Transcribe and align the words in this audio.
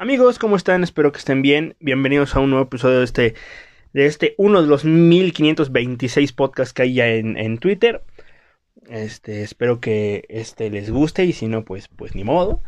Amigos, 0.00 0.38
¿cómo 0.38 0.54
están? 0.54 0.84
Espero 0.84 1.10
que 1.10 1.18
estén 1.18 1.42
bien. 1.42 1.74
Bienvenidos 1.80 2.36
a 2.36 2.38
un 2.38 2.50
nuevo 2.50 2.66
episodio 2.66 2.98
de 2.98 3.04
este, 3.04 3.34
de 3.92 4.06
este 4.06 4.36
uno 4.38 4.62
de 4.62 4.68
los 4.68 4.84
1526 4.84 6.32
podcasts 6.34 6.72
que 6.72 6.82
hay 6.82 6.94
ya 6.94 7.08
en, 7.08 7.58
Twitter. 7.58 8.04
Este, 8.88 9.42
espero 9.42 9.80
que 9.80 10.24
este 10.28 10.70
les 10.70 10.92
guste 10.92 11.24
y 11.24 11.32
si 11.32 11.48
no, 11.48 11.64
pues, 11.64 11.88
pues 11.88 12.14
ni 12.14 12.22
modo. 12.22 12.62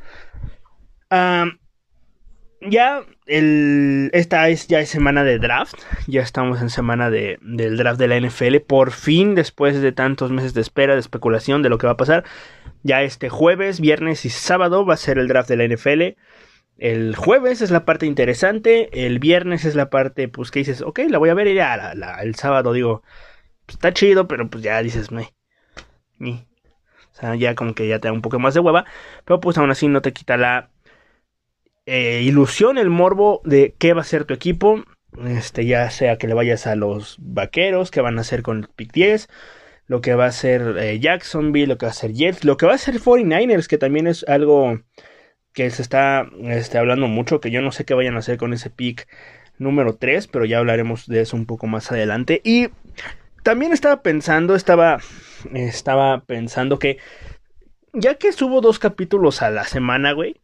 ya 2.62 3.04
el, 3.26 4.10
esta 4.12 4.48
es 4.48 4.66
ya 4.66 4.80
es 4.80 4.88
semana 4.88 5.22
de 5.22 5.38
draft. 5.38 5.76
Ya 6.08 6.22
estamos 6.22 6.60
en 6.60 6.68
semana 6.68 7.10
de, 7.10 7.38
del 7.42 7.76
draft 7.76 8.00
de 8.00 8.08
la 8.08 8.18
NFL. 8.18 8.56
Por 8.66 8.90
fin, 8.90 9.36
después 9.36 9.80
de 9.80 9.92
tantos 9.92 10.32
meses 10.32 10.52
de 10.52 10.62
espera, 10.62 10.94
de 10.94 11.00
especulación 11.00 11.62
de 11.62 11.68
lo 11.68 11.78
que 11.78 11.86
va 11.86 11.92
a 11.92 11.96
pasar. 11.96 12.24
Ya 12.82 13.04
este 13.04 13.28
jueves, 13.28 13.80
viernes 13.80 14.24
y 14.24 14.30
sábado 14.30 14.84
va 14.84 14.94
a 14.94 14.96
ser 14.96 15.18
el 15.18 15.28
draft 15.28 15.48
de 15.48 15.56
la 15.56 15.72
NFL. 15.72 16.18
El 16.80 17.14
jueves 17.14 17.60
es 17.60 17.70
la 17.70 17.84
parte 17.84 18.06
interesante, 18.06 19.04
el 19.06 19.18
viernes 19.18 19.66
es 19.66 19.74
la 19.74 19.90
parte, 19.90 20.28
pues 20.28 20.50
que 20.50 20.60
dices, 20.60 20.80
ok, 20.80 21.00
la 21.10 21.18
voy 21.18 21.28
a 21.28 21.34
ver 21.34 21.46
y 21.46 21.54
ya 21.54 21.92
el 22.22 22.34
sábado 22.36 22.72
digo, 22.72 23.02
pues, 23.66 23.76
está 23.76 23.92
chido, 23.92 24.26
pero 24.26 24.48
pues 24.48 24.64
ya 24.64 24.82
dices, 24.82 25.10
me, 25.12 25.34
O 26.18 26.44
sea, 27.12 27.34
ya 27.34 27.54
como 27.54 27.74
que 27.74 27.86
ya 27.86 27.98
te 27.98 28.08
da 28.08 28.12
un 28.14 28.22
poco 28.22 28.38
más 28.38 28.54
de 28.54 28.60
hueva, 28.60 28.86
pero 29.26 29.40
pues 29.40 29.58
aún 29.58 29.70
así 29.70 29.88
no 29.88 30.00
te 30.00 30.14
quita 30.14 30.38
la 30.38 30.70
eh, 31.84 32.22
ilusión, 32.24 32.78
el 32.78 32.88
morbo 32.88 33.42
de 33.44 33.74
qué 33.78 33.92
va 33.92 34.00
a 34.00 34.04
ser 34.04 34.24
tu 34.24 34.32
equipo, 34.32 34.82
este, 35.26 35.66
ya 35.66 35.90
sea 35.90 36.16
que 36.16 36.28
le 36.28 36.34
vayas 36.34 36.66
a 36.66 36.76
los 36.76 37.18
vaqueros, 37.20 37.90
que 37.90 38.00
van 38.00 38.16
a 38.16 38.22
hacer 38.22 38.42
con 38.42 38.60
el 38.60 38.68
pick 38.68 38.90
10, 38.92 39.28
lo 39.86 40.00
que 40.00 40.14
va 40.14 40.24
a 40.24 40.32
ser 40.32 40.78
eh, 40.78 40.98
Jacksonville, 40.98 41.66
lo 41.66 41.76
que 41.76 41.84
va 41.84 41.92
a 41.92 41.94
ser 41.94 42.14
Jets, 42.14 42.42
lo 42.44 42.56
que 42.56 42.64
va 42.64 42.72
a 42.72 42.78
ser 42.78 43.00
49ers, 43.00 43.66
que 43.66 43.76
también 43.76 44.06
es 44.06 44.24
algo 44.26 44.80
que 45.52 45.70
se 45.70 45.82
está 45.82 46.28
este, 46.44 46.78
hablando 46.78 47.08
mucho, 47.08 47.40
que 47.40 47.50
yo 47.50 47.62
no 47.62 47.72
sé 47.72 47.84
qué 47.84 47.94
vayan 47.94 48.16
a 48.16 48.20
hacer 48.20 48.36
con 48.36 48.52
ese 48.52 48.70
pick 48.70 49.08
número 49.58 49.94
3, 49.94 50.26
pero 50.28 50.44
ya 50.44 50.58
hablaremos 50.58 51.06
de 51.06 51.20
eso 51.20 51.36
un 51.36 51.46
poco 51.46 51.66
más 51.66 51.90
adelante. 51.92 52.40
Y 52.44 52.68
también 53.42 53.72
estaba 53.72 54.02
pensando, 54.02 54.54
estaba, 54.54 55.00
estaba 55.52 56.20
pensando 56.20 56.78
que, 56.78 56.98
ya 57.92 58.14
que 58.14 58.32
subo 58.32 58.60
dos 58.60 58.78
capítulos 58.78 59.42
a 59.42 59.50
la 59.50 59.64
semana, 59.64 60.12
güey, 60.12 60.40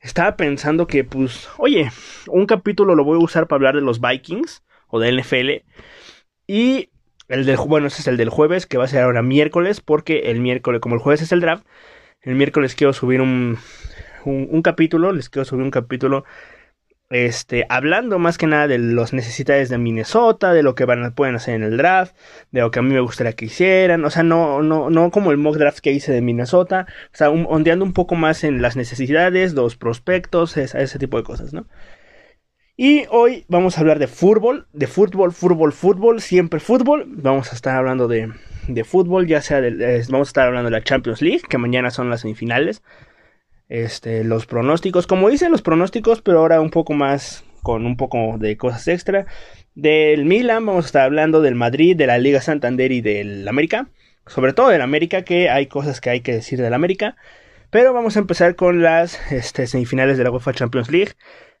estaba 0.00 0.36
pensando 0.36 0.86
que, 0.86 1.04
pues, 1.04 1.48
oye, 1.58 1.90
un 2.28 2.46
capítulo 2.46 2.94
lo 2.94 3.04
voy 3.04 3.20
a 3.20 3.24
usar 3.24 3.46
para 3.46 3.58
hablar 3.58 3.74
de 3.76 3.82
los 3.82 4.00
Vikings 4.00 4.62
o 4.88 5.00
de 5.00 5.12
NFL. 5.12 5.64
Y 6.46 6.90
el 7.28 7.46
del, 7.46 7.56
bueno, 7.56 7.86
ese 7.86 8.02
es 8.02 8.08
el 8.08 8.16
del 8.16 8.28
jueves, 8.28 8.66
que 8.66 8.78
va 8.78 8.84
a 8.84 8.88
ser 8.88 9.02
ahora 9.02 9.22
miércoles, 9.22 9.80
porque 9.80 10.30
el 10.30 10.40
miércoles, 10.40 10.80
como 10.80 10.96
el 10.96 11.00
jueves 11.00 11.22
es 11.22 11.32
el 11.32 11.40
draft, 11.40 11.64
el 12.20 12.34
miércoles 12.34 12.74
quiero 12.74 12.92
subir 12.92 13.20
un, 13.20 13.58
un, 14.24 14.62
capítulo, 14.62 15.12
les 15.12 15.28
quiero 15.28 15.44
subir 15.44 15.64
un 15.64 15.70
capítulo 15.70 16.24
este, 17.10 17.66
hablando 17.68 18.18
más 18.18 18.38
que 18.38 18.46
nada 18.46 18.66
de 18.66 18.78
las 18.78 19.12
necesidades 19.12 19.68
de 19.68 19.78
Minnesota, 19.78 20.52
de 20.52 20.62
lo 20.62 20.74
que 20.74 20.86
van, 20.86 21.12
pueden 21.14 21.34
hacer 21.34 21.54
en 21.54 21.62
el 21.62 21.76
draft, 21.76 22.16
de 22.52 22.62
lo 22.62 22.70
que 22.70 22.78
a 22.78 22.82
mí 22.82 22.94
me 22.94 23.00
gustaría 23.00 23.34
que 23.34 23.44
hicieran, 23.44 24.04
o 24.04 24.10
sea, 24.10 24.22
no, 24.22 24.62
no, 24.62 24.88
no 24.88 25.10
como 25.10 25.30
el 25.30 25.36
mock 25.36 25.56
draft 25.56 25.80
que 25.80 25.92
hice 25.92 26.12
de 26.12 26.22
Minnesota, 26.22 26.86
o 27.12 27.16
sea, 27.16 27.30
ondeando 27.30 27.84
un 27.84 27.92
poco 27.92 28.14
más 28.14 28.44
en 28.44 28.62
las 28.62 28.76
necesidades, 28.76 29.52
los 29.52 29.76
prospectos, 29.76 30.56
ese 30.56 30.98
tipo 30.98 31.18
de 31.18 31.24
cosas, 31.24 31.52
¿no? 31.52 31.66
Y 32.76 33.04
hoy 33.10 33.44
vamos 33.48 33.76
a 33.76 33.80
hablar 33.82 33.98
de 33.98 34.06
fútbol, 34.06 34.66
de 34.72 34.86
fútbol, 34.86 35.32
fútbol, 35.32 35.72
fútbol, 35.72 36.20
siempre 36.22 36.58
fútbol. 36.58 37.04
Vamos 37.06 37.52
a 37.52 37.54
estar 37.54 37.76
hablando 37.76 38.08
de, 38.08 38.32
de 38.66 38.84
fútbol, 38.84 39.26
ya 39.26 39.42
sea 39.42 39.60
de, 39.60 40.04
vamos 40.08 40.28
a 40.28 40.30
estar 40.30 40.48
hablando 40.48 40.70
de 40.70 40.78
la 40.78 40.82
Champions 40.82 41.20
League, 41.20 41.42
que 41.48 41.58
mañana 41.58 41.90
son 41.90 42.08
las 42.08 42.22
semifinales 42.22 42.82
este, 43.72 44.22
los 44.22 44.44
pronósticos, 44.44 45.06
como 45.06 45.30
dicen 45.30 45.50
los 45.50 45.62
pronósticos, 45.62 46.20
pero 46.20 46.40
ahora 46.40 46.60
un 46.60 46.68
poco 46.68 46.92
más 46.92 47.42
con 47.62 47.86
un 47.86 47.96
poco 47.96 48.36
de 48.38 48.58
cosas 48.58 48.86
extra. 48.86 49.24
Del 49.74 50.26
Milan, 50.26 50.66
vamos 50.66 50.84
a 50.84 50.86
estar 50.88 51.02
hablando 51.04 51.40
del 51.40 51.54
Madrid, 51.54 51.96
de 51.96 52.06
la 52.06 52.18
Liga 52.18 52.42
Santander 52.42 52.92
y 52.92 53.00
del 53.00 53.48
América. 53.48 53.88
Sobre 54.26 54.52
todo 54.52 54.68
del 54.68 54.82
América, 54.82 55.22
que 55.22 55.48
hay 55.48 55.68
cosas 55.68 56.02
que 56.02 56.10
hay 56.10 56.20
que 56.20 56.34
decir 56.34 56.60
del 56.60 56.74
América. 56.74 57.16
Pero 57.70 57.94
vamos 57.94 58.16
a 58.16 58.18
empezar 58.18 58.56
con 58.56 58.82
las 58.82 59.32
este, 59.32 59.66
semifinales 59.66 60.18
de 60.18 60.24
la 60.24 60.30
UEFA 60.30 60.52
Champions 60.52 60.90
League. 60.90 61.12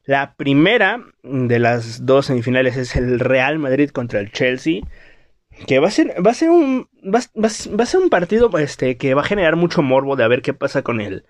La 0.04 0.34
primera 0.34 1.02
de 1.22 1.58
las 1.58 2.04
dos 2.04 2.26
semifinales 2.26 2.76
es 2.76 2.94
el 2.94 3.20
Real 3.20 3.58
Madrid 3.58 3.88
contra 3.88 4.20
el 4.20 4.32
Chelsea. 4.32 4.82
Que 5.66 5.78
va 5.78 5.88
a 5.88 5.90
ser, 5.90 6.14
va 6.24 6.32
a 6.32 6.34
ser 6.34 6.50
un, 6.50 6.88
va, 7.02 7.20
a 7.46 7.86
ser 7.86 8.00
un 8.00 8.10
partido 8.10 8.50
este, 8.58 8.98
que 8.98 9.14
va 9.14 9.22
a 9.22 9.26
generar 9.26 9.56
mucho 9.56 9.80
morbo 9.80 10.14
de 10.16 10.24
a 10.24 10.28
ver 10.28 10.42
qué 10.42 10.52
pasa 10.52 10.82
con 10.82 11.00
el, 11.00 11.24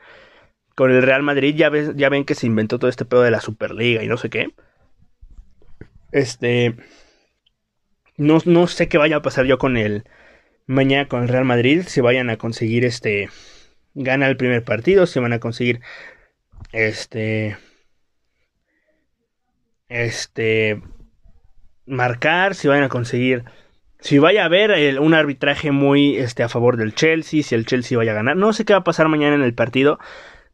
con 0.75 0.91
el 0.91 1.03
Real 1.03 1.23
Madrid 1.23 1.55
ya, 1.55 1.71
ya 1.95 2.09
ven 2.09 2.25
que 2.25 2.35
se 2.35 2.47
inventó 2.47 2.79
todo 2.79 2.91
este 2.91 3.05
pedo 3.05 3.23
de 3.23 3.31
la 3.31 3.41
Superliga 3.41 4.03
y 4.03 4.09
no 4.09 4.17
sé 4.17 4.31
qué. 4.31 4.55
Este. 6.13 6.77
No, 8.17 8.39
no 8.45 8.67
sé 8.67 8.89
qué 8.89 8.99
vaya 8.99 9.17
a 9.17 9.23
pasar 9.23 9.47
yo 9.47 9.59
con 9.59 9.77
el. 9.77 10.05
Mañana 10.67 11.09
con 11.09 11.23
el 11.23 11.29
Real 11.29 11.45
Madrid. 11.45 11.83
Si 11.87 12.01
vayan 12.01 12.31
a 12.31 12.37
conseguir 12.37 12.85
este. 12.85 13.31
Gana 13.95 14.29
el 14.29 14.37
primer 14.37 14.63
partido. 14.63 15.07
Si 15.07 15.19
van 15.19 15.33
a 15.33 15.41
conseguir. 15.41 15.81
Este. 16.73 17.57
Este. 19.89 20.83
Marcar. 21.87 22.55
Si 22.55 22.69
van 22.69 22.83
a 22.83 22.89
conseguir. 22.89 23.45
Si 24.01 24.19
vaya 24.19 24.43
a 24.43 24.47
haber 24.47 24.99
un 25.01 25.15
arbitraje 25.15 25.71
muy 25.71 26.17
este, 26.17 26.43
a 26.43 26.49
favor 26.49 26.77
del 26.77 26.95
Chelsea. 26.95 27.43
Si 27.43 27.55
el 27.55 27.67
Chelsea 27.67 27.97
vaya 27.97 28.13
a 28.13 28.17
ganar. 28.17 28.37
No 28.37 28.53
sé 28.53 28.65
qué 28.65 28.75
va 28.75 28.81
a 28.81 28.85
pasar 28.85 29.09
mañana 29.09 29.35
en 29.35 29.43
el 29.43 29.55
partido. 29.55 29.99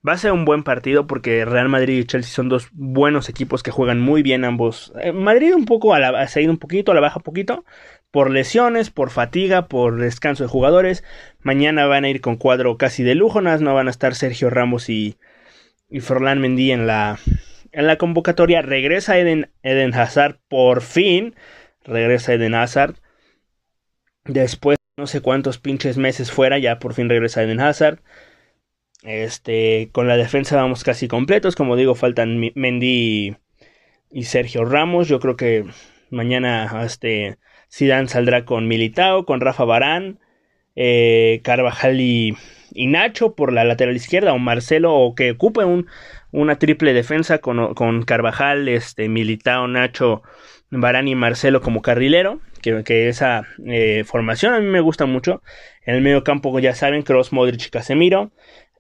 Va 0.06 0.12
a 0.12 0.18
ser 0.18 0.32
un 0.32 0.44
buen 0.44 0.62
partido 0.62 1.06
porque 1.06 1.44
Real 1.44 1.68
Madrid 1.68 1.98
y 1.98 2.04
Chelsea 2.04 2.32
son 2.32 2.48
dos 2.48 2.68
buenos 2.72 3.28
equipos 3.28 3.62
que 3.62 3.72
juegan 3.72 4.00
muy 4.00 4.22
bien 4.22 4.44
ambos. 4.44 4.92
Eh, 5.00 5.12
Madrid 5.12 5.54
un 5.54 5.64
poco 5.64 5.92
a 5.92 5.98
ha 5.98 6.28
seguido 6.28 6.52
un 6.52 6.58
poquito, 6.58 6.92
a 6.92 6.94
la 6.94 7.00
baja 7.00 7.20
poquito, 7.20 7.64
por 8.10 8.30
lesiones, 8.30 8.90
por 8.90 9.10
fatiga, 9.10 9.66
por 9.66 10.00
descanso 10.00 10.44
de 10.44 10.48
jugadores. 10.48 11.02
Mañana 11.40 11.86
van 11.86 12.04
a 12.04 12.10
ir 12.10 12.20
con 12.20 12.36
cuadro 12.36 12.76
casi 12.78 13.02
de 13.02 13.16
lujo, 13.16 13.40
no 13.40 13.74
van 13.74 13.88
a 13.88 13.90
estar 13.90 14.14
Sergio 14.14 14.50
Ramos 14.50 14.88
y, 14.88 15.16
y 15.88 16.00
Forlán 16.00 16.40
Mendy 16.40 16.70
en 16.70 16.86
la, 16.86 17.18
en 17.72 17.86
la 17.86 17.96
convocatoria. 17.96 18.62
Regresa 18.62 19.18
Eden, 19.18 19.50
Eden 19.62 19.94
Hazard, 19.94 20.38
por 20.48 20.80
fin. 20.80 21.34
Regresa 21.84 22.34
Eden 22.34 22.54
Hazard. 22.54 22.94
Después 24.24 24.78
no 24.96 25.06
sé 25.06 25.20
cuántos 25.20 25.58
pinches 25.58 25.96
meses 25.96 26.30
fuera, 26.30 26.58
ya 26.58 26.78
por 26.78 26.92
fin 26.92 27.08
regresa 27.08 27.42
Eden 27.42 27.60
Hazard. 27.60 28.00
Este, 29.08 29.88
con 29.92 30.06
la 30.06 30.18
defensa 30.18 30.56
vamos 30.56 30.84
casi 30.84 31.08
completos. 31.08 31.56
Como 31.56 31.76
digo, 31.76 31.94
faltan 31.94 32.38
Mendy 32.54 33.36
y, 34.10 34.22
Sergio 34.24 34.66
Ramos. 34.66 35.08
Yo 35.08 35.18
creo 35.18 35.34
que 35.34 35.64
mañana 36.10 36.82
este 36.84 37.38
Zidane 37.72 38.08
saldrá 38.08 38.44
con 38.44 38.68
Militao, 38.68 39.24
con 39.24 39.40
Rafa 39.40 39.64
Barán, 39.64 40.18
eh, 40.76 41.40
Carvajal 41.42 42.02
y, 42.02 42.36
Nacho 42.74 43.34
por 43.34 43.50
la 43.54 43.64
lateral 43.64 43.96
izquierda, 43.96 44.34
o 44.34 44.38
Marcelo, 44.38 44.94
o 44.94 45.14
que 45.14 45.30
ocupe 45.30 45.64
un, 45.64 45.86
una 46.30 46.58
triple 46.58 46.92
defensa 46.92 47.38
con, 47.38 47.72
con 47.72 48.02
Carvajal, 48.02 48.68
este, 48.68 49.08
Militao, 49.08 49.68
Nacho, 49.68 50.22
Barán 50.70 51.08
y 51.08 51.14
Marcelo 51.14 51.62
como 51.62 51.80
carrilero. 51.80 52.40
Que, 52.60 52.82
que 52.84 53.08
esa 53.08 53.46
eh, 53.66 54.02
formación 54.04 54.52
a 54.52 54.60
mí 54.60 54.66
me 54.66 54.80
gusta 54.80 55.06
mucho. 55.06 55.42
En 55.86 55.94
el 55.94 56.02
medio 56.02 56.24
campo, 56.24 56.58
ya 56.58 56.74
saben, 56.74 57.02
Cross, 57.02 57.32
Modric 57.32 57.68
y 57.68 57.70
Casemiro. 57.70 58.32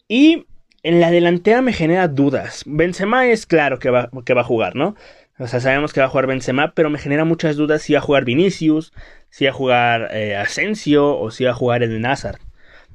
Y 0.08 0.46
en 0.82 1.00
la 1.00 1.10
delantera 1.10 1.62
me 1.62 1.72
genera 1.72 2.08
dudas. 2.08 2.64
Benzema 2.66 3.26
es 3.26 3.46
claro 3.46 3.78
que 3.78 3.90
va, 3.90 4.10
que 4.24 4.34
va 4.34 4.40
a 4.40 4.44
jugar, 4.44 4.74
¿no? 4.74 4.96
O 5.38 5.46
sea, 5.46 5.60
sabemos 5.60 5.92
que 5.92 6.00
va 6.00 6.06
a 6.06 6.08
jugar 6.08 6.26
Benzema, 6.26 6.72
pero 6.74 6.90
me 6.90 6.98
genera 6.98 7.24
muchas 7.24 7.56
dudas 7.56 7.82
si 7.82 7.92
va 7.92 8.00
a 8.00 8.02
jugar 8.02 8.24
Vinicius, 8.24 8.92
si 9.30 9.44
va 9.44 9.50
a 9.50 9.54
jugar 9.54 10.08
eh, 10.12 10.34
Asensio 10.36 11.16
o 11.16 11.30
si 11.30 11.44
va 11.44 11.50
a 11.52 11.54
jugar 11.54 11.82
Eden 11.82 12.06
Hazard. 12.06 12.40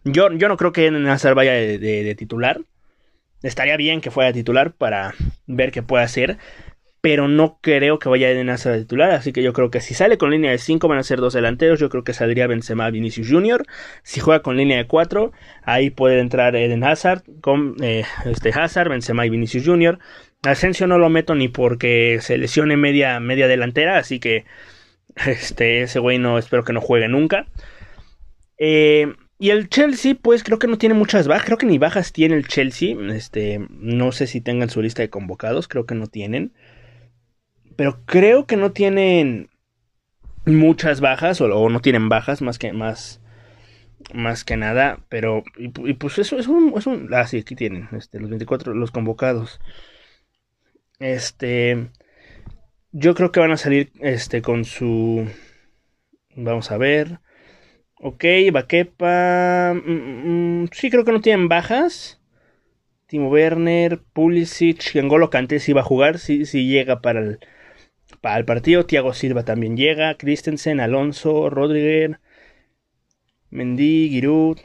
Yo, 0.03 0.31
yo 0.33 0.49
no 0.49 0.57
creo 0.57 0.73
que 0.73 0.87
Eden 0.87 1.07
Hazard 1.07 1.35
vaya 1.35 1.53
de, 1.53 2.15
titular. 2.17 2.61
Estaría 3.41 3.77
bien 3.77 4.01
que 4.01 4.11
fuera 4.11 4.33
titular 4.33 4.73
para 4.73 5.13
ver 5.47 5.71
qué 5.71 5.83
puede 5.83 6.03
hacer 6.03 6.37
pero 7.03 7.27
no 7.27 7.59
creo 7.59 7.99
que 7.99 8.07
vaya 8.07 8.29
a 8.29 8.77
titular, 8.77 9.11
así 9.11 9.33
que 9.33 9.43
yo 9.43 9.51
creo 9.51 9.69
que 9.69 9.81
si 9.81 9.93
sale 9.93 10.17
con 10.17 10.31
línea 10.31 10.51
de 10.51 10.57
5 10.57 10.87
van 10.87 10.99
a 10.99 11.03
ser 11.03 11.19
dos 11.19 11.33
delanteros, 11.33 11.77
yo 11.77 11.89
creo 11.89 12.05
que 12.05 12.13
saldría 12.13 12.47
Benzema 12.47 12.89
Vinicius 12.89 13.29
Jr., 13.29 13.65
si 14.03 14.21
juega 14.21 14.41
con 14.41 14.55
línea 14.55 14.77
de 14.77 14.87
4, 14.87 15.33
ahí 15.63 15.89
puede 15.89 16.21
entrar 16.21 16.55
Eden 16.55 16.85
Hazard, 16.85 17.23
con 17.41 17.75
eh, 17.83 18.05
este 18.23 18.51
Hazard, 18.57 18.87
Benzema 18.87 19.25
y 19.25 19.29
Vinicius 19.29 19.65
Jr., 19.65 19.99
Asensio 20.43 20.87
no 20.87 20.97
lo 20.97 21.09
meto 21.09 21.35
ni 21.35 21.49
porque 21.49 22.19
se 22.21 22.37
lesione 22.37 22.77
media, 22.77 23.19
media 23.19 23.49
delantera, 23.49 23.97
así 23.97 24.21
que 24.21 24.45
este, 25.25 25.81
ese 25.81 25.99
güey 25.99 26.19
no 26.19 26.37
espero 26.37 26.63
que 26.63 26.71
no 26.71 26.79
juegue 26.79 27.09
nunca. 27.09 27.47
Eh, 28.57 29.13
y 29.39 29.49
el 29.49 29.67
Chelsea, 29.67 30.15
pues 30.15 30.41
creo 30.41 30.57
que 30.57 30.67
no 30.67 30.77
tiene 30.77 30.95
muchas 30.95 31.27
bajas, 31.27 31.45
creo 31.45 31.57
que 31.57 31.65
ni 31.65 31.77
bajas 31.79 32.13
tiene 32.13 32.35
el 32.35 32.47
Chelsea, 32.47 32.95
este, 33.13 33.59
no 33.71 34.13
sé 34.13 34.25
si 34.25 34.39
tengan 34.39 34.69
su 34.69 34.81
lista 34.81 35.01
de 35.01 35.09
convocados, 35.09 35.67
creo 35.67 35.85
que 35.85 35.95
no 35.95 36.07
tienen. 36.07 36.53
Pero 37.75 38.05
creo 38.05 38.45
que 38.45 38.57
no 38.57 38.71
tienen 38.71 39.49
muchas 40.45 41.01
bajas, 41.01 41.41
o, 41.41 41.69
no 41.69 41.79
tienen 41.79 42.09
bajas 42.09 42.41
más 42.41 42.59
que 42.59 42.73
más. 42.73 43.21
Más 44.13 44.43
que 44.43 44.57
nada, 44.57 44.99
pero. 45.09 45.43
Y, 45.57 45.69
pues 45.93 46.19
eso 46.19 46.37
es 46.37 46.47
un. 46.47 46.73
Ah, 47.13 47.25
sí, 47.25 47.37
aquí 47.39 47.55
tienen. 47.55 47.87
Este, 47.93 48.19
los 48.19 48.29
24, 48.29 48.73
los 48.73 48.91
convocados. 48.91 49.61
Este. 50.99 51.89
Yo 52.91 53.15
creo 53.15 53.31
que 53.31 53.39
van 53.39 53.51
a 53.51 53.57
salir 53.57 53.91
este, 54.01 54.41
con 54.41 54.65
su. 54.65 55.27
Vamos 56.35 56.71
a 56.71 56.77
ver. 56.77 57.19
Ok, 57.95 58.25
Baquepa. 58.51 59.73
Mm, 59.73 59.89
mm, 59.89 60.63
mm, 60.63 60.69
sí, 60.73 60.89
creo 60.91 61.05
que 61.05 61.13
no 61.13 61.21
tienen 61.21 61.47
bajas. 61.47 62.19
Timo 63.07 63.29
Werner, 63.29 64.01
Pulisic, 64.13 64.95
Ngolo 64.95 65.29
Kanté 65.29 65.59
sí 65.59 65.71
va 65.71 65.81
a 65.81 65.83
jugar, 65.83 66.17
sí, 66.17 66.45
sí 66.45 66.67
llega 66.67 66.99
para 66.99 67.19
el, 67.19 67.39
para 68.21 68.37
el 68.37 68.45
partido. 68.45 68.85
Thiago 68.85 69.13
Silva 69.13 69.43
también 69.43 69.77
llega. 69.77 70.15
Christensen, 70.15 70.79
Alonso, 70.79 71.49
Rodríguez, 71.49 72.17
Mendy, 73.49 74.09
Giroud, 74.09 74.59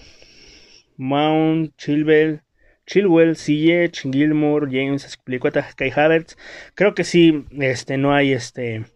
Mount, 0.96 1.76
Chilwell, 1.76 2.42
Chilwell, 2.86 3.36
Ziyech, 3.36 4.02
Gilmore, 4.10 4.66
James, 4.70 5.04
Asplicueta, 5.04 5.66
Kai 5.76 5.92
Havertz. 5.94 6.36
Creo 6.74 6.94
que 6.94 7.04
sí, 7.04 7.44
este, 7.58 7.98
no 7.98 8.14
hay 8.14 8.32
este, 8.32 8.86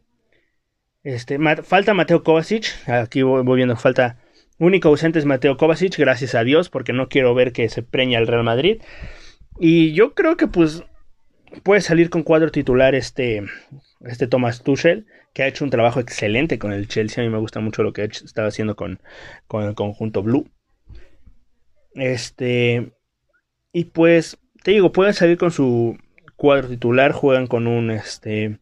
este, 1.02 1.38
falta 1.62 1.94
Mateo 1.94 2.22
Kovacic. 2.22 2.88
Aquí 2.88 3.22
voy, 3.22 3.44
viendo, 3.56 3.76
falta 3.76 4.18
único 4.58 4.88
ausente 4.88 5.18
es 5.18 5.26
Mateo 5.26 5.56
Kovacic, 5.56 5.98
gracias 5.98 6.34
a 6.34 6.44
Dios, 6.44 6.68
porque 6.70 6.92
no 6.92 7.08
quiero 7.08 7.34
ver 7.34 7.52
que 7.52 7.68
se 7.68 7.82
preña 7.82 8.18
el 8.18 8.26
Real 8.26 8.44
Madrid. 8.44 8.80
Y 9.58 9.92
yo 9.92 10.14
creo 10.14 10.36
que 10.36 10.46
pues 10.46 10.84
puede 11.62 11.80
salir 11.80 12.10
con 12.10 12.22
cuadro 12.22 12.50
titular 12.50 12.94
este, 12.94 13.44
este 14.04 14.26
Thomas 14.26 14.62
Tuchel, 14.62 15.06
que 15.32 15.42
ha 15.42 15.46
hecho 15.46 15.64
un 15.64 15.70
trabajo 15.70 16.00
excelente 16.00 16.58
con 16.58 16.72
el 16.72 16.88
Chelsea. 16.88 17.22
A 17.22 17.26
mí 17.26 17.32
me 17.32 17.38
gusta 17.38 17.60
mucho 17.60 17.82
lo 17.82 17.92
que 17.92 18.04
estaba 18.04 18.48
haciendo 18.48 18.76
con, 18.76 19.00
con 19.46 19.64
el 19.64 19.74
conjunto 19.74 20.22
Blue. 20.22 20.48
Este. 21.94 22.92
Y 23.72 23.84
pues, 23.86 24.38
te 24.62 24.72
digo, 24.72 24.92
pueden 24.92 25.14
salir 25.14 25.38
con 25.38 25.50
su 25.50 25.96
cuadro 26.36 26.68
titular, 26.68 27.12
juegan 27.12 27.46
con 27.46 27.66
un 27.66 27.90
este. 27.90 28.58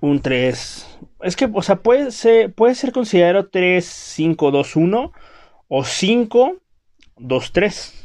Un 0.00 0.20
3. 0.20 0.98
Es 1.20 1.36
que, 1.36 1.48
o 1.52 1.62
sea, 1.62 1.76
puede 1.76 2.10
ser, 2.10 2.52
puede 2.52 2.74
ser 2.74 2.92
considerado 2.92 3.50
3-5-2-1 3.50 5.12
o 5.68 5.82
5-2-3 5.82 8.01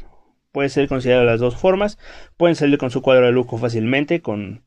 puede 0.58 0.70
ser 0.70 0.88
considerado 0.88 1.24
de 1.24 1.30
las 1.30 1.38
dos 1.38 1.54
formas. 1.54 1.98
Pueden 2.36 2.56
salir 2.56 2.78
con 2.78 2.90
su 2.90 3.00
cuadro 3.00 3.26
de 3.26 3.30
lujo 3.30 3.58
fácilmente, 3.58 4.22
con, 4.22 4.62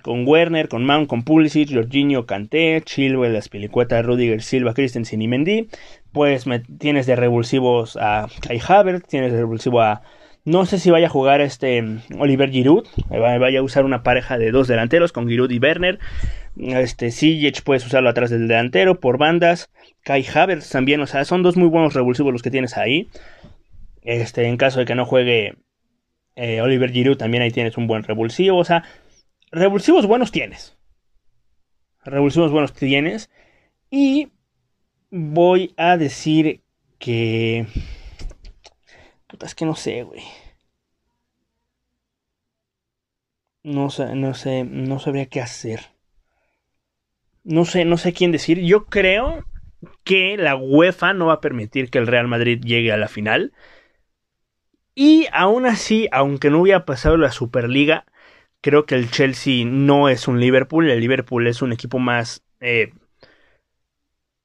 con 0.00 0.24
Werner, 0.24 0.68
con 0.68 0.86
Mount, 0.86 1.08
con 1.08 1.24
Pulisic, 1.24 1.74
Jorginho, 1.74 2.26
Kanté, 2.26 2.80
Chilwell, 2.84 3.34
Aspilicueta, 3.34 4.00
Rudiger, 4.02 4.40
Silva, 4.40 4.72
Christensen 4.72 5.20
y 5.20 5.26
Mendy. 5.26 5.68
Pues 6.12 6.46
me, 6.46 6.60
tienes 6.60 7.06
de 7.06 7.16
revulsivos 7.16 7.98
a 8.00 8.28
Kai 8.40 8.60
Havertz, 8.68 9.08
tienes 9.08 9.32
de 9.32 9.38
revulsivo 9.38 9.80
a... 9.80 10.02
No 10.44 10.64
sé 10.64 10.78
si 10.78 10.92
vaya 10.92 11.08
a 11.08 11.10
jugar 11.10 11.40
este 11.40 11.82
Oliver 12.20 12.52
Giroud, 12.52 12.86
vaya 13.10 13.58
a 13.58 13.62
usar 13.64 13.84
una 13.84 14.04
pareja 14.04 14.38
de 14.38 14.52
dos 14.52 14.68
delanteros 14.68 15.10
con 15.10 15.26
Giroud 15.26 15.50
y 15.50 15.58
Werner. 15.58 15.98
Este 16.56 17.10
Ziyech 17.10 17.64
puedes 17.64 17.84
usarlo 17.84 18.10
atrás 18.10 18.30
del 18.30 18.46
delantero 18.46 19.00
por 19.00 19.18
bandas. 19.18 19.70
Kai 20.04 20.24
Havertz 20.32 20.70
también, 20.70 21.00
o 21.00 21.08
sea, 21.08 21.24
son 21.24 21.42
dos 21.42 21.56
muy 21.56 21.66
buenos 21.66 21.94
revulsivos 21.94 22.32
los 22.32 22.42
que 22.42 22.52
tienes 22.52 22.76
ahí. 22.76 23.08
Este, 24.06 24.46
en 24.46 24.56
caso 24.56 24.78
de 24.78 24.84
que 24.84 24.94
no 24.94 25.04
juegue 25.04 25.56
eh, 26.36 26.60
Oliver 26.60 26.92
Giroud, 26.92 27.16
también 27.16 27.42
ahí 27.42 27.50
tienes 27.50 27.76
un 27.76 27.88
buen 27.88 28.04
revulsivo. 28.04 28.56
O 28.56 28.64
sea, 28.64 28.84
revulsivos 29.50 30.06
buenos 30.06 30.30
tienes. 30.30 30.78
Revulsivos 32.04 32.52
buenos 32.52 32.72
tienes. 32.72 33.30
Y 33.90 34.28
voy 35.10 35.74
a 35.76 35.96
decir 35.96 36.62
que... 37.00 37.66
Puta, 39.26 39.46
es 39.46 39.56
que 39.56 39.66
no 39.66 39.74
sé, 39.74 40.04
güey. 40.04 40.22
No 43.64 43.90
sé, 43.90 44.14
no 44.14 44.34
sé, 44.34 44.62
no 44.62 45.00
sabría 45.00 45.26
qué 45.26 45.40
hacer. 45.40 45.80
No 47.42 47.64
sé, 47.64 47.84
no 47.84 47.96
sé 47.96 48.12
quién 48.12 48.30
decir. 48.30 48.60
Yo 48.60 48.86
creo 48.86 49.44
que 50.04 50.36
la 50.36 50.54
UEFA 50.54 51.12
no 51.12 51.26
va 51.26 51.34
a 51.34 51.40
permitir 51.40 51.90
que 51.90 51.98
el 51.98 52.06
Real 52.06 52.28
Madrid 52.28 52.60
llegue 52.62 52.92
a 52.92 52.96
la 52.96 53.08
final. 53.08 53.52
Y 54.96 55.26
aún 55.32 55.66
así, 55.66 56.08
aunque 56.10 56.50
no 56.50 56.62
hubiera 56.62 56.86
pasado 56.86 57.18
la 57.18 57.30
Superliga, 57.30 58.06
creo 58.62 58.86
que 58.86 58.94
el 58.94 59.10
Chelsea 59.10 59.64
no 59.66 60.08
es 60.08 60.26
un 60.26 60.40
Liverpool. 60.40 60.90
El 60.90 61.00
Liverpool 61.00 61.46
es 61.46 61.60
un 61.62 61.72
equipo 61.72 61.98
más. 61.98 62.42
Eh, 62.60 62.92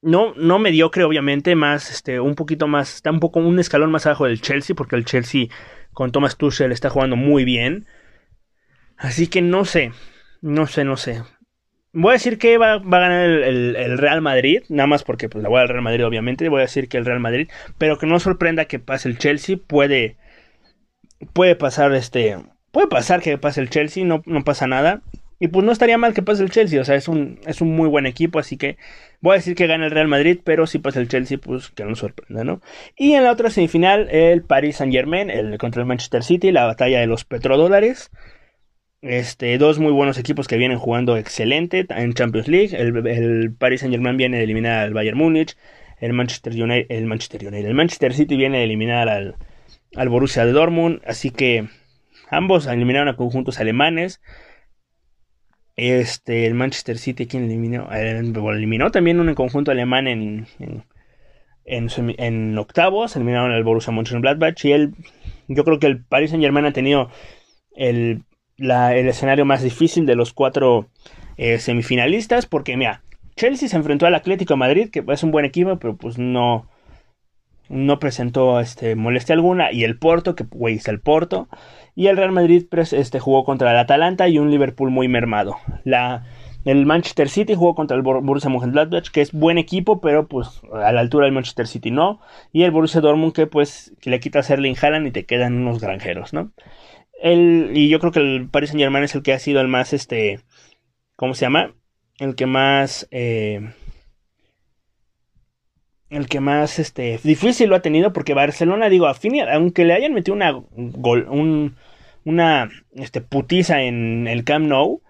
no, 0.01 0.33
no 0.35 0.59
mediocre, 0.59 1.05
obviamente, 1.05 1.55
más, 1.55 1.89
este, 1.89 2.19
un 2.19 2.35
poquito 2.35 2.67
más, 2.67 2.95
está 2.95 3.11
un 3.11 3.21
poco 3.21 3.39
un 3.39 3.59
escalón 3.59 3.91
más 3.91 4.05
abajo 4.05 4.25
del 4.25 4.41
Chelsea, 4.41 4.75
porque 4.75 4.97
el 4.97 5.05
Chelsea 5.05 5.47
con 5.93 6.11
Thomas 6.11 6.35
Tuchel 6.37 6.73
está 6.73 6.89
jugando 6.89 7.15
muy 7.15 7.45
bien. 7.45 7.85
Así 8.97 9.27
que 9.27 9.41
no 9.41 9.63
sé, 9.63 9.93
no 10.41 10.67
sé, 10.67 10.83
no 10.83 10.97
sé. 10.97 11.23
Voy 11.93 12.11
a 12.11 12.13
decir 12.13 12.37
que 12.37 12.57
va, 12.57 12.73
a 12.73 12.79
ganar 12.79 13.29
el, 13.29 13.97
Real 13.97 14.21
Madrid, 14.21 14.63
nada 14.69 14.87
más 14.87 15.03
porque 15.03 15.29
pues, 15.29 15.43
la 15.43 15.49
voy 15.49 15.61
al 15.61 15.69
Real 15.69 15.81
Madrid, 15.81 16.05
obviamente. 16.05 16.49
Voy 16.49 16.59
a 16.59 16.63
decir 16.63 16.89
que 16.89 16.97
el 16.97 17.05
Real 17.05 17.19
Madrid, 17.19 17.49
pero 17.77 17.97
que 17.97 18.05
no 18.05 18.19
sorprenda 18.19 18.65
que 18.65 18.79
pase 18.79 19.09
el 19.09 19.17
Chelsea, 19.17 19.57
puede, 19.57 20.17
puede 21.33 21.55
pasar 21.55 21.93
este. 21.93 22.37
Puede 22.71 22.87
pasar 22.87 23.21
que 23.21 23.37
pase 23.37 23.61
el 23.61 23.69
Chelsea, 23.69 24.05
no, 24.05 24.23
no 24.25 24.43
pasa 24.43 24.67
nada. 24.67 25.01
Y 25.41 25.47
pues 25.47 25.65
no 25.65 25.71
estaría 25.71 25.97
mal 25.97 26.13
que 26.13 26.21
pase 26.21 26.43
el 26.43 26.51
Chelsea, 26.51 26.79
o 26.79 26.85
sea, 26.85 26.93
es 26.93 27.07
un, 27.07 27.39
es 27.47 27.61
un 27.61 27.75
muy 27.75 27.89
buen 27.89 28.05
equipo, 28.05 28.37
así 28.37 28.57
que 28.57 28.77
voy 29.21 29.33
a 29.33 29.35
decir 29.37 29.55
que 29.55 29.65
gana 29.65 29.85
el 29.85 29.91
Real 29.91 30.07
Madrid, 30.07 30.39
pero 30.43 30.67
si 30.67 30.77
pasa 30.77 30.99
el 30.99 31.07
Chelsea, 31.07 31.39
pues 31.39 31.69
que 31.69 31.83
no 31.83 31.95
sorprenda, 31.95 32.43
¿no? 32.43 32.61
Y 32.95 33.13
en 33.13 33.23
la 33.23 33.31
otra 33.31 33.49
semifinal, 33.49 34.07
el 34.11 34.43
Paris 34.43 34.75
Saint 34.75 34.93
Germain, 34.93 35.31
el 35.31 35.57
contra 35.57 35.81
el 35.81 35.87
Manchester 35.87 36.23
City, 36.23 36.51
la 36.51 36.67
batalla 36.67 36.99
de 36.99 37.07
los 37.07 37.25
petrodólares. 37.25 38.11
Este, 39.01 39.57
dos 39.57 39.79
muy 39.79 39.91
buenos 39.91 40.19
equipos 40.19 40.47
que 40.47 40.57
vienen 40.57 40.77
jugando 40.77 41.17
excelente 41.17 41.87
en 41.89 42.13
Champions 42.13 42.47
League. 42.47 42.77
El, 42.77 43.51
Paris 43.57 43.79
Saint 43.79 43.91
Germain 43.95 44.17
viene 44.17 44.37
a 44.37 44.41
eliminar 44.43 44.83
al 44.83 44.93
Bayern 44.93 45.17
Múnich. 45.17 45.57
El 45.99 46.13
Manchester 46.13 46.53
United, 46.53 46.85
el 46.95 47.07
Manchester 47.07 47.47
United, 47.47 47.67
el 47.67 47.73
Manchester 47.73 48.13
City 48.13 48.37
viene 48.37 48.59
a 48.59 48.63
eliminar 48.63 49.09
al, 49.09 49.35
al 49.95 50.09
Borussia 50.09 50.45
de 50.45 50.51
Dortmund. 50.51 51.01
Así 51.05 51.31
que 51.31 51.67
ambos 52.29 52.67
eliminaron 52.67 53.09
a 53.09 53.15
conjuntos 53.15 53.59
alemanes. 53.59 54.21
Este, 55.75 56.45
el 56.45 56.53
Manchester 56.53 56.97
City, 56.97 57.27
¿quién 57.27 57.45
eliminó? 57.45 57.89
Eh, 57.93 58.19
eliminó 58.19 58.91
también 58.91 59.19
un 59.19 59.33
conjunto 59.33 59.71
alemán 59.71 60.07
en, 60.07 60.47
en, 61.65 62.57
octavos. 62.57 63.15
Eliminaron 63.15 63.51
al 63.51 63.63
Borussia 63.63 63.93
Mönchengladbach. 63.93 64.63
Y 64.65 64.71
él, 64.73 64.93
yo 65.47 65.63
creo 65.63 65.79
que 65.79 65.87
el 65.87 66.03
Paris 66.03 66.31
Saint 66.31 66.43
Germain 66.43 66.65
ha 66.65 66.73
tenido 66.73 67.09
el, 67.75 68.23
el 68.57 69.07
escenario 69.07 69.45
más 69.45 69.63
difícil 69.63 70.05
de 70.05 70.15
los 70.15 70.33
cuatro 70.33 70.89
eh, 71.37 71.57
semifinalistas. 71.59 72.45
Porque, 72.45 72.77
mira, 72.77 73.03
Chelsea 73.35 73.69
se 73.69 73.77
enfrentó 73.77 74.05
al 74.05 74.15
Atlético 74.15 74.53
de 74.53 74.59
Madrid, 74.59 74.89
que 74.91 75.03
es 75.07 75.23
un 75.23 75.31
buen 75.31 75.45
equipo, 75.45 75.79
pero 75.79 75.95
pues 75.95 76.17
no 76.17 76.67
no 77.71 77.99
presentó 77.99 78.59
este, 78.59 78.95
molestia 78.95 79.33
alguna. 79.33 79.71
Y 79.71 79.83
el 79.83 79.97
Porto, 79.97 80.35
que 80.35 80.43
güey 80.43 80.75
es 80.75 80.87
el 80.87 80.99
Porto. 80.99 81.47
Y 81.95 82.07
el 82.07 82.17
Real 82.17 82.31
Madrid 82.31 82.65
este, 82.73 83.19
jugó 83.19 83.43
contra 83.43 83.71
el 83.71 83.77
Atalanta 83.77 84.27
y 84.27 84.37
un 84.37 84.51
Liverpool 84.51 84.91
muy 84.91 85.07
mermado. 85.07 85.57
La, 85.83 86.23
el 86.65 86.85
Manchester 86.85 87.29
City 87.29 87.55
jugó 87.55 87.73
contra 87.73 87.97
el 87.97 88.03
Borussia 88.03 88.49
Mönchengladbach, 88.49 89.09
que 89.09 89.21
es 89.21 89.31
buen 89.31 89.57
equipo, 89.57 90.01
pero 90.01 90.27
pues 90.27 90.61
a 90.73 90.91
la 90.91 91.01
altura 91.01 91.25
del 91.25 91.33
Manchester 91.33 91.67
City 91.67 91.91
no. 91.91 92.19
Y 92.51 92.63
el 92.63 92.71
Borussia 92.71 93.01
Dortmund, 93.01 93.33
que 93.33 93.47
pues 93.47 93.95
que 94.01 94.09
le 94.09 94.19
quita 94.19 94.39
a 94.39 94.53
Erling 94.53 94.75
Haaland 94.79 95.07
y 95.07 95.11
te 95.11 95.25
quedan 95.25 95.55
unos 95.55 95.79
granjeros, 95.79 96.33
¿no? 96.33 96.51
El, 97.21 97.71
y 97.73 97.89
yo 97.89 97.99
creo 97.99 98.11
que 98.11 98.19
el 98.19 98.49
Paris 98.49 98.71
Saint 98.71 98.81
Germain 98.81 99.03
es 99.03 99.15
el 99.15 99.23
que 99.23 99.33
ha 99.33 99.39
sido 99.39 99.61
el 99.61 99.67
más, 99.67 99.93
este, 99.93 100.39
¿cómo 101.15 101.33
se 101.35 101.45
llama? 101.45 101.73
El 102.19 102.35
que 102.35 102.45
más... 102.47 103.07
Eh, 103.11 103.71
el 106.11 106.27
que 106.27 106.41
más 106.41 106.77
este, 106.77 107.19
difícil 107.23 107.69
lo 107.69 107.75
ha 107.75 107.81
tenido 107.81 108.13
porque 108.13 108.33
Barcelona, 108.33 108.89
digo, 108.89 109.07
a 109.07 109.13
fin, 109.13 109.33
aunque 109.49 109.85
le 109.85 109.93
hayan 109.93 110.13
metido 110.13 110.35
una 110.35 110.51
gol, 110.51 111.25
un, 111.29 111.75
una 112.25 112.69
este, 112.93 113.21
putiza 113.21 113.81
en 113.81 114.27
el 114.27 114.43
Camp 114.43 114.67
Nou, 114.67 115.01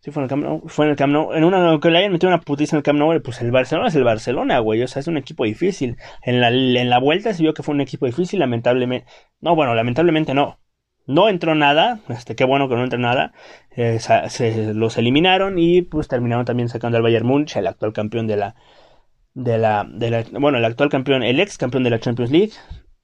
sí 0.00 0.10
fue 0.10 0.22
en 0.22 0.24
el 0.24 0.28
Camp 0.28 0.42
Nou, 0.42 0.62
fue 0.66 0.86
en 0.86 0.90
el 0.90 0.96
Camp 0.96 1.12
Nou, 1.12 1.32
en 1.32 1.44
una, 1.44 1.68
aunque 1.70 1.88
le 1.90 1.98
hayan 1.98 2.12
metido 2.12 2.30
una 2.30 2.40
putiza 2.40 2.74
en 2.74 2.78
el 2.78 2.82
Camp 2.82 2.98
Nou, 2.98 3.22
pues 3.22 3.40
el 3.42 3.52
Barcelona 3.52 3.88
es 3.88 3.94
el 3.94 4.02
Barcelona, 4.02 4.58
güey, 4.58 4.82
o 4.82 4.88
sea, 4.88 5.00
es 5.00 5.06
un 5.06 5.16
equipo 5.16 5.44
difícil. 5.44 5.96
En 6.22 6.40
la, 6.40 6.48
en 6.48 6.90
la 6.90 6.98
vuelta 6.98 7.32
se 7.32 7.42
vio 7.42 7.54
que 7.54 7.62
fue 7.62 7.74
un 7.74 7.80
equipo 7.80 8.06
difícil, 8.06 8.40
lamentablemente, 8.40 9.06
no, 9.40 9.54
bueno, 9.54 9.74
lamentablemente 9.74 10.34
no. 10.34 10.58
No 11.06 11.28
entró 11.28 11.54
nada, 11.54 12.00
este, 12.08 12.34
qué 12.34 12.44
bueno 12.44 12.68
que 12.68 12.76
no 12.76 12.82
entró 12.82 12.98
nada, 12.98 13.32
eh, 13.76 13.98
se, 14.00 14.72
los 14.72 14.96
eliminaron 14.96 15.58
y 15.58 15.82
pues 15.82 16.08
terminaron 16.08 16.46
también 16.46 16.70
sacando 16.70 16.96
al 16.96 17.02
Bayern 17.02 17.26
Munich, 17.26 17.54
el 17.56 17.66
actual 17.66 17.92
campeón 17.92 18.26
de 18.26 18.38
la, 18.38 18.54
de 19.34 19.58
la, 19.58 19.86
de 19.88 20.26
bueno, 20.32 20.58
el 20.58 20.64
actual 20.64 20.88
campeón, 20.88 21.22
el 21.22 21.40
ex 21.40 21.58
campeón 21.58 21.84
de 21.84 21.90
la 21.90 22.00
Champions 22.00 22.30
League. 22.30 22.52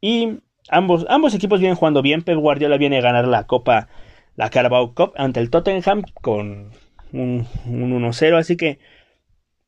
Y 0.00 0.38
ambos, 0.68 1.06
ambos 1.08 1.34
equipos 1.34 1.60
vienen 1.60 1.76
jugando 1.76 2.02
bien. 2.02 2.22
Pep 2.22 2.38
Guardiola 2.38 2.78
viene 2.78 2.98
a 2.98 3.02
ganar 3.02 3.28
la 3.28 3.46
Copa, 3.46 3.88
la 4.36 4.50
Carabao 4.50 4.94
Cup 4.94 5.12
ante 5.16 5.40
el 5.40 5.50
Tottenham 5.50 6.02
con 6.22 6.70
un, 7.12 7.46
un 7.66 8.02
1-0. 8.02 8.38
Así 8.38 8.56
que 8.56 8.78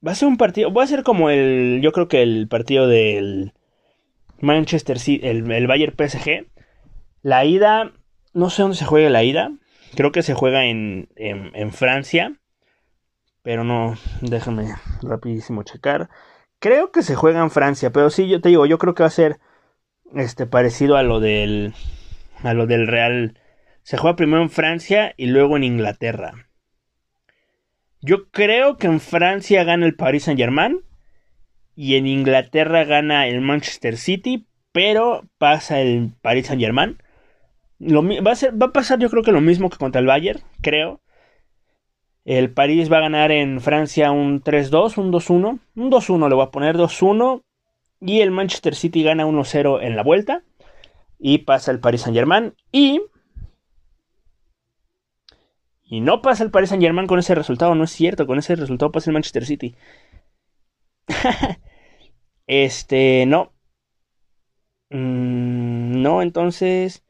va 0.07 0.13
a 0.13 0.15
ser 0.15 0.29
un 0.29 0.37
partido, 0.37 0.73
va 0.73 0.85
a 0.85 0.87
ser 0.87 1.03
como 1.03 1.31
el, 1.31 1.81
yo 1.83 1.93
creo 1.93 2.09
que 2.09 2.23
el 2.23 2.49
partido 2.49 2.87
del 2.87 3.53
Manchester 4.41 4.99
City, 4.99 5.27
el, 5.27 5.51
el 5.51 5.67
Bayern 5.67 5.95
PSG. 5.97 6.47
La 7.23 7.45
ida 7.45 7.93
no 8.35 8.51
sé 8.51 8.63
dónde 8.63 8.77
se 8.77 8.85
juega 8.85 9.11
la 9.11 9.25
ida. 9.25 9.53
Creo 9.95 10.13
que 10.13 10.23
se 10.23 10.35
juega 10.35 10.65
en, 10.65 11.09
en, 11.17 11.73
Francia. 11.73 12.35
Pero 13.43 13.65
no, 13.65 13.97
déjame 14.21 14.75
rapidísimo 15.03 15.63
checar. 15.65 16.09
Creo 16.63 16.93
que 16.93 17.03
se 17.03 17.17
juega 17.17 17.41
en 17.41 17.51
Francia, 17.51 17.91
pero 17.91 18.09
sí, 18.09 18.29
yo 18.29 18.41
te 18.41 18.49
digo, 18.49 18.67
yo 18.67 18.79
creo 18.79 18.95
que 18.95 19.03
va 19.03 19.09
a 19.09 19.11
ser 19.11 19.41
este 20.15 20.47
parecido 20.47 20.97
a 20.97 21.03
lo 21.03 21.19
del 21.19 21.75
a 22.45 22.55
lo 22.55 22.69
del 22.69 22.87
Real. 22.87 23.37
Se 23.83 23.97
juega 23.97 24.15
primero 24.15 24.45
en 24.45 24.49
Francia 24.49 25.13
y 25.17 25.27
luego 25.27 25.57
en 25.57 25.65
Inglaterra. 25.65 26.35
Yo 28.01 28.31
creo 28.31 28.77
que 28.77 28.87
en 28.87 29.01
Francia 29.01 29.65
gana 29.65 29.87
el 29.87 29.97
Paris 29.97 30.23
Saint-Germain 30.23 30.83
y 31.75 31.97
en 31.97 32.07
Inglaterra 32.07 32.85
gana 32.85 33.27
el 33.27 33.41
Manchester 33.41 33.97
City, 33.97 34.47
pero 34.71 35.25
pasa 35.39 35.81
el 35.81 36.13
Paris 36.23 36.47
Saint-Germain. 36.47 36.97
Va 37.81 38.31
a, 38.31 38.37
ser, 38.37 38.63
va 38.63 38.67
a 38.67 38.73
pasar 38.73 39.01
yo 39.01 39.11
creo 39.11 39.25
que 39.25 39.33
lo 39.33 39.41
mismo 39.41 39.69
que 39.69 39.79
contra 39.79 40.01
el 40.01 40.07
Bayern, 40.07 40.41
creo. 40.61 41.01
El 42.25 42.53
París 42.53 42.91
va 42.91 42.99
a 42.99 43.03
ganar 43.03 43.33
en 43.33 43.61
Francia 43.61 44.13
un 44.13 44.43
3-2, 44.43 44.99
un 44.99 45.13
2-1. 45.13 45.59
Un 45.75 45.91
2-1 45.91 46.29
le 46.29 46.35
voy 46.35 46.45
a 46.45 46.51
poner 46.51 46.77
2-1. 46.77 47.43
Y 48.01 48.21
el 48.21 48.31
Manchester 48.31 48.75
City 48.75 49.03
gana 49.03 49.27
1-0 49.27 49.83
en 49.83 49.97
la 49.97 50.03
vuelta. 50.03 50.43
Y 51.19 51.39
pasa 51.39 51.71
el 51.71 51.81
Paris 51.81 52.03
Saint 52.03 52.17
Germain. 52.17 52.55
Y 52.71 53.01
y 55.93 56.01
no 56.01 56.23
pasa 56.23 56.43
el 56.43 56.51
Paris 56.51 56.71
Saint 56.71 56.83
Germain 56.83 57.07
con 57.07 57.19
ese 57.19 57.35
resultado, 57.35 57.75
no 57.75 57.85
es 57.85 57.91
cierto, 57.91 58.27
con 58.27 58.39
ese 58.39 58.57
resultado 58.57 58.91
pasa 58.91 59.11
el 59.11 59.13
Manchester 59.13 59.45
City. 59.45 59.75
este, 62.47 63.27
no. 63.27 63.53
Mm, 64.89 66.01
no, 66.01 66.23
entonces... 66.23 67.05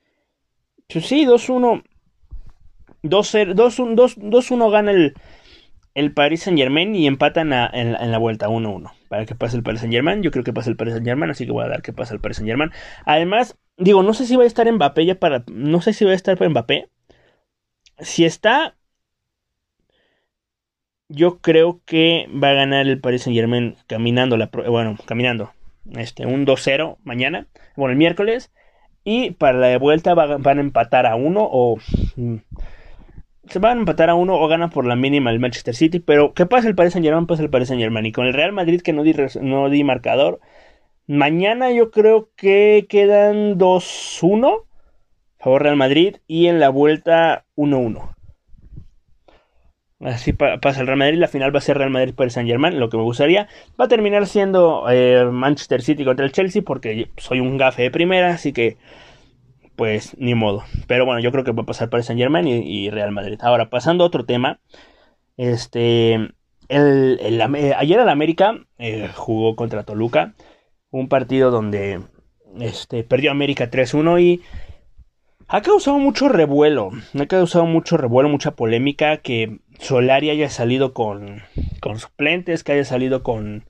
Pues 0.89 1.07
sí, 1.07 1.25
2-1. 1.25 1.85
2-1 3.03 4.71
gana 4.71 4.91
el, 4.91 5.15
el 5.95 6.13
Paris 6.13 6.43
Saint 6.43 6.59
Germain 6.59 6.95
y 6.95 7.07
empatan 7.07 7.53
en, 7.53 8.13
la 8.13 8.19
vuelta 8.19 8.49
1-1. 8.49 8.93
Para 9.09 9.27
que 9.27 9.35
pase 9.35 9.57
el 9.57 9.63
Paris 9.63 9.81
Saint 9.81 9.93
Germain, 9.93 10.23
yo 10.23 10.31
creo 10.31 10.45
que 10.45 10.53
pasa 10.53 10.71
el 10.71 10.77
Paris 10.77 10.95
Saint 10.95 11.07
Germain, 11.07 11.31
así 11.31 11.47
que 11.47 11.53
voy 11.53 11.65
a 11.65 11.69
dar 11.69 11.83
que 11.83 11.93
pasa 11.93 12.15
el 12.15 12.21
Paris 12.21 12.39
Saint 12.39 12.49
Germain. 12.49 12.71
Además, 13.05 13.59
digo, 13.77 14.03
no 14.03 14.15
sé 14.15 14.27
si 14.27 14.37
va 14.37 14.45
a 14.45 14.47
estar 14.47 14.71
Mbappé 14.71 15.05
ya 15.05 15.15
para. 15.17 15.45
No 15.49 15.81
sé 15.81 15.93
si 15.93 16.05
va 16.05 16.13
a 16.13 16.15
estar 16.15 16.37
para 16.39 16.51
Mbappé 16.51 16.89
si 18.03 18.25
está, 18.25 18.77
yo 21.09 21.41
creo 21.41 21.81
que 21.85 22.27
va 22.33 22.51
a 22.51 22.55
ganar 22.55 22.87
el 22.87 23.01
Paris 23.01 23.23
Saint 23.23 23.37
Germain 23.37 23.77
caminando, 23.87 24.37
la, 24.37 24.51
bueno, 24.69 24.97
caminando, 25.07 25.53
este, 25.97 26.27
un 26.27 26.47
2-0 26.47 26.99
mañana, 27.05 27.47
bueno, 27.77 27.93
el 27.93 27.99
miércoles, 27.99 28.53
y 29.05 29.33
para 29.33 29.59
la 29.59 29.79
vuelta 29.79 30.15
van 30.15 30.59
a 30.59 30.61
empatar 30.61 31.07
a 31.07 31.17
uno 31.17 31.49
o... 31.51 31.79
Se 33.53 33.59
van 33.59 33.77
a 33.77 33.81
empatar 33.81 34.09
a 34.09 34.15
uno 34.15 34.37
o 34.37 34.49
ganan 34.49 34.71
por 34.71 34.87
la 34.87 34.97
mínima 34.97 35.31
el 35.31 35.39
Manchester 35.39 35.75
City, 35.75 36.01
pero 36.01 36.33
¿qué 36.33 36.47
pasa 36.47 36.69
el 36.69 36.75
Paris 36.75 36.95
Saint 36.95 37.05
Germain? 37.05 37.27
Pues 37.27 37.39
el 37.39 37.51
Paris 37.51 37.69
Saint 37.69 37.83
Germain. 37.83 38.07
Y 38.07 38.11
con 38.11 38.25
el 38.25 38.33
Real 38.33 38.53
Madrid 38.53 38.81
que 38.81 38.95
no 38.95 39.03
di, 39.03 39.15
no 39.43 39.69
di 39.69 39.85
marcador, 39.85 40.41
mañana 41.07 41.71
yo 41.71 41.91
creo 41.91 42.31
que 42.35 42.87
quedan 42.89 43.59
2-1 43.59 44.65
favor 45.39 45.63
Real 45.65 45.77
Madrid 45.77 46.17
y 46.27 46.47
en 46.47 46.61
la 46.61 46.71
vuelta 46.71 47.45
1-1. 47.57 48.15
Así 50.01 50.33
pasa 50.33 50.81
el 50.81 50.87
Real 50.87 50.99
Madrid. 50.99 51.19
La 51.19 51.29
final 51.29 51.55
va 51.55 51.59
a 51.59 51.61
ser 51.61 51.77
Real 51.77 51.91
Madrid 51.91 52.15
por 52.15 52.31
Saint 52.31 52.49
Germain. 52.49 52.81
Lo 52.81 52.89
que 52.89 52.97
me 52.97 53.03
gustaría. 53.03 53.49
Va 53.79 53.85
a 53.85 53.89
terminar 53.89 54.27
siendo 54.27 54.87
eh, 54.89 55.27
Manchester 55.31 55.83
City 55.83 56.07
contra 56.07 56.25
el 56.25 56.33
Chelsea. 56.33 56.63
Porque 56.63 57.11
soy 57.19 57.41
un 57.41 57.59
gafe 57.59 57.83
de 57.83 57.91
primera. 57.91 58.31
Así 58.31 58.55
que. 58.55 58.79
Pues 59.83 60.17
ni 60.17 60.37
modo. 60.37 60.63
Pero 60.87 61.05
bueno, 61.05 61.21
yo 61.21 61.33
creo 61.33 61.43
que 61.43 61.51
va 61.51 61.65
a 61.65 61.67
pasar 61.67 61.91
por 61.91 62.05
Saint 62.05 62.21
Germain 62.21 62.47
y, 62.47 62.89
Real 62.91 63.11
Madrid. 63.11 63.41
Ahora, 63.43 63.69
pasando 63.69 64.05
a 64.05 64.07
otro 64.07 64.25
tema. 64.25 64.61
Este. 65.37 66.15
El, 66.69 67.43
ayer 67.77 67.99
el 67.99 68.09
América 68.09 68.65
eh, 68.79 69.11
jugó 69.13 69.57
contra 69.57 69.83
Toluca. 69.83 70.35
Un 70.93 71.09
partido 71.09 71.51
donde. 71.51 72.01
Este, 72.61 73.03
perdió 73.03 73.33
América 73.33 73.73
3-1 73.73 74.23
y 74.23 74.43
ha 75.49 75.63
causado 75.63 75.99
mucho 75.99 76.29
revuelo, 76.29 76.91
ha 77.21 77.27
causado 77.27 77.67
mucho 77.67 77.97
revuelo, 77.97 78.29
mucha 78.29 78.53
polémica 78.53 79.17
que 79.17 79.59
Solari 79.81 80.31
haya 80.31 80.49
salido 80.49 80.95
con, 80.95 81.43
con 81.81 81.99
suplentes, 81.99 82.63
que 82.63 82.71
haya 82.71 82.85
salido 82.85 83.25
con 83.25 83.65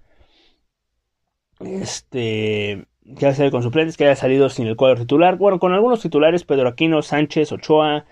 este 1.60 2.86
que 3.04 3.26
haya 3.26 3.34
salido 3.34 3.52
con 3.52 3.62
suplentes, 3.62 3.96
que 3.96 4.04
haya 4.04 4.16
salido 4.16 4.48
sin 4.48 4.66
el 4.66 4.76
cuadro 4.76 5.00
titular, 5.00 5.36
bueno, 5.36 5.58
con 5.58 5.72
algunos 5.72 6.00
titulares, 6.00 6.44
Pedro 6.44 6.68
Aquino, 6.68 7.02
Sánchez, 7.02 7.52
Ochoa, 7.52 8.04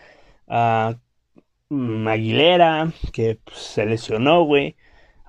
uh, 0.48 2.08
Aguilera, 2.08 2.92
que 3.12 3.38
pues, 3.44 3.58
se 3.58 3.86
lesionó, 3.86 4.44
güey. 4.44 4.76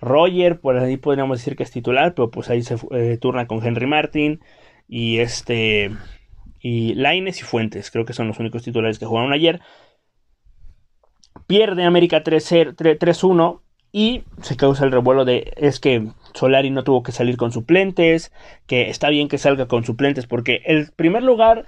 Roger, 0.02 0.60
por 0.60 0.78
ahí 0.78 0.98
podríamos 0.98 1.40
decir 1.40 1.56
que 1.56 1.64
es 1.64 1.72
titular, 1.72 2.16
pero 2.16 2.32
pues 2.32 2.50
ahí 2.50 2.64
se 2.64 2.76
eh, 2.92 3.18
turna 3.20 3.46
con 3.48 3.66
Henry 3.66 3.86
Martin. 3.86 4.42
Y 4.88 5.20
este 5.20 5.92
y 6.60 6.96
Laines 6.96 7.40
y 7.40 7.44
Fuentes, 7.44 7.92
creo 7.92 8.06
que 8.06 8.14
son 8.14 8.28
los 8.28 8.40
únicos 8.40 8.64
titulares 8.64 9.00
que 9.00 9.06
jugaron 9.06 9.34
ayer. 9.34 9.62
Pierde 11.48 11.84
América 11.84 12.24
3-1 12.24 13.62
y 13.92 14.24
se 14.42 14.56
causa 14.56 14.86
el 14.86 14.92
revuelo 14.92 15.26
de 15.26 15.54
es 15.58 15.80
que 15.80 16.08
Solari 16.34 16.70
no 16.70 16.84
tuvo 16.84 17.04
que 17.04 17.12
salir 17.12 17.38
con 17.38 17.52
suplentes, 17.52 18.32
que 18.68 18.90
está 18.90 19.10
bien 19.10 19.28
que 19.28 19.38
salga 19.38 19.68
con 19.68 19.84
suplentes 19.84 20.28
porque 20.28 20.62
el 20.66 20.92
primer 20.96 21.24
lugar 21.24 21.66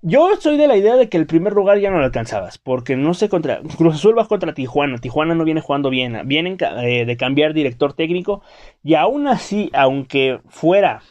yo 0.00 0.28
soy 0.38 0.56
de 0.56 0.68
la 0.68 0.76
idea 0.76 0.94
de 0.96 1.08
que 1.08 1.16
el 1.16 1.26
primer 1.26 1.52
lugar 1.54 1.80
ya 1.80 1.90
no 1.90 1.98
lo 1.98 2.04
alcanzabas, 2.04 2.58
porque 2.58 2.96
no 2.96 3.14
sé 3.14 3.28
contra 3.28 3.60
Cruz 3.76 3.96
Azul 3.96 4.16
va 4.16 4.28
contra 4.28 4.54
Tijuana, 4.54 4.98
Tijuana 4.98 5.34
no 5.34 5.44
viene 5.44 5.60
jugando 5.60 5.90
bien, 5.90 6.20
vienen 6.26 6.56
eh, 6.82 7.04
de 7.04 7.16
cambiar 7.16 7.52
director 7.54 7.94
técnico 7.94 8.42
y 8.84 8.94
aún 8.94 9.26
así, 9.26 9.70
aunque 9.72 10.40
fuera 10.48 11.02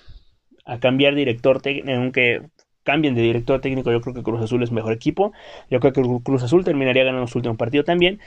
a 0.65 0.79
cambiar 0.79 1.15
director 1.15 1.61
técnico, 1.61 1.97
aunque 1.97 2.41
cambien 2.83 3.15
de 3.15 3.21
director 3.21 3.59
técnico, 3.59 3.91
yo 3.91 3.99
creo 3.99 4.13
que 4.13 4.23
Cruz 4.23 4.41
Azul 4.41 4.63
es 4.63 4.71
mejor 4.71 4.93
equipo. 4.93 5.33
Yo 5.69 5.81
creo 5.81 5.91
que 5.91 6.01
Cruz 6.23 6.43
Azul 6.43 6.63
terminaría 6.63 7.03
ganando 7.03 7.27
su 7.27 7.37
último 7.37 7.57
partido 7.57 7.83
también. 7.83 8.21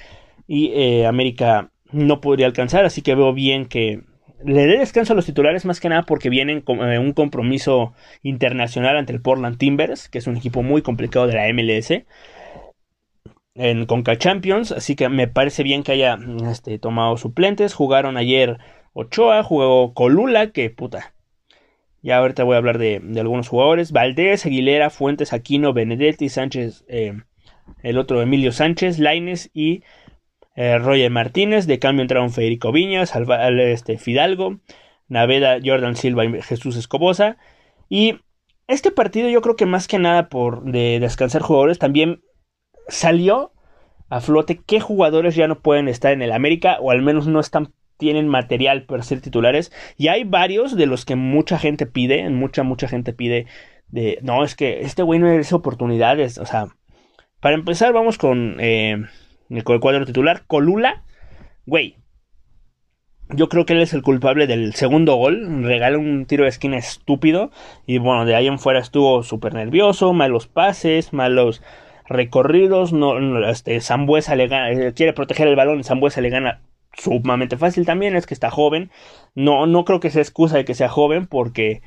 Y 0.46 0.72
eh, 0.74 1.06
América 1.06 1.70
no 1.92 2.20
podría 2.20 2.46
alcanzar, 2.46 2.84
así 2.84 3.02
que 3.02 3.14
veo 3.14 3.32
bien 3.32 3.66
que 3.66 4.02
le 4.44 4.66
dé 4.66 4.78
descanso 4.78 5.12
a 5.12 5.16
los 5.16 5.26
titulares 5.26 5.64
más 5.64 5.80
que 5.80 5.88
nada 5.88 6.04
porque 6.04 6.30
vienen 6.30 6.60
con 6.60 6.80
eh, 6.80 6.98
un 6.98 7.12
compromiso 7.12 7.92
internacional 8.22 8.96
ante 8.96 9.12
el 9.12 9.20
Portland 9.20 9.58
Timbers, 9.58 10.08
que 10.08 10.18
es 10.18 10.26
un 10.26 10.36
equipo 10.36 10.62
muy 10.62 10.82
complicado 10.82 11.26
de 11.26 11.34
la 11.34 11.52
MLS. 11.52 12.04
En 13.54 13.84
Conca 13.84 14.16
Champions, 14.16 14.72
así 14.72 14.94
que 14.94 15.08
me 15.08 15.28
parece 15.28 15.62
bien 15.62 15.82
que 15.82 15.92
haya 15.92 16.18
este, 16.50 16.78
tomado 16.78 17.16
suplentes. 17.16 17.74
Jugaron 17.74 18.16
ayer 18.16 18.58
Ochoa, 18.92 19.42
jugó 19.42 19.92
Colula, 19.92 20.52
que 20.52 20.70
puta, 20.70 21.12
ya 22.02 22.18
ahorita 22.18 22.44
voy 22.44 22.54
a 22.54 22.58
hablar 22.58 22.78
de, 22.78 23.02
algunos 23.18 23.48
jugadores. 23.48 23.92
Valdés, 23.92 24.46
Aguilera, 24.46 24.88
Fuentes, 24.88 25.32
Aquino, 25.32 25.72
Benedetti, 25.72 26.28
Sánchez, 26.28 26.84
eh, 26.88 27.20
el 27.82 27.98
otro 27.98 28.22
Emilio 28.22 28.52
Sánchez, 28.52 28.98
Laines 28.98 29.50
y 29.52 29.82
eh, 30.60 30.78
Roger 30.78 31.10
Martínez. 31.10 31.66
De 31.66 31.78
cambio 31.78 32.02
entraron 32.02 32.32
Federico 32.32 32.70
Viñas, 32.70 33.14
este, 33.14 33.96
Fidalgo, 33.96 34.60
Naveda, 35.08 35.58
Jordan 35.64 35.96
Silva 35.96 36.26
y 36.26 36.42
Jesús 36.42 36.76
Escobosa. 36.76 37.38
Y 37.88 38.20
este 38.68 38.90
partido 38.90 39.30
yo 39.30 39.40
creo 39.40 39.56
que 39.56 39.64
más 39.64 39.88
que 39.88 39.98
nada 39.98 40.28
por 40.28 40.64
de 40.64 41.00
descansar 41.00 41.40
jugadores 41.40 41.78
también 41.78 42.20
salió 42.88 43.52
a 44.10 44.20
flote 44.20 44.60
qué 44.66 44.80
jugadores 44.80 45.34
ya 45.34 45.48
no 45.48 45.60
pueden 45.60 45.88
estar 45.88 46.12
en 46.12 46.20
el 46.20 46.30
América 46.30 46.76
o 46.80 46.90
al 46.90 47.00
menos 47.00 47.26
no 47.26 47.40
están 47.40 47.72
tienen 47.96 48.28
material 48.28 48.84
para 48.84 49.02
ser 49.02 49.22
titulares. 49.22 49.72
Y 49.96 50.08
hay 50.08 50.24
varios 50.24 50.76
de 50.76 50.84
los 50.84 51.06
que 51.06 51.16
mucha 51.16 51.58
gente 51.58 51.86
pide, 51.86 52.28
mucha, 52.28 52.64
mucha 52.64 52.86
gente 52.86 53.14
pide 53.14 53.46
de, 53.88 54.18
no, 54.22 54.44
es 54.44 54.54
que 54.54 54.80
este 54.80 55.02
güey 55.02 55.20
no 55.20 55.26
merece 55.26 55.54
oportunidades. 55.54 56.36
O 56.36 56.44
sea, 56.44 56.66
para 57.40 57.54
empezar 57.54 57.94
vamos 57.94 58.18
con, 58.18 58.56
eh, 58.60 59.06
el 59.50 59.80
cuadro 59.80 60.06
titular. 60.06 60.44
Colula, 60.46 61.02
güey. 61.66 61.96
Yo 63.32 63.48
creo 63.48 63.64
que 63.64 63.74
él 63.74 63.80
es 63.80 63.92
el 63.92 64.02
culpable 64.02 64.46
del 64.46 64.74
segundo 64.74 65.14
gol. 65.16 65.62
Regala 65.62 65.98
un 65.98 66.26
tiro 66.26 66.44
de 66.44 66.50
esquina 66.50 66.78
estúpido. 66.78 67.50
Y 67.86 67.98
bueno, 67.98 68.24
de 68.24 68.34
ahí 68.34 68.46
en 68.46 68.58
fuera 68.58 68.80
estuvo 68.80 69.22
súper 69.22 69.54
nervioso. 69.54 70.12
Malos 70.12 70.46
pases, 70.46 71.12
malos 71.12 71.62
recorridos. 72.08 72.92
No, 72.92 73.44
este, 73.46 73.80
Zambuesa 73.80 74.34
le 74.34 74.48
gana, 74.48 74.72
eh, 74.72 74.92
quiere 74.94 75.12
proteger 75.12 75.46
el 75.46 75.56
balón. 75.56 75.84
Zambuesa 75.84 76.20
le 76.20 76.30
gana 76.30 76.62
sumamente 76.96 77.56
fácil 77.56 77.86
también 77.86 78.16
es 78.16 78.26
que 78.26 78.34
está 78.34 78.50
joven. 78.50 78.90
No, 79.34 79.66
no 79.66 79.84
creo 79.84 80.00
que 80.00 80.10
sea 80.10 80.22
excusa 80.22 80.56
de 80.56 80.64
que 80.64 80.74
sea 80.74 80.88
joven 80.88 81.26
porque, 81.26 81.82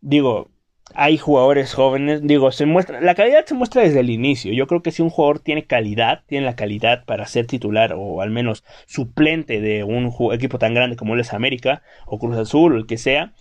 digo, 0.00 0.50
hay 0.94 1.18
jugadores 1.18 1.74
jóvenes, 1.74 2.22
digo, 2.22 2.52
se 2.52 2.64
muestra, 2.64 3.00
la 3.00 3.14
calidad 3.14 3.44
se 3.44 3.54
muestra 3.54 3.82
desde 3.82 4.00
el 4.00 4.10
inicio. 4.10 4.52
Yo 4.52 4.66
creo 4.66 4.82
que 4.82 4.92
si 4.92 5.02
un 5.02 5.10
jugador 5.10 5.40
tiene 5.40 5.64
calidad, 5.64 6.22
tiene 6.26 6.46
la 6.46 6.56
calidad 6.56 7.04
para 7.04 7.26
ser 7.26 7.46
titular 7.46 7.94
o 7.96 8.22
al 8.22 8.30
menos 8.30 8.64
suplente 8.86 9.60
de 9.60 9.84
un 9.84 10.14
equipo 10.32 10.58
tan 10.58 10.74
grande 10.74 10.96
como 10.96 11.14
él 11.14 11.20
es 11.20 11.32
América 11.32 11.82
o 12.06 12.18
Cruz 12.18 12.36
Azul 12.36 12.74
o 12.74 12.76
el 12.76 12.86
que 12.86 12.98
sea, 12.98 13.32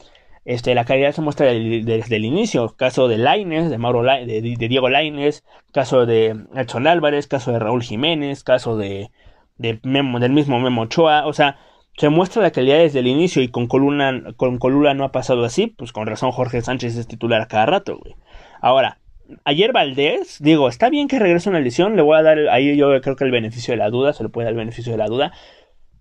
este, 0.46 0.76
la 0.76 0.86
calidad 0.86 1.12
se 1.12 1.22
muestra 1.22 1.48
desde 1.48 2.16
el 2.16 2.26
inicio. 2.26 2.76
Caso 2.78 3.08
de 3.08 3.18
Laines, 3.18 3.70
de 3.70 3.78
Mauro 3.80 4.04
de, 4.04 4.42
Diego 4.42 4.90
Laines, 4.90 5.44
caso 5.72 6.06
de 6.06 6.36
Edson 6.56 6.88
Álvarez, 6.88 7.28
caso 7.28 7.52
de 7.52 7.60
Raúl 7.60 7.82
Jiménez, 7.84 8.44
caso 8.44 8.78
de, 8.78 9.10
de 9.58 9.80
Memo, 9.84 10.20
del 10.20 10.32
mismo 10.34 10.60
Memo 10.60 10.84
Ochoa. 10.84 11.26
O 11.26 11.34
sea, 11.34 11.58
se 11.98 12.10
muestra 12.10 12.42
la 12.42 12.52
calidad 12.52 12.78
desde 12.78 13.00
el 13.00 13.08
inicio 13.08 13.42
y 13.42 13.48
con 13.48 13.68
Coluna, 13.68 14.24
con 14.38 14.58
Colula 14.58 14.94
no 14.94 15.06
ha 15.06 15.12
pasado 15.12 15.46
así, 15.46 15.68
pues 15.68 15.92
con 15.92 16.08
razón 16.08 16.32
Jorge 16.32 16.62
Sánchez 16.62 16.98
es 16.98 17.08
titular 17.08 17.42
a 17.42 17.48
cada 17.48 17.66
rato, 17.66 17.98
güey. 17.98 18.16
Ahora, 18.62 19.00
ayer 19.44 19.72
Valdés, 19.72 20.38
digo, 20.42 20.68
está 20.68 20.90
bien 20.90 21.08
que 21.08 21.20
regrese 21.20 21.50
una 21.50 21.60
lesión, 21.60 21.96
le 21.96 22.02
voy 22.02 22.18
a 22.18 22.24
dar 22.24 22.38
ahí 22.50 22.76
yo 22.76 23.00
creo 23.02 23.16
que 23.16 23.24
el 23.24 23.32
beneficio 23.32 23.74
de 23.74 23.78
la 23.78 23.90
duda, 23.90 24.14
se 24.14 24.24
le 24.24 24.30
puede 24.30 24.46
dar 24.46 24.54
el 24.54 24.60
beneficio 24.60 24.92
de 24.92 24.98
la 24.98 25.08
duda, 25.08 25.32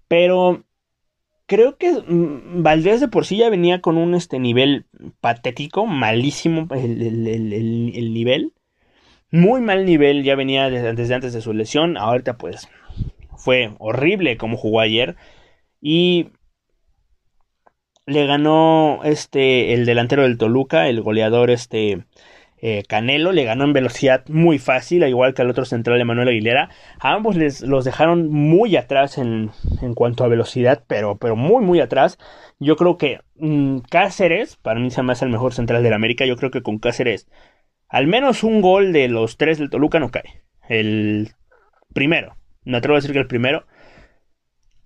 pero 0.09 0.65
creo 1.47 1.77
que 1.77 1.93
mm, 1.93 2.63
Valdés 2.63 3.01
de 3.01 3.09
por 3.09 3.27
sí 3.27 3.37
ya 3.37 3.51
venía 3.51 3.81
con 3.81 3.97
un 3.97 4.15
este 4.15 4.39
nivel 4.39 4.87
patético, 5.21 5.87
malísimo 5.87 6.69
el, 6.75 8.15
nivel. 8.15 8.53
Muy 9.31 9.61
mal 9.61 9.85
nivel, 9.85 10.23
ya 10.23 10.37
venía 10.37 10.71
desde, 10.71 11.15
antes 11.15 11.33
de 11.33 11.41
su 11.41 11.53
lesión. 11.53 11.97
Ahorita 11.97 12.37
pues 12.37 12.69
fue 13.37 13.75
horrible 13.79 14.37
como 14.37 14.57
jugó 14.57 14.81
ayer. 14.81 15.17
Y 15.87 16.31
le 18.07 18.27
ganó 18.27 19.01
este 19.05 19.75
el 19.75 19.85
delantero 19.85 20.23
del 20.23 20.39
Toluca, 20.39 20.89
el 20.89 21.03
goleador 21.03 21.51
este 21.51 22.07
eh, 22.57 22.85
Canelo 22.89 23.33
le 23.33 23.45
ganó 23.45 23.65
en 23.65 23.75
velocidad 23.75 24.25
muy 24.29 24.59
fácil, 24.59 25.03
al 25.03 25.11
igual 25.11 25.35
que 25.35 25.43
al 25.43 25.51
otro 25.51 25.67
central 25.67 25.99
de 25.99 26.07
Manuel 26.07 26.29
Aguilera. 26.29 26.71
A 27.01 27.13
ambos 27.13 27.37
les, 27.37 27.61
los 27.61 27.85
dejaron 27.85 28.31
muy 28.31 28.77
atrás 28.77 29.19
en, 29.19 29.51
en 29.83 29.93
cuanto 29.93 30.25
a 30.25 30.29
velocidad, 30.29 30.85
pero, 30.87 31.19
pero 31.19 31.37
muy, 31.37 31.63
muy 31.63 31.81
atrás. 31.81 32.17
Yo 32.59 32.77
creo 32.77 32.97
que 32.97 33.21
mm, 33.35 33.81
Cáceres, 33.91 34.57
para 34.57 34.81
mí 34.81 34.91
se 34.91 35.03
me 35.03 35.13
hace 35.13 35.27
el 35.27 35.33
mejor 35.33 35.53
central 35.53 35.83
de 35.83 35.91
la 35.91 35.97
América. 35.97 36.25
Yo 36.25 36.37
creo 36.37 36.51
que 36.51 36.63
con 36.63 36.79
Cáceres, 36.79 37.29
al 37.91 38.07
menos 38.07 38.43
un 38.43 38.63
gol 38.63 38.95
de 38.95 39.09
los 39.09 39.37
tres 39.37 39.59
del 39.59 39.69
Toluca 39.69 40.01
no 40.01 40.11
cae. 40.11 40.43
El 40.67 41.33
primero, 41.93 42.39
no 42.65 42.79
atrevo 42.79 42.97
a 42.97 43.01
decir 43.01 43.13
que 43.13 43.19
el 43.19 43.27
primero. 43.27 43.67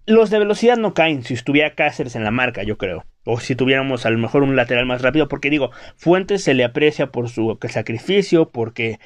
Los 0.09 0.31
de 0.31 0.41
velocidad 0.41 0.77
no 0.77 0.95
caen 0.95 1.23
si 1.23 1.35
estuviera 1.35 1.75
Cáceres 1.75 2.17
en 2.17 2.25
la 2.25 2.31
marca, 2.31 2.63
yo 2.65 2.77
creo 2.77 3.05
o 3.31 3.41
si 3.41 3.55
tuviéramos 3.55 4.07
a 4.07 4.11
lo 4.11 4.17
mejor 4.17 4.43
un 4.43 4.57
lateral 4.57 4.87
más 4.87 5.03
rápido, 5.03 5.29
porque 5.29 5.51
digo, 5.51 5.71
Fuentes 5.97 6.43
se 6.43 6.55
le 6.55 6.65
aprecia 6.65 7.09
por 7.13 7.29
su 7.29 7.59
sacrificio, 7.69 8.49
porque 8.49 8.99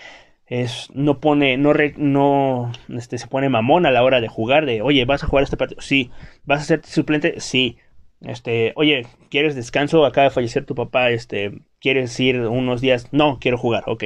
es, 0.46 0.90
no 0.94 1.18
pone, 1.18 1.56
no, 1.56 2.70
este, 2.88 3.18
se 3.18 3.26
pone 3.26 3.48
mamón 3.48 3.84
a 3.84 3.90
la 3.90 4.04
hora 4.04 4.20
de 4.20 4.28
jugar, 4.28 4.64
de, 4.64 4.80
oye, 4.80 5.04
¿vas 5.06 5.24
a 5.24 5.26
jugar 5.26 5.42
este 5.42 5.56
partido? 5.56 5.80
Sí, 5.80 6.12
¿vas 6.44 6.60
a 6.60 6.64
ser 6.64 6.86
suplente? 6.86 7.40
Sí, 7.40 7.78
este, 8.20 8.72
oye, 8.76 9.06
¿quieres 9.28 9.56
descanso? 9.56 10.06
Acaba 10.06 10.28
de 10.28 10.34
fallecer 10.34 10.66
tu 10.66 10.76
papá, 10.76 11.10
este, 11.10 11.58
¿quieres 11.80 12.18
ir 12.20 12.42
unos 12.42 12.80
días? 12.80 13.08
No, 13.10 13.38
quiero 13.40 13.58
jugar, 13.58 13.82
ok. 13.88 14.04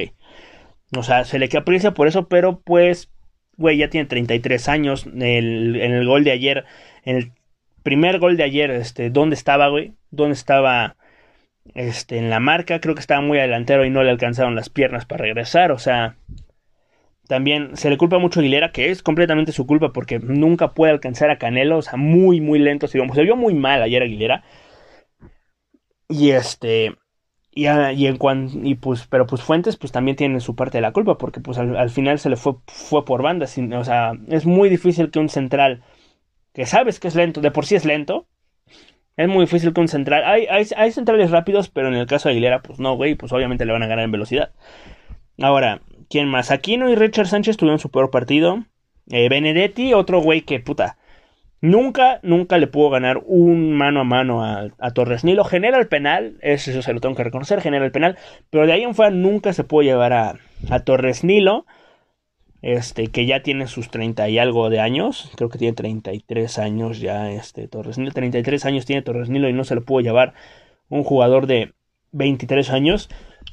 O 0.97 1.03
sea, 1.03 1.25
se 1.25 1.37
le 1.37 1.47
aprecia 1.55 1.93
por 1.93 2.07
eso, 2.07 2.27
pero 2.27 2.61
pues, 2.61 3.11
güey, 3.57 3.77
ya 3.77 3.89
tiene 3.89 4.07
33 4.07 4.69
años, 4.69 5.05
el, 5.05 5.75
en 5.75 5.93
el 5.93 6.07
gol 6.07 6.23
de 6.23 6.31
ayer, 6.31 6.65
en 7.03 7.17
el 7.17 7.31
primer 7.83 8.19
gol 8.19 8.37
de 8.37 8.43
ayer, 8.43 8.71
este, 8.71 9.09
¿dónde 9.09 9.35
estaba, 9.35 9.69
güey? 9.69 9.93
¿Dónde 10.11 10.33
estaba? 10.33 10.95
Este, 11.75 12.17
en 12.17 12.29
la 12.29 12.39
marca, 12.39 12.79
creo 12.79 12.95
que 12.95 13.01
estaba 13.01 13.21
muy 13.21 13.39
adelantero 13.39 13.85
y 13.85 13.89
no 13.89 14.03
le 14.03 14.09
alcanzaron 14.09 14.55
las 14.55 14.69
piernas 14.69 15.05
para 15.05 15.23
regresar, 15.23 15.71
o 15.71 15.79
sea, 15.79 16.15
también 17.27 17.75
se 17.75 17.89
le 17.89 17.97
culpa 17.97 18.19
mucho 18.19 18.39
a 18.39 18.41
Aguilera, 18.41 18.71
que 18.71 18.89
es 18.89 19.03
completamente 19.03 19.51
su 19.51 19.67
culpa 19.67 19.91
porque 19.91 20.19
nunca 20.19 20.73
puede 20.73 20.93
alcanzar 20.93 21.29
a 21.29 21.37
Canelo, 21.37 21.77
o 21.77 21.81
sea, 21.81 21.97
muy, 21.97 22.41
muy 22.41 22.59
lento, 22.59 22.87
se 22.87 22.99
vio 22.99 23.35
muy 23.35 23.53
mal 23.53 23.81
ayer 23.81 24.01
Aguilera. 24.01 24.43
Y 26.09 26.31
este, 26.31 26.95
y, 27.57 27.67
y 27.67 28.07
en 28.07 28.17
cuanto, 28.17 28.59
y 28.61 28.75
pues, 28.75 29.07
pero 29.07 29.25
pues 29.25 29.41
Fuentes 29.41 29.77
pues 29.77 29.91
también 29.91 30.15
tiene 30.15 30.39
su 30.39 30.55
parte 30.55 30.77
de 30.77 30.83
la 30.83 30.91
culpa 30.91 31.17
porque 31.17 31.39
pues 31.39 31.57
al, 31.57 31.89
final 31.89 32.19
se 32.19 32.29
le 32.29 32.35
fue, 32.35 32.55
fue 32.67 33.03
por 33.05 33.21
banda, 33.23 33.45
o 33.45 33.83
sea, 33.83 34.13
es 34.27 34.45
muy 34.45 34.69
difícil 34.69 35.09
que 35.09 35.19
un 35.19 35.29
central 35.29 35.83
que 36.53 36.65
sabes 36.65 36.99
que 36.99 37.07
es 37.07 37.15
lento, 37.15 37.41
de 37.41 37.51
por 37.51 37.65
sí 37.65 37.75
es 37.75 37.85
lento, 37.85 38.27
es 39.15 39.27
muy 39.27 39.41
difícil 39.41 39.73
que 39.73 39.81
un 39.81 39.87
central. 39.87 40.23
Hay, 40.25 40.45
hay, 40.47 40.91
centrales 40.91 41.31
rápidos, 41.31 41.69
pero 41.69 41.87
en 41.87 41.95
el 41.95 42.05
caso 42.05 42.29
de 42.29 42.33
Aguilera, 42.33 42.61
pues 42.61 42.79
no, 42.79 42.95
güey, 42.95 43.15
pues 43.15 43.31
obviamente 43.33 43.65
le 43.65 43.73
van 43.73 43.83
a 43.83 43.87
ganar 43.87 44.05
en 44.05 44.11
velocidad. 44.11 44.51
Ahora, 45.39 45.81
¿quién 46.09 46.27
más? 46.27 46.51
Aquino 46.51 46.89
y 46.89 46.95
Richard 46.95 47.27
Sánchez 47.27 47.57
tuvieron 47.57 47.79
su 47.79 47.89
peor 47.89 48.11
partido. 48.11 48.63
Eh, 49.09 49.29
Benedetti, 49.29 49.93
otro 49.93 50.21
güey 50.21 50.41
que 50.41 50.59
puta. 50.59 50.97
Nunca, 51.59 52.19
nunca 52.21 52.57
le 52.57 52.67
pudo 52.67 52.91
ganar 52.91 53.21
un 53.25 53.75
mano 53.75 54.01
a 54.01 54.03
mano 54.03 54.43
a, 54.43 54.91
Torres 54.91 55.23
Nilo. 55.23 55.43
Genera 55.43 55.79
el 55.79 55.87
penal, 55.87 56.37
eso 56.41 56.81
se 56.81 56.93
lo 56.93 56.99
tengo 56.99 57.15
que 57.15 57.23
reconocer, 57.23 57.61
genera 57.61 57.85
el 57.85 57.91
penal. 57.91 58.17
Pero 58.49 58.67
de 58.67 58.73
ahí 58.73 58.83
en 58.83 58.95
fuera 58.95 59.11
nunca 59.11 59.53
se 59.53 59.63
pudo 59.63 59.81
llevar 59.81 60.13
a, 60.13 60.35
a 60.69 60.79
Torres 60.81 61.23
Nilo 61.23 61.65
este, 62.61 63.07
que 63.07 63.25
ya 63.25 63.43
tiene 63.43 63.67
sus 63.67 63.89
30 63.89 64.29
y 64.29 64.39
algo 64.39 64.69
de 64.69 64.79
años, 64.79 65.31
creo 65.35 65.49
que 65.49 65.57
tiene 65.57 65.73
33 65.73 66.59
años 66.59 66.99
ya, 66.99 67.31
este, 67.31 67.67
Torres 67.67 67.97
Nilo, 67.97 68.11
33 68.11 68.65
años 68.65 68.85
tiene 68.85 69.01
Torres 69.01 69.29
Nilo 69.29 69.47
y 69.47 69.53
no 69.53 69.63
se 69.63 69.75
lo 69.75 69.85
pudo 69.85 70.01
llevar 70.01 70.33
un 70.89 71.03
jugador 71.03 71.47
de 71.47 71.73
23 72.13 72.69
años, 72.71 73.09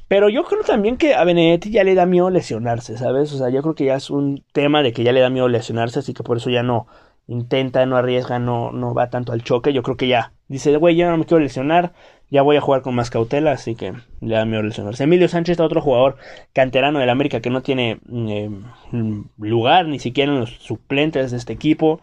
pero 0.07 0.29
yo 0.29 0.43
creo 0.43 0.63
también 0.63 0.97
que 0.97 1.13
a 1.13 1.23
Benedetti 1.23 1.69
ya 1.71 1.83
le 1.83 1.95
da 1.95 2.05
miedo 2.05 2.29
lesionarse, 2.29 2.97
¿sabes? 2.97 3.31
O 3.33 3.37
sea, 3.37 3.49
yo 3.49 3.61
creo 3.61 3.75
que 3.75 3.85
ya 3.85 3.95
es 3.95 4.09
un 4.09 4.43
tema 4.53 4.81
de 4.81 4.91
que 4.91 5.03
ya 5.03 5.11
le 5.11 5.21
da 5.21 5.29
miedo 5.29 5.47
lesionarse, 5.47 5.99
así 5.99 6.13
que 6.13 6.23
por 6.23 6.37
eso 6.37 6.49
ya 6.49 6.63
no 6.63 6.87
intenta, 7.27 7.85
no 7.85 7.97
arriesga, 7.97 8.39
no, 8.39 8.71
no 8.71 8.93
va 8.93 9.09
tanto 9.09 9.31
al 9.31 9.43
choque, 9.43 9.73
yo 9.73 9.83
creo 9.83 9.97
que 9.97 10.07
ya 10.07 10.33
dice, 10.47 10.75
güey, 10.77 10.95
ya 10.95 11.09
no 11.09 11.17
me 11.17 11.25
quiero 11.25 11.43
lesionar, 11.43 11.93
ya 12.29 12.41
voy 12.41 12.57
a 12.57 12.61
jugar 12.61 12.81
con 12.81 12.95
más 12.95 13.09
cautela, 13.09 13.51
así 13.51 13.75
que 13.75 13.93
le 14.21 14.35
da 14.35 14.45
miedo 14.45 14.63
lesionarse. 14.63 15.03
Emilio 15.03 15.27
Sánchez, 15.27 15.59
otro 15.59 15.81
jugador 15.81 16.17
canterano 16.53 16.99
del 16.99 17.09
América 17.09 17.39
que 17.39 17.49
no 17.49 17.61
tiene 17.61 17.99
eh, 18.11 18.49
lugar 19.37 19.87
ni 19.87 19.99
siquiera 19.99 20.31
en 20.31 20.39
los 20.39 20.51
suplentes 20.51 21.31
de 21.31 21.37
este 21.37 21.53
equipo. 21.53 22.01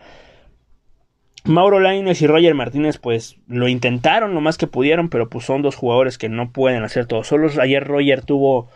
Mauro 1.45 1.81
Lainez 1.81 2.23
y 2.23 2.29
Roger 2.29 2.55
Martínez 2.55 2.99
pues 2.99 3.37
lo 3.49 3.67
intentaron 3.67 4.33
lo 4.35 4.41
más 4.41 4.59
que 4.59 4.69
pudieron, 4.69 5.09
pero 5.09 5.29
pues 5.29 5.45
son 5.45 5.63
dos 5.63 5.75
jugadores 5.75 6.17
que 6.17 6.29
no 6.29 6.53
pueden 6.53 6.85
hacer 6.85 7.07
todo 7.07 7.25
solos. 7.25 7.59
Ayer 7.59 7.85
Roger 7.85 8.25
tuvo 8.25 8.69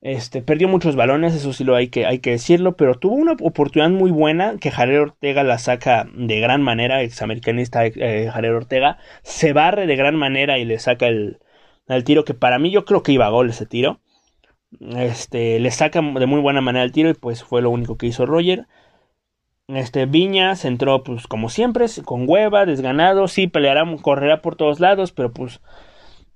este, 0.00 0.42
perdió 0.42 0.68
muchos 0.68 0.94
balones, 0.94 1.34
eso 1.34 1.52
sí 1.52 1.64
lo 1.64 1.74
hay 1.74 1.88
que, 1.88 2.06
hay 2.06 2.20
que 2.20 2.30
decirlo, 2.30 2.76
pero 2.76 2.94
tuvo 2.94 3.14
una 3.16 3.32
oportunidad 3.32 3.90
muy 3.90 4.10
buena 4.12 4.56
que 4.58 4.70
Jared 4.70 5.00
Ortega 5.00 5.42
la 5.42 5.58
saca 5.58 6.06
de 6.14 6.38
gran 6.40 6.62
manera, 6.62 7.02
examericanista 7.02 7.84
eh, 7.86 8.30
Jared 8.32 8.54
Ortega, 8.54 8.98
se 9.22 9.52
barre 9.52 9.86
de 9.86 9.96
gran 9.96 10.14
manera 10.16 10.58
y 10.58 10.64
le 10.64 10.78
saca 10.78 11.08
el, 11.08 11.40
el, 11.88 12.04
tiro 12.04 12.24
que 12.24 12.34
para 12.34 12.58
mí 12.60 12.70
yo 12.70 12.84
creo 12.84 13.02
que 13.02 13.12
iba 13.12 13.26
a 13.26 13.30
gol 13.30 13.50
ese 13.50 13.66
tiro. 13.66 14.00
Este, 14.96 15.58
le 15.60 15.70
saca 15.70 16.00
de 16.02 16.26
muy 16.26 16.40
buena 16.40 16.60
manera 16.60 16.84
el 16.84 16.92
tiro 16.92 17.08
y 17.10 17.14
pues 17.14 17.42
fue 17.42 17.62
lo 17.62 17.70
único 17.70 17.96
que 17.96 18.06
hizo 18.06 18.26
Roger. 18.26 18.66
Este, 19.68 20.06
Viñas 20.06 20.64
entró 20.64 21.02
pues 21.02 21.26
como 21.26 21.48
siempre, 21.48 21.86
con 22.04 22.24
hueva, 22.28 22.66
desganado, 22.66 23.28
sí, 23.28 23.48
peleará, 23.48 23.84
correrá 24.02 24.42
por 24.42 24.56
todos 24.56 24.80
lados, 24.80 25.12
pero 25.12 25.32
pues 25.32 25.60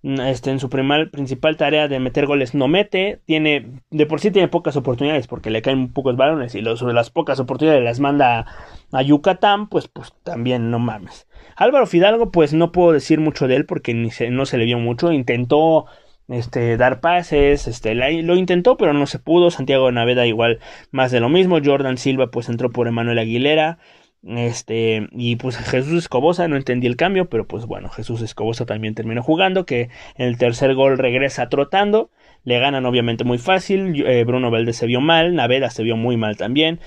este, 0.03 0.51
en 0.51 0.59
su 0.59 0.69
principal 0.69 1.57
tarea 1.57 1.87
de 1.87 2.01
meter 2.01 2.27
goles 2.27 2.55
no 2.55 2.67
mete, 2.67 3.21
tiene, 3.25 3.81
de 3.91 4.07
por 4.07 4.21
sí 4.21 4.33
tiene 4.33 4.49
pocas 4.49 4.77
oportunidades 4.77 5.29
porque 5.29 5.51
le 5.51 5.63
caen 5.63 5.93
pocos 5.93 6.17
balones 6.17 6.57
y 6.57 6.63
sobre 6.77 6.95
las 6.95 7.11
pocas 7.11 7.39
oportunidades 7.39 7.85
las 7.85 8.01
manda 8.01 8.47
a, 8.91 9.03
Yucatán, 9.03 9.69
pues, 9.69 9.87
pues 9.87 10.13
también 10.25 10.71
no 10.71 10.81
mames. 10.81 11.29
Álvaro 11.55 11.87
Fidalgo, 11.87 12.33
pues 12.33 12.53
no 12.53 12.73
puedo 12.73 12.93
decir 12.93 13.21
mucho 13.21 13.47
de 13.47 13.57
él 13.57 13.67
porque 13.67 13.95
ni 13.95 14.11
se, 14.11 14.31
no 14.31 14.45
se 14.45 14.59
le 14.59 14.65
vio 14.65 14.79
mucho, 14.79 15.13
intentó 15.13 15.87
este, 16.27 16.77
dar 16.77 17.01
pases, 17.01 17.69
este, 17.69 17.95
lo 17.95 18.37
intentó 18.37 18.77
pero 18.77 18.93
no 18.93 19.07
se 19.07 19.21
pudo, 19.21 19.53
Santiago 19.53 19.93
Naveda 19.93 20.27
igual 20.27 20.59
más 20.91 21.13
de 21.13 21.21
lo 21.21 21.29
mismo, 21.29 21.59
Jordan 21.65 21.97
Silva 21.97 22.31
pues 22.31 22.49
entró 22.49 22.71
por 22.71 22.89
Emanuel 22.89 23.21
Aguilera, 23.21 23.79
este, 24.25 25.09
y 25.13 25.37
pues 25.37 25.57
Jesús 25.57 25.95
Escobosa, 25.95 26.47
no 26.47 26.57
entendí 26.57 26.87
el 26.87 26.97
cambio, 26.97 27.29
pero 27.29 27.47
pues 27.47 27.67
bueno, 27.67 27.89
Jesús 27.89 28.23
Escobosa 28.23 28.67
también 28.67 28.95
terminó 28.95 29.23
jugando, 29.23 29.67
que 29.67 29.91
en 30.17 30.29
el 30.29 30.39
tercer 30.39 30.75
gol 30.75 30.97
regresa 30.99 31.49
trotando, 31.49 32.11
le 32.45 32.61
ganan 32.61 32.87
obviamente 32.87 33.25
muy 33.25 33.39
fácil, 33.39 34.05
eh, 34.07 34.25
Bruno 34.25 34.51
Valdez 34.51 34.77
se 34.77 34.87
vio 34.87 35.01
mal, 35.01 35.35
Naveda 35.35 35.71
se 35.71 35.83
vio 35.83 35.97
muy 35.97 36.17
mal 36.17 36.37
también, 36.37 36.79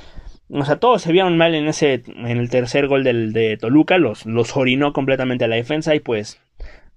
o 0.50 0.64
sea, 0.64 0.78
todos 0.78 1.02
se 1.02 1.12
vieron 1.12 1.38
mal 1.38 1.56
en 1.56 1.68
ese, 1.68 2.04
en 2.08 2.38
el 2.38 2.50
tercer 2.50 2.88
gol 2.88 3.04
del, 3.04 3.34
de 3.34 3.58
Toluca, 3.58 3.98
los, 3.98 4.26
los 4.26 4.56
orinó 4.56 4.94
completamente 4.94 5.44
a 5.44 5.48
la 5.48 5.56
defensa 5.58 5.94
y 5.94 6.00
pues 6.00 6.40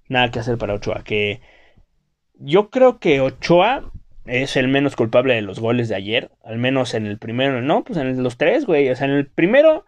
nada 0.07 0.31
que 0.31 0.39
hacer 0.39 0.57
para 0.57 0.75
Ochoa, 0.75 1.03
que 1.03 1.41
yo 2.35 2.69
creo 2.69 2.99
que 2.99 3.19
Ochoa 3.19 3.91
es 4.25 4.55
el 4.55 4.67
menos 4.69 4.95
culpable 4.95 5.33
de 5.33 5.41
los 5.41 5.59
goles 5.59 5.89
de 5.89 5.95
ayer, 5.95 6.31
al 6.45 6.59
menos 6.59 6.93
en 6.93 7.07
el 7.07 7.17
primero, 7.17 7.61
no, 7.61 7.83
pues 7.83 7.99
en 7.99 8.23
los 8.23 8.37
tres, 8.37 8.65
güey, 8.65 8.89
o 8.89 8.95
sea, 8.95 9.07
en 9.07 9.13
el 9.13 9.25
primero 9.25 9.85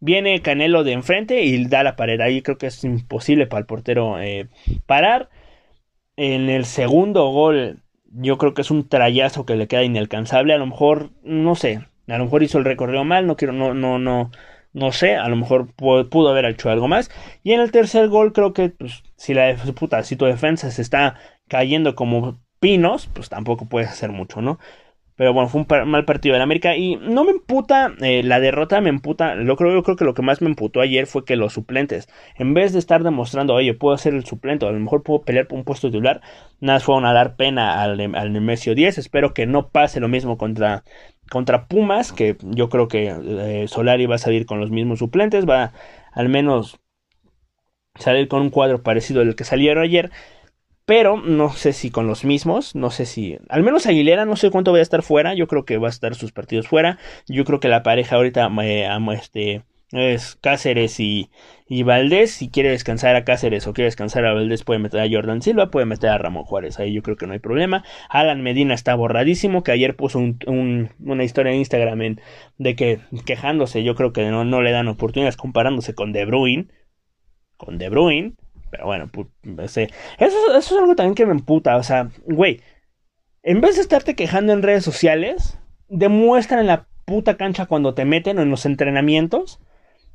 Viene 0.00 0.42
Canelo 0.42 0.84
de 0.84 0.92
enfrente 0.92 1.42
y 1.42 1.64
da 1.66 1.82
la 1.82 1.96
pared. 1.96 2.20
Ahí 2.20 2.42
creo 2.42 2.58
que 2.58 2.66
es 2.66 2.84
imposible 2.84 3.46
para 3.46 3.60
el 3.60 3.66
portero 3.66 4.20
eh, 4.20 4.48
parar. 4.86 5.30
En 6.16 6.48
el 6.48 6.64
segundo 6.64 7.28
gol, 7.30 7.82
yo 8.06 8.38
creo 8.38 8.54
que 8.54 8.62
es 8.62 8.70
un 8.70 8.88
trayazo 8.88 9.46
que 9.46 9.56
le 9.56 9.66
queda 9.66 9.82
inalcanzable. 9.82 10.52
A 10.52 10.58
lo 10.58 10.66
mejor, 10.66 11.10
no 11.22 11.54
sé, 11.54 11.86
a 12.08 12.18
lo 12.18 12.24
mejor 12.24 12.42
hizo 12.42 12.58
el 12.58 12.64
recorrido 12.64 13.04
mal. 13.04 13.26
No 13.26 13.36
quiero, 13.36 13.52
no, 13.52 13.74
no, 13.74 13.98
no, 13.98 14.30
no 14.72 14.92
sé. 14.92 15.16
A 15.16 15.28
lo 15.28 15.36
mejor 15.36 15.72
pudo, 15.74 16.28
haber 16.28 16.44
hecho 16.44 16.70
algo 16.70 16.88
más. 16.88 17.10
Y 17.42 17.52
en 17.52 17.60
el 17.60 17.72
tercer 17.72 18.08
gol, 18.08 18.32
creo 18.32 18.52
que 18.52 18.68
pues, 18.70 19.02
si 19.16 19.34
la 19.34 19.56
puta, 19.74 20.02
si 20.02 20.16
tu 20.16 20.26
defensa 20.26 20.70
se 20.70 20.82
está 20.82 21.16
cayendo 21.48 21.94
como 21.94 22.40
pinos, 22.60 23.08
pues 23.12 23.28
tampoco 23.28 23.66
puedes 23.66 23.88
hacer 23.88 24.10
mucho, 24.10 24.40
¿no? 24.40 24.58
Pero 25.16 25.32
bueno, 25.32 25.48
fue 25.48 25.60
un 25.60 25.90
mal 25.90 26.04
partido 26.04 26.32
del 26.32 26.42
América. 26.42 26.76
Y 26.76 26.96
no 26.96 27.24
me 27.24 27.30
emputa 27.32 27.94
eh, 28.00 28.22
la 28.22 28.40
derrota, 28.40 28.80
me 28.80 28.88
emputa. 28.90 29.34
Lo 29.36 29.56
creo, 29.56 29.72
yo 29.72 29.82
creo 29.82 29.96
que 29.96 30.04
lo 30.04 30.14
que 30.14 30.22
más 30.22 30.42
me 30.42 30.48
emputó 30.48 30.80
ayer 30.80 31.06
fue 31.06 31.24
que 31.24 31.36
los 31.36 31.52
suplentes, 31.52 32.08
en 32.36 32.54
vez 32.54 32.72
de 32.72 32.78
estar 32.80 33.04
demostrando, 33.04 33.54
oye, 33.54 33.74
puedo 33.74 33.96
ser 33.98 34.14
el 34.14 34.24
suplente, 34.24 34.66
a 34.66 34.72
lo 34.72 34.80
mejor 34.80 35.02
puedo 35.02 35.22
pelear 35.22 35.46
por 35.46 35.58
un 35.58 35.64
puesto 35.64 35.88
titular, 35.88 36.20
nada 36.60 36.80
fueron 36.80 37.06
a 37.06 37.12
dar 37.12 37.36
pena 37.36 37.82
al, 37.82 38.14
al 38.14 38.32
Nemesio 38.32 38.74
10. 38.74 38.98
Espero 38.98 39.34
que 39.34 39.46
no 39.46 39.68
pase 39.68 40.00
lo 40.00 40.08
mismo 40.08 40.36
contra, 40.38 40.84
contra 41.30 41.66
Pumas, 41.68 42.12
que 42.12 42.36
yo 42.42 42.68
creo 42.68 42.88
que 42.88 43.14
eh, 43.16 43.66
Solari 43.68 44.06
va 44.06 44.16
a 44.16 44.18
salir 44.18 44.46
con 44.46 44.60
los 44.60 44.70
mismos 44.70 44.98
suplentes, 44.98 45.48
va 45.48 45.72
al 46.12 46.28
menos 46.28 46.80
salir 47.96 48.28
con 48.28 48.42
un 48.42 48.50
cuadro 48.50 48.82
parecido 48.82 49.20
al 49.22 49.36
que 49.36 49.44
salieron 49.44 49.82
ayer. 49.82 50.10
Pero 50.86 51.16
no 51.16 51.50
sé 51.50 51.72
si 51.72 51.90
con 51.90 52.06
los 52.06 52.24
mismos, 52.24 52.74
no 52.74 52.90
sé 52.90 53.06
si. 53.06 53.38
Al 53.48 53.62
menos 53.62 53.86
Aguilera, 53.86 54.26
no 54.26 54.36
sé 54.36 54.50
cuánto 54.50 54.72
va 54.72 54.78
a 54.78 54.82
estar 54.82 55.02
fuera. 55.02 55.34
Yo 55.34 55.46
creo 55.46 55.64
que 55.64 55.78
va 55.78 55.88
a 55.88 55.90
estar 55.90 56.14
sus 56.14 56.32
partidos 56.32 56.68
fuera. 56.68 56.98
Yo 57.26 57.44
creo 57.44 57.58
que 57.58 57.68
la 57.68 57.82
pareja 57.82 58.16
ahorita 58.16 58.50
eh, 58.62 58.86
este, 59.14 59.62
es 59.92 60.36
Cáceres 60.36 61.00
y, 61.00 61.30
y 61.66 61.84
Valdés. 61.84 62.32
Si 62.32 62.50
quiere 62.50 62.68
descansar 62.68 63.16
a 63.16 63.24
Cáceres 63.24 63.66
o 63.66 63.72
quiere 63.72 63.86
descansar 63.86 64.26
a 64.26 64.34
Valdés, 64.34 64.62
puede 64.62 64.78
meter 64.78 65.00
a 65.00 65.08
Jordan 65.10 65.40
Silva, 65.40 65.70
puede 65.70 65.86
meter 65.86 66.10
a 66.10 66.18
Ramón 66.18 66.44
Juárez. 66.44 66.78
Ahí 66.78 66.92
yo 66.92 67.02
creo 67.02 67.16
que 67.16 67.26
no 67.26 67.32
hay 67.32 67.38
problema. 67.38 67.82
Alan 68.10 68.42
Medina 68.42 68.74
está 68.74 68.94
borradísimo, 68.94 69.62
que 69.62 69.72
ayer 69.72 69.96
puso 69.96 70.18
una 70.18 71.24
historia 71.24 71.52
en 71.52 71.60
Instagram 71.60 72.16
de 72.58 72.76
que 72.76 73.00
quejándose. 73.24 73.84
Yo 73.84 73.94
creo 73.94 74.12
que 74.12 74.28
no, 74.28 74.44
no 74.44 74.60
le 74.60 74.70
dan 74.70 74.88
oportunidades 74.88 75.38
comparándose 75.38 75.94
con 75.94 76.12
De 76.12 76.26
Bruyne. 76.26 76.68
Con 77.56 77.78
De 77.78 77.88
Bruyne 77.88 78.34
pero 78.74 78.86
bueno, 78.86 79.08
pues, 79.08 79.76
eso, 79.76 79.86
eso 80.18 80.58
es 80.58 80.72
algo 80.72 80.96
también 80.96 81.14
que 81.14 81.26
me 81.26 81.32
emputa. 81.32 81.76
O 81.76 81.84
sea, 81.84 82.10
güey, 82.24 82.60
en 83.44 83.60
vez 83.60 83.76
de 83.76 83.82
estarte 83.82 84.16
quejando 84.16 84.52
en 84.52 84.64
redes 84.64 84.82
sociales, 84.82 85.60
demuestran 85.88 86.58
en 86.58 86.66
la 86.66 86.88
puta 87.04 87.36
cancha 87.36 87.66
cuando 87.66 87.94
te 87.94 88.04
meten 88.04 88.38
o 88.38 88.42
en 88.42 88.50
los 88.50 88.66
entrenamientos 88.66 89.60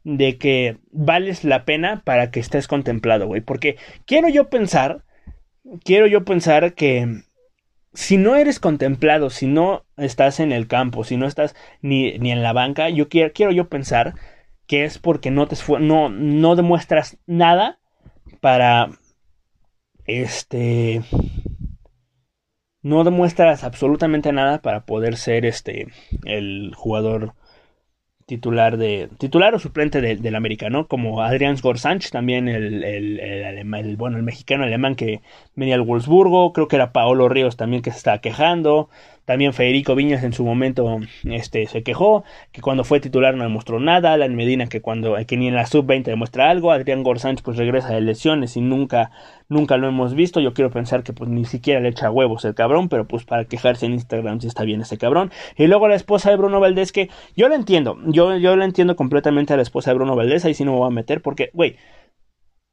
de 0.04 0.38
que 0.38 0.78
vales 0.92 1.46
la 1.46 1.64
pena 1.64 2.02
para 2.04 2.32
que 2.32 2.42
estés 2.42 2.68
contemplado, 2.68 3.28
güey. 3.28 3.40
Porque 3.40 3.78
quiero 4.06 4.28
yo 4.28 4.50
pensar, 4.50 5.06
quiero 5.86 6.06
yo 6.06 6.26
pensar 6.26 6.74
que 6.74 7.24
si 7.94 8.18
no 8.18 8.36
eres 8.36 8.60
contemplado, 8.60 9.30
si 9.30 9.48
no 9.48 9.86
estás 9.96 10.42
en 10.42 10.52
el 10.52 10.68
campo, 10.68 11.06
si 11.06 11.16
no 11.16 11.28
estás 11.28 11.56
ni, 11.82 12.18
ni 12.18 12.34
en 12.34 12.44
la 12.44 12.52
banca, 12.52 12.90
yo 12.90 13.08
quiero, 13.08 13.32
quiero 13.32 13.54
yo 13.54 13.70
pensar 13.70 14.16
que 14.68 14.84
es 14.84 15.00
porque 15.00 15.32
no 15.32 15.48
te 15.48 15.56
no, 15.80 16.10
no 16.10 16.58
demuestras 16.58 17.18
nada 17.26 17.79
para 18.40 18.90
este 20.06 21.02
no 22.82 23.04
demuestras 23.04 23.64
absolutamente 23.64 24.32
nada 24.32 24.62
para 24.62 24.86
poder 24.86 25.18
ser 25.18 25.46
este 25.46 25.88
el 26.26 26.74
jugador 26.76 27.34
titular 28.26 28.78
de 28.78 29.10
titular 29.18 29.56
o 29.56 29.60
suplente 29.60 30.02
del 30.02 30.36
americano 30.36 30.88
como 30.88 31.22
Adrián 31.22 31.58
Gorsanch 31.62 32.12
también 32.12 32.48
el, 32.48 32.84
el, 32.84 33.96
bueno 33.98 34.18
el 34.18 34.24
mexicano 34.24 34.64
alemán 34.64 34.96
que 34.96 35.22
venía 35.56 35.76
al 35.76 35.82
Wolfsburgo 35.82 36.54
creo 36.54 36.68
que 36.68 36.76
era 36.76 36.94
Paolo 36.94 37.28
Ríos 37.28 37.58
también 37.58 37.82
que 37.82 37.90
se 37.92 37.98
estaba 37.98 38.20
quejando 38.20 38.90
también 39.30 39.54
Federico 39.54 39.94
Viñas 39.94 40.24
en 40.24 40.34
su 40.34 40.44
momento 40.44 41.02
este, 41.24 41.68
se 41.68 41.84
quejó, 41.84 42.24
que 42.52 42.62
cuando 42.62 42.84
fue 42.84 43.00
titular 43.00 43.36
no 43.36 43.44
demostró 43.44 43.80
nada, 43.80 44.14
Alan 44.14 44.36
Medina 44.36 44.66
que 44.66 44.82
cuando 44.82 45.18
que 45.28 45.38
ni 45.38 45.48
en 45.48 45.54
la 45.54 45.68
sub-20 45.68 46.06
demuestra 46.06 46.50
algo, 46.50 46.72
Adrián 46.72 47.04
Gorsánchez 47.04 47.44
pues 47.44 47.56
regresa 47.56 47.94
de 47.94 48.02
lesiones 48.02 48.58
y 48.58 48.62
nunca 48.62 49.12
nunca 49.48 49.78
lo 49.78 49.88
hemos 49.88 50.16
visto, 50.16 50.40
yo 50.40 50.56
quiero 50.56 50.72
pensar 50.72 51.04
que 51.04 51.14
pues 51.14 51.30
ni 51.30 51.46
siquiera 51.46 51.80
le 51.80 51.90
echa 51.90 52.10
huevos 52.10 52.44
el 52.44 52.56
cabrón, 52.56 52.90
pero 52.90 53.08
pues 53.08 53.24
para 53.24 53.46
quejarse 53.46 53.86
en 53.86 53.94
Instagram 53.94 54.42
si 54.42 54.48
está 54.48 54.64
bien 54.64 54.82
ese 54.82 54.98
cabrón. 54.98 55.32
Y 55.56 55.68
luego 55.68 55.88
la 55.88 55.96
esposa 55.96 56.32
de 56.32 56.38
Bruno 56.38 56.60
Valdés 56.60 56.92
que 56.92 57.12
yo 57.36 57.50
lo 57.50 57.54
entiendo, 57.54 58.00
yo 58.08 58.36
yo 58.36 58.54
entiendo 58.54 58.96
completamente 58.96 59.54
a 59.54 59.58
la 59.58 59.62
esposa 59.62 59.92
de 59.92 59.96
Bruno 59.98 60.16
Valdés, 60.16 60.44
ahí 60.46 60.56
sí 60.56 60.66
no 60.66 60.72
me 60.72 60.80
voy 60.80 60.88
a 60.88 60.90
meter 60.90 61.22
porque 61.22 61.52
güey, 61.54 61.76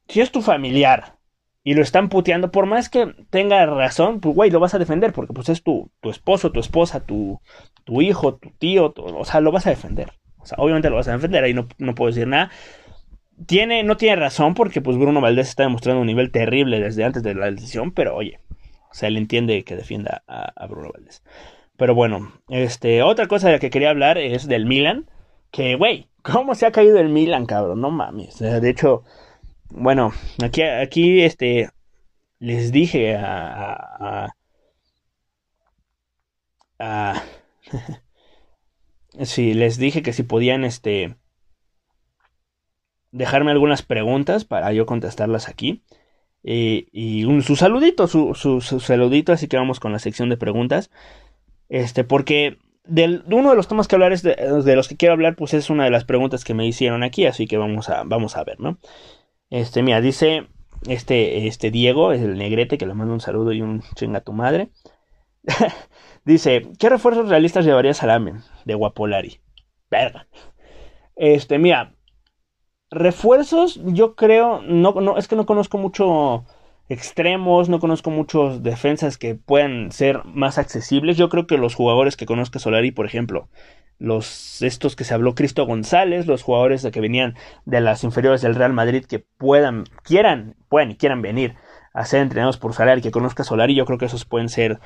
si 0.07 0.21
es 0.21 0.31
tu 0.31 0.41
familiar 0.41 1.16
y 1.67 1.73
lo 1.73 1.81
están 1.81 2.07
puteando, 2.07 2.49
por 2.49 2.65
más 2.65 2.87
que 2.87 3.13
tenga 3.29 3.65
razón, 3.65 4.21
pues 4.21 4.33
güey, 4.33 4.49
lo 4.49 4.61
vas 4.61 4.73
a 4.73 4.79
defender 4.79 5.11
porque 5.11 5.33
pues 5.33 5.49
es 5.49 5.63
tu, 5.63 5.91
tu 5.99 6.09
esposo, 6.09 6.53
tu 6.53 6.61
esposa, 6.61 7.01
tu, 7.01 7.41
tu 7.83 8.01
hijo, 8.01 8.35
tu 8.35 8.51
tío, 8.51 8.93
o 8.95 9.25
sea, 9.25 9.41
lo 9.41 9.51
vas 9.51 9.67
a 9.67 9.71
defender. 9.71 10.13
O 10.37 10.45
sea, 10.45 10.57
obviamente 10.61 10.89
lo 10.89 10.95
vas 10.95 11.09
a 11.09 11.11
defender, 11.11 11.43
ahí 11.43 11.53
no, 11.53 11.67
no 11.77 11.93
puedo 11.93 12.07
decir 12.09 12.25
nada. 12.25 12.51
Tiene, 13.47 13.83
no 13.83 13.97
tiene 13.97 14.15
razón 14.15 14.53
porque 14.53 14.79
pues 14.79 14.95
Bruno 14.95 15.19
Valdés 15.19 15.49
está 15.49 15.63
demostrando 15.63 15.99
un 15.99 16.07
nivel 16.07 16.31
terrible 16.31 16.79
desde 16.79 17.03
antes 17.03 17.21
de 17.21 17.35
la 17.35 17.51
decisión, 17.51 17.91
pero 17.91 18.15
oye, 18.15 18.39
o 18.89 18.93
sea, 18.93 19.09
él 19.09 19.17
entiende 19.17 19.65
que 19.65 19.75
defienda 19.75 20.23
a, 20.25 20.67
Bruno 20.67 20.91
Valdés. 20.93 21.21
Pero 21.75 21.93
bueno, 21.93 22.31
este, 22.47 23.03
otra 23.03 23.27
cosa 23.27 23.47
de 23.47 23.53
la 23.55 23.59
que 23.59 23.71
quería 23.71 23.89
hablar 23.89 24.17
es 24.17 24.47
del 24.47 24.67
Milan, 24.67 25.09
que 25.51 25.75
güey, 25.75 26.07
¿cómo 26.21 26.55
se 26.55 26.65
ha 26.65 26.71
caído 26.71 26.97
el 26.97 27.09
Milan, 27.09 27.45
cabrón? 27.45 27.81
No 27.81 27.91
mames. 27.91 28.39
De 28.39 28.69
hecho, 28.69 29.03
bueno, 29.69 30.11
aquí, 30.43 30.61
aquí 30.61 31.21
este, 31.21 31.69
les 32.39 32.71
dije 32.71 33.15
a, 33.15 34.33
a, 36.79 37.23
sí, 39.23 39.53
les 39.53 39.77
dije 39.77 40.01
que 40.01 40.13
si 40.13 40.23
podían, 40.23 40.63
este, 40.63 41.15
dejarme 43.11 43.51
algunas 43.51 43.81
preguntas 43.81 44.45
para 44.45 44.71
yo 44.73 44.85
contestarlas 44.85 45.49
aquí. 45.49 45.83
y 46.43 47.25
un, 47.25 47.41
su 47.41 47.55
saludito, 47.55 48.07
su, 48.07 48.33
su, 48.35 48.61
saludito, 48.61 49.33
así 49.33 49.47
que 49.47 49.57
vamos 49.57 49.79
con 49.79 49.91
la 49.91 49.99
sección 49.99 50.29
de 50.29 50.37
preguntas. 50.37 50.91
Este, 51.69 52.03
porque 52.03 52.57
del, 52.85 53.23
uno 53.27 53.49
de 53.49 53.55
los 53.55 53.67
temas 53.67 53.87
que 53.87 53.95
hablar 53.95 54.13
es 54.13 54.23
de, 54.23 54.35
de, 54.35 54.75
los 54.75 54.87
que 54.87 54.95
quiero 54.95 55.13
hablar, 55.13 55.35
pues 55.35 55.53
es 55.53 55.69
una 55.69 55.83
de 55.83 55.91
las 55.91 56.05
preguntas 56.05 56.43
que 56.45 56.53
me 56.53 56.65
hicieron 56.65 57.03
aquí, 57.03 57.25
así 57.25 57.47
que 57.47 57.57
vamos 57.57 57.89
a, 57.89 58.03
vamos 58.03 58.37
a 58.37 58.43
ver, 58.43 58.59
¿no? 58.59 58.77
Este, 59.49 59.83
mira, 59.83 60.01
dice 60.01 60.47
este, 60.87 61.47
este 61.47 61.71
Diego, 61.71 62.11
el 62.11 62.37
negrete, 62.37 62.77
que 62.77 62.85
le 62.85 62.93
mando 62.93 63.13
un 63.13 63.21
saludo 63.21 63.51
y 63.53 63.61
un 63.61 63.81
chinga 63.95 64.19
a 64.19 64.23
tu 64.23 64.33
madre. 64.33 64.69
dice, 66.25 66.67
¿qué 66.79 66.89
refuerzos 66.89 67.29
realistas 67.29 67.65
llevaría 67.65 67.93
Salame 67.93 68.41
de 68.65 68.75
Guapolari? 68.75 69.39
Verga. 69.89 70.27
Este, 71.15 71.57
mira, 71.57 71.95
refuerzos, 72.91 73.79
yo 73.85 74.15
creo, 74.15 74.61
no, 74.61 74.93
no, 74.93 75.17
es 75.17 75.27
que 75.27 75.35
no 75.35 75.45
conozco 75.45 75.77
mucho 75.77 76.45
extremos, 76.89 77.69
no 77.69 77.79
conozco 77.79 78.11
muchos 78.11 78.63
defensas 78.63 79.17
que 79.17 79.35
puedan 79.35 79.91
ser 79.91 80.23
más 80.25 80.57
accesibles. 80.57 81.17
Yo 81.17 81.29
creo 81.29 81.47
que 81.47 81.57
los 81.57 81.75
jugadores 81.75 82.15
que 82.15 82.25
conozca 82.25 82.59
Solari, 82.59 82.91
por 82.91 83.05
ejemplo, 83.05 83.49
los 83.99 84.61
estos 84.61 84.95
que 84.95 85.03
se 85.03 85.13
habló 85.13 85.35
Cristo 85.35 85.65
González, 85.65 86.27
los 86.27 86.43
jugadores 86.43 86.87
que 86.91 87.01
venían 87.01 87.35
de 87.65 87.81
las 87.81 88.03
inferiores 88.03 88.41
del 88.41 88.55
Real 88.55 88.73
Madrid 88.73 89.05
que 89.05 89.19
puedan, 89.19 89.85
quieran, 90.03 90.55
pueden 90.69 90.91
y 90.91 90.95
quieran 90.95 91.21
venir 91.21 91.55
a 91.93 92.05
ser 92.05 92.21
entrenados 92.21 92.57
por 92.57 92.73
Solari, 92.73 93.01
que 93.01 93.11
conozca 93.11 93.43
Solari, 93.43 93.73
yo 93.73 93.85
creo 93.85 93.97
que 93.97 94.05
esos 94.05 94.25
pueden 94.25 94.49
ser 94.49 94.79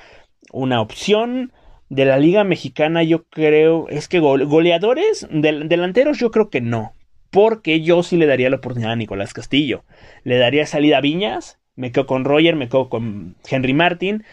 una 0.52 0.82
opción. 0.82 1.52
De 1.90 2.06
la 2.06 2.18
Liga 2.18 2.46
Mexicana, 2.46 3.04
yo 3.04 3.26
creo, 3.26 3.90
es 3.90 4.08
que 4.08 4.20
goleadores, 4.20 5.28
delanteros, 5.30 6.20
yo 6.20 6.32
creo 6.32 6.50
que 6.50 6.62
no. 6.62 6.94
Porque 7.32 7.82
yo 7.82 8.02
sí 8.02 8.16
le 8.16 8.28
daría 8.28 8.50
la 8.50 8.56
oportunidad 8.58 8.94
a 8.94 8.96
Nicolás 8.96 9.34
Castillo. 9.34 9.84
Le 10.24 10.38
daría 10.38 10.66
salida 10.66 11.00
a 11.00 11.02
Viñas, 11.02 11.60
me 11.76 11.92
quedo 11.92 12.06
con 12.06 12.24
Roger, 12.24 12.56
me 12.56 12.70
quedo 12.70 12.88
con 12.88 13.36
Henry 13.50 13.74
Martin. 13.74 14.24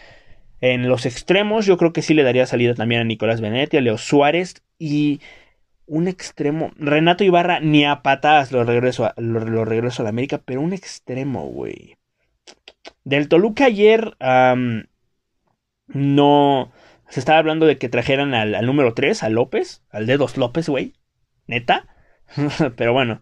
En 0.61 0.89
los 0.89 1.05
extremos, 1.05 1.65
yo 1.65 1.77
creo 1.77 1.93
que 1.93 2.01
sí 2.01 2.13
le 2.13 2.23
daría 2.23 2.45
salida 2.45 2.73
también 2.73 3.01
a 3.01 3.05
Nicolás 3.05 3.41
Benetti, 3.41 3.77
a 3.77 3.81
Leo 3.81 3.97
Suárez 3.97 4.61
y 4.77 5.21
un 5.85 6.07
extremo. 6.07 6.71
Renato 6.75 7.23
Ibarra 7.23 7.59
ni 7.59 7.85
a 7.85 8.01
patadas 8.01 8.51
lo 8.51 8.63
regreso 8.63 9.05
a, 9.05 9.13
lo, 9.17 9.65
regreso 9.65 10.01
a 10.01 10.05
la 10.05 10.09
América, 10.09 10.41
pero 10.43 10.61
un 10.61 10.73
extremo, 10.73 11.45
güey. 11.47 11.97
Del 13.03 13.27
Toluca 13.27 13.65
ayer 13.65 14.15
no 15.87 16.71
se 17.09 17.19
estaba 17.19 17.39
hablando 17.39 17.65
de 17.65 17.77
que 17.77 17.89
trajeran 17.89 18.33
al, 18.33 18.65
número 18.65 18.93
3, 18.93 19.23
a 19.23 19.29
López, 19.29 19.83
al 19.89 20.05
Dedos 20.05 20.37
López, 20.37 20.69
güey. 20.69 20.93
Neta. 21.47 21.87
pero 22.75 22.93
bueno. 22.93 23.21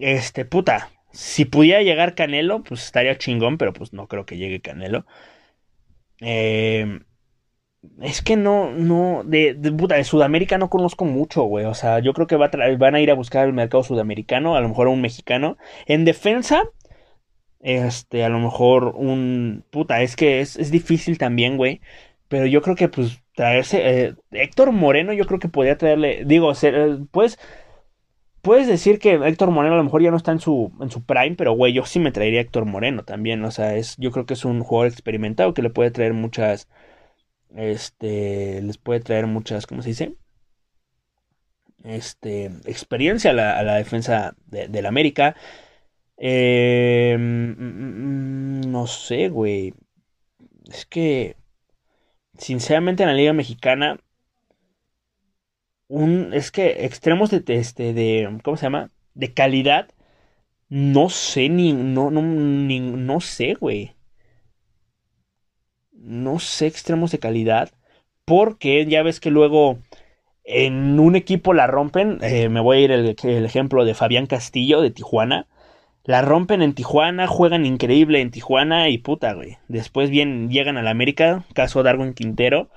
Este, 0.00 0.44
puta. 0.44 0.90
Si 1.12 1.44
pudiera 1.44 1.82
llegar 1.82 2.14
Canelo, 2.14 2.62
pues 2.62 2.84
estaría 2.84 3.16
chingón, 3.18 3.56
pero 3.58 3.72
pues 3.72 3.92
no 3.92 4.08
creo 4.08 4.26
que 4.26 4.36
llegue 4.36 4.60
Canelo. 4.60 5.06
Eh, 6.20 7.00
es 8.00 8.22
que 8.22 8.36
no, 8.36 8.70
no, 8.72 9.22
de, 9.24 9.54
de, 9.54 9.72
puta, 9.72 9.96
de 9.96 10.04
Sudamérica 10.04 10.58
no 10.58 10.70
conozco 10.70 11.04
mucho, 11.04 11.42
güey. 11.44 11.64
O 11.66 11.74
sea, 11.74 12.00
yo 12.00 12.12
creo 12.12 12.26
que 12.26 12.36
va 12.36 12.50
van 12.78 12.94
a 12.94 13.00
ir 13.00 13.10
a 13.10 13.14
buscar 13.14 13.46
el 13.46 13.52
mercado 13.52 13.82
sudamericano, 13.84 14.56
a 14.56 14.60
lo 14.60 14.68
mejor 14.68 14.88
un 14.88 15.00
mexicano. 15.00 15.56
En 15.86 16.04
defensa, 16.04 16.64
este, 17.60 18.24
a 18.24 18.28
lo 18.28 18.38
mejor 18.40 18.94
un, 18.96 19.64
puta, 19.70 20.02
es 20.02 20.16
que 20.16 20.40
es, 20.40 20.56
es 20.56 20.70
difícil 20.70 21.18
también, 21.18 21.56
güey. 21.56 21.80
Pero 22.28 22.46
yo 22.46 22.62
creo 22.62 22.76
que, 22.76 22.88
pues, 22.88 23.22
traerse, 23.34 24.06
eh, 24.06 24.14
Héctor 24.32 24.72
Moreno, 24.72 25.12
yo 25.12 25.26
creo 25.26 25.38
que 25.40 25.48
podría 25.48 25.78
traerle, 25.78 26.24
digo, 26.26 26.54
ser, 26.54 26.74
eh, 26.74 26.98
pues, 27.10 27.38
puedes 28.42 28.66
decir 28.66 28.98
que 28.98 29.14
Héctor 29.14 29.50
Moreno 29.50 29.74
a 29.74 29.78
lo 29.78 29.84
mejor 29.84 30.02
ya 30.02 30.10
no 30.10 30.16
está 30.16 30.32
en 30.32 30.40
su, 30.40 30.72
en 30.80 30.90
su 30.90 31.04
prime, 31.04 31.36
pero 31.36 31.52
güey, 31.52 31.72
yo 31.72 31.84
sí 31.84 31.98
me 32.00 32.12
traería 32.12 32.40
Héctor 32.40 32.64
Moreno 32.64 33.04
también. 33.04 33.44
O 33.44 33.50
sea, 33.50 33.76
es, 33.76 33.96
yo 33.98 34.10
creo 34.12 34.26
que 34.26 34.34
es 34.34 34.44
un 34.44 34.62
jugador 34.62 34.92
experimentado 34.92 35.54
que 35.54 35.62
le 35.62 35.70
puede 35.70 35.90
traer 35.90 36.14
muchas. 36.14 36.68
Este. 37.54 38.62
Les 38.62 38.78
puede 38.78 39.00
traer 39.00 39.26
muchas. 39.26 39.66
¿Cómo 39.66 39.82
se 39.82 39.90
dice? 39.90 40.14
Este. 41.84 42.46
Experiencia 42.66 43.30
a 43.30 43.34
la, 43.34 43.58
a 43.58 43.62
la 43.62 43.76
defensa 43.76 44.34
de, 44.46 44.82
la 44.82 44.88
América. 44.88 45.36
Eh, 46.16 47.16
no 47.18 48.86
sé, 48.86 49.28
güey. 49.28 49.74
Es 50.70 50.86
que. 50.86 51.36
Sinceramente 52.38 53.02
en 53.02 53.08
la 53.08 53.14
Liga 53.14 53.32
Mexicana 53.32 53.98
un, 55.88 56.32
es 56.34 56.50
que 56.50 56.84
extremos 56.84 57.30
de, 57.30 57.42
este, 57.48 57.92
de, 57.92 58.38
¿cómo 58.44 58.56
se 58.56 58.64
llama? 58.66 58.90
De 59.14 59.32
calidad, 59.32 59.88
no 60.68 61.08
sé, 61.08 61.48
ni, 61.48 61.72
no, 61.72 62.10
no, 62.10 62.22
ni, 62.22 62.80
no 62.80 63.20
sé, 63.20 63.54
güey. 63.54 63.94
No 65.92 66.38
sé 66.38 66.66
extremos 66.66 67.10
de 67.10 67.18
calidad, 67.18 67.70
porque 68.24 68.86
ya 68.86 69.02
ves 69.02 69.20
que 69.20 69.30
luego 69.30 69.78
en 70.44 70.98
un 70.98 71.16
equipo 71.16 71.52
la 71.54 71.66
rompen, 71.66 72.18
eh, 72.22 72.48
me 72.48 72.60
voy 72.60 72.78
a 72.78 72.80
ir 72.80 72.90
el, 72.92 73.44
ejemplo 73.44 73.84
de 73.84 73.94
Fabián 73.94 74.26
Castillo 74.26 74.80
de 74.80 74.90
Tijuana, 74.90 75.46
la 76.04 76.22
rompen 76.22 76.62
en 76.62 76.74
Tijuana, 76.74 77.26
juegan 77.26 77.66
increíble 77.66 78.20
en 78.20 78.30
Tijuana 78.30 78.88
y 78.88 78.98
puta, 78.98 79.34
güey. 79.34 79.58
Después 79.68 80.08
bien 80.08 80.48
llegan 80.50 80.78
a 80.78 80.82
la 80.82 80.90
América, 80.90 81.44
caso 81.52 81.82
Darwin 81.82 82.14
Quintero, 82.14 82.70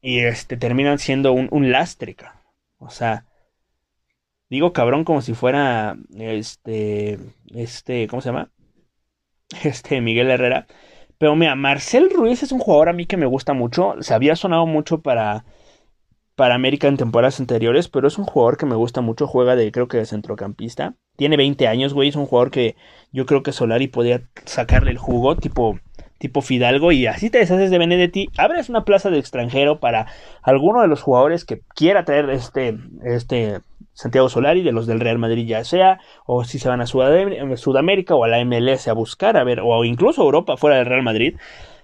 y 0.00 0.20
este, 0.20 0.56
terminan 0.56 0.98
siendo 0.98 1.32
un, 1.32 1.48
un 1.50 1.70
lastre, 1.72 2.16
O 2.78 2.90
sea, 2.90 3.26
digo 4.50 4.72
cabrón 4.72 5.04
como 5.04 5.22
si 5.22 5.34
fuera 5.34 5.96
este, 6.16 7.18
este, 7.54 8.06
¿cómo 8.08 8.22
se 8.22 8.28
llama? 8.30 8.50
Este, 9.64 10.00
Miguel 10.02 10.30
Herrera. 10.30 10.66
Pero 11.18 11.34
mira, 11.34 11.54
Marcel 11.56 12.10
Ruiz 12.14 12.42
es 12.42 12.52
un 12.52 12.60
jugador 12.60 12.90
a 12.90 12.92
mí 12.92 13.06
que 13.06 13.16
me 13.16 13.26
gusta 13.26 13.52
mucho. 13.54 13.94
Se 14.00 14.14
había 14.14 14.36
sonado 14.36 14.66
mucho 14.66 15.00
para, 15.00 15.44
para 16.36 16.54
América 16.54 16.86
en 16.86 16.96
temporadas 16.96 17.40
anteriores, 17.40 17.88
pero 17.88 18.06
es 18.08 18.18
un 18.18 18.24
jugador 18.24 18.58
que 18.58 18.66
me 18.66 18.76
gusta 18.76 19.00
mucho. 19.00 19.26
Juega 19.26 19.56
de, 19.56 19.72
creo 19.72 19.88
que 19.88 19.98
de 19.98 20.06
centrocampista. 20.06 20.94
Tiene 21.16 21.36
20 21.36 21.66
años, 21.66 21.94
güey. 21.94 22.10
Es 22.10 22.16
un 22.16 22.26
jugador 22.26 22.50
que 22.50 22.76
yo 23.10 23.26
creo 23.26 23.42
que 23.42 23.52
Solari 23.52 23.88
podía 23.88 24.28
sacarle 24.44 24.90
el 24.92 24.98
jugo, 24.98 25.36
tipo 25.36 25.80
tipo 26.18 26.42
Fidalgo 26.42 26.92
y 26.92 27.06
así 27.06 27.30
te 27.30 27.38
deshaces 27.38 27.70
de 27.70 27.78
Benedetti, 27.78 28.28
abres 28.36 28.68
una 28.68 28.84
plaza 28.84 29.10
de 29.10 29.18
extranjero 29.18 29.80
para 29.80 30.06
alguno 30.42 30.82
de 30.82 30.88
los 30.88 31.02
jugadores 31.02 31.44
que 31.44 31.62
quiera 31.74 32.04
traer 32.04 32.28
este, 32.30 32.76
este 33.04 33.60
Santiago 33.92 34.28
Solari, 34.28 34.62
de 34.62 34.72
los 34.72 34.86
del 34.86 35.00
Real 35.00 35.18
Madrid 35.18 35.46
ya 35.46 35.64
sea, 35.64 36.00
o 36.26 36.44
si 36.44 36.58
se 36.58 36.68
van 36.68 36.80
a 36.80 36.86
Sudamérica 36.86 38.14
o 38.14 38.24
a 38.24 38.28
la 38.28 38.44
MLS 38.44 38.88
a 38.88 38.92
buscar, 38.92 39.36
a 39.36 39.44
ver, 39.44 39.60
o 39.60 39.84
incluso 39.84 40.22
Europa 40.22 40.56
fuera 40.56 40.76
del 40.76 40.86
Real 40.86 41.02
Madrid, 41.02 41.36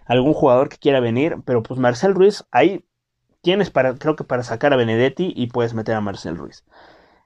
algún 0.07 0.35
jugador 0.35 0.69
que 0.69 0.79
quiera 0.79 1.01
venir, 1.01 1.37
pero 1.45 1.63
pues 1.63 1.81
Marcel 1.81 2.15
Ruiz, 2.15 2.45
ahí 2.51 2.85
tienes 3.43 3.71
para, 3.71 3.95
creo 3.95 4.17
que 4.17 4.25
para 4.25 4.43
sacar 4.43 4.73
a 4.73 4.77
Benedetti 4.77 5.33
y 5.35 5.49
puedes 5.49 5.75
meter 5.75 5.95
a 5.95 6.01
Marcel 6.01 6.37
Ruiz. 6.37 6.65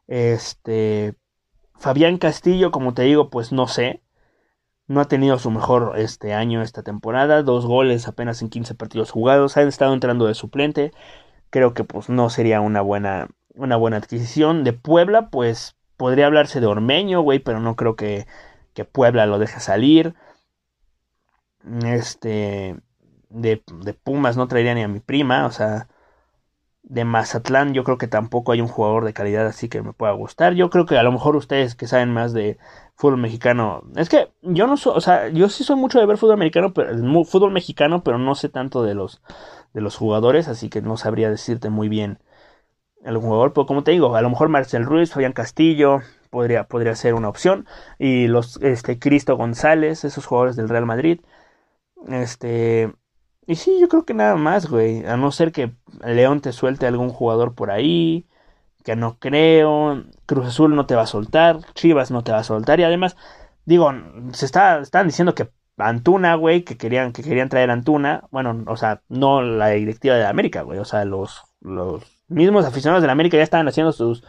Este, 0.06 1.14
Fabián 1.78 2.18
Castillo, 2.18 2.70
como 2.70 2.94
te 2.94 3.02
digo, 3.02 3.30
pues 3.30 3.52
no 3.52 3.68
sé, 3.68 4.02
no 4.88 5.00
ha 5.00 5.04
tenido 5.04 5.38
su 5.38 5.50
mejor 5.50 5.94
este 5.98 6.32
año, 6.32 6.62
esta 6.62 6.82
temporada. 6.82 7.42
Dos 7.42 7.66
goles 7.66 8.08
apenas 8.08 8.42
en 8.42 8.48
15 8.48 8.74
partidos 8.74 9.10
jugados. 9.10 9.56
Ha 9.56 9.62
estado 9.62 9.92
entrando 9.94 10.26
de 10.26 10.34
suplente. 10.34 10.92
Creo 11.50 11.74
que 11.74 11.84
pues 11.84 12.08
no 12.08 12.30
sería 12.30 12.60
una 12.60 12.80
buena, 12.80 13.28
una 13.54 13.76
buena 13.76 13.98
adquisición. 13.98 14.64
De 14.64 14.72
Puebla, 14.72 15.28
pues 15.30 15.76
podría 15.98 16.26
hablarse 16.26 16.60
de 16.60 16.66
Ormeño, 16.66 17.20
güey, 17.20 17.38
pero 17.38 17.60
no 17.60 17.76
creo 17.76 17.96
que, 17.96 18.26
que 18.74 18.84
Puebla 18.84 19.26
lo 19.26 19.38
deje 19.38 19.60
salir. 19.60 20.14
Este, 21.84 22.76
de, 23.28 23.62
de 23.66 23.94
Pumas 23.94 24.36
no 24.38 24.48
traería 24.48 24.74
ni 24.74 24.82
a 24.82 24.88
mi 24.88 25.00
prima, 25.00 25.46
o 25.46 25.50
sea, 25.50 25.88
de 26.88 27.04
Mazatlán 27.04 27.74
yo 27.74 27.84
creo 27.84 27.98
que 27.98 28.08
tampoco 28.08 28.52
hay 28.52 28.60
un 28.60 28.68
jugador 28.68 29.04
de 29.04 29.12
calidad 29.12 29.46
así 29.46 29.68
que 29.68 29.82
me 29.82 29.92
pueda 29.92 30.12
gustar. 30.12 30.54
Yo 30.54 30.70
creo 30.70 30.86
que 30.86 30.98
a 30.98 31.02
lo 31.02 31.12
mejor 31.12 31.36
ustedes 31.36 31.74
que 31.74 31.86
saben 31.86 32.12
más 32.12 32.32
de, 32.32 32.58
fútbol 32.98 33.18
mexicano. 33.18 33.84
Es 33.96 34.08
que 34.08 34.32
yo 34.42 34.66
no 34.66 34.76
soy, 34.76 34.92
o 34.96 35.00
sea, 35.00 35.28
yo 35.28 35.48
sí 35.48 35.64
soy 35.64 35.76
mucho 35.76 36.00
de 36.00 36.06
ver 36.06 36.18
fútbol 36.18 36.34
americano, 36.34 36.74
pero 36.74 37.24
fútbol 37.24 37.52
mexicano, 37.52 38.02
pero 38.02 38.18
no 38.18 38.34
sé 38.34 38.48
tanto 38.48 38.82
de 38.82 38.94
los 38.94 39.22
de 39.72 39.80
los 39.80 39.96
jugadores, 39.96 40.48
así 40.48 40.68
que 40.68 40.82
no 40.82 40.96
sabría 40.96 41.30
decirte 41.30 41.70
muy 41.70 41.88
bien 41.88 42.18
el 43.04 43.16
jugador, 43.18 43.52
pero 43.52 43.66
como 43.66 43.84
te 43.84 43.92
digo, 43.92 44.16
a 44.16 44.22
lo 44.22 44.30
mejor 44.30 44.48
Marcel 44.48 44.84
Ruiz, 44.84 45.12
Fabián 45.12 45.32
Castillo 45.32 46.00
podría 46.30 46.64
podría 46.64 46.94
ser 46.96 47.14
una 47.14 47.28
opción 47.28 47.66
y 47.98 48.26
los 48.28 48.58
este 48.62 48.98
Cristo 48.98 49.36
González, 49.36 50.04
esos 50.04 50.26
jugadores 50.26 50.56
del 50.56 50.68
Real 50.68 50.86
Madrid. 50.86 51.20
Este 52.08 52.92
y 53.48 53.56
sí, 53.56 53.78
yo 53.80 53.88
creo 53.88 54.04
que 54.04 54.14
nada 54.14 54.36
más, 54.36 54.68
güey, 54.68 55.04
a 55.06 55.16
no 55.16 55.32
ser 55.32 55.52
que 55.52 55.72
León 56.04 56.40
te 56.40 56.52
suelte 56.52 56.86
algún 56.86 57.08
jugador 57.08 57.54
por 57.54 57.70
ahí 57.70 58.28
que 58.84 58.96
no 58.96 59.18
creo, 59.18 60.04
Cruz 60.26 60.46
Azul 60.46 60.74
no 60.74 60.86
te 60.86 60.94
va 60.94 61.02
a 61.02 61.06
soltar, 61.06 61.60
Chivas 61.74 62.10
no 62.10 62.24
te 62.24 62.32
va 62.32 62.38
a 62.38 62.44
soltar. 62.44 62.80
Y 62.80 62.84
además, 62.84 63.16
digo, 63.66 63.92
se 64.32 64.46
está, 64.46 64.80
están 64.80 65.06
diciendo 65.06 65.34
que 65.34 65.50
Antuna, 65.78 66.34
güey, 66.36 66.62
que 66.64 66.76
querían, 66.76 67.12
que 67.12 67.22
querían 67.22 67.48
traer 67.48 67.70
Antuna, 67.70 68.24
bueno, 68.30 68.64
o 68.66 68.76
sea, 68.76 69.02
no 69.08 69.42
la 69.42 69.68
directiva 69.68 70.16
de 70.16 70.26
América, 70.26 70.62
güey, 70.62 70.78
o 70.78 70.84
sea, 70.84 71.04
los, 71.04 71.42
los 71.60 72.02
mismos 72.28 72.64
aficionados 72.66 73.02
de 73.02 73.06
la 73.08 73.12
América 73.12 73.36
ya 73.36 73.42
estaban 73.42 73.68
haciendo 73.68 73.92
sus, 73.92 74.24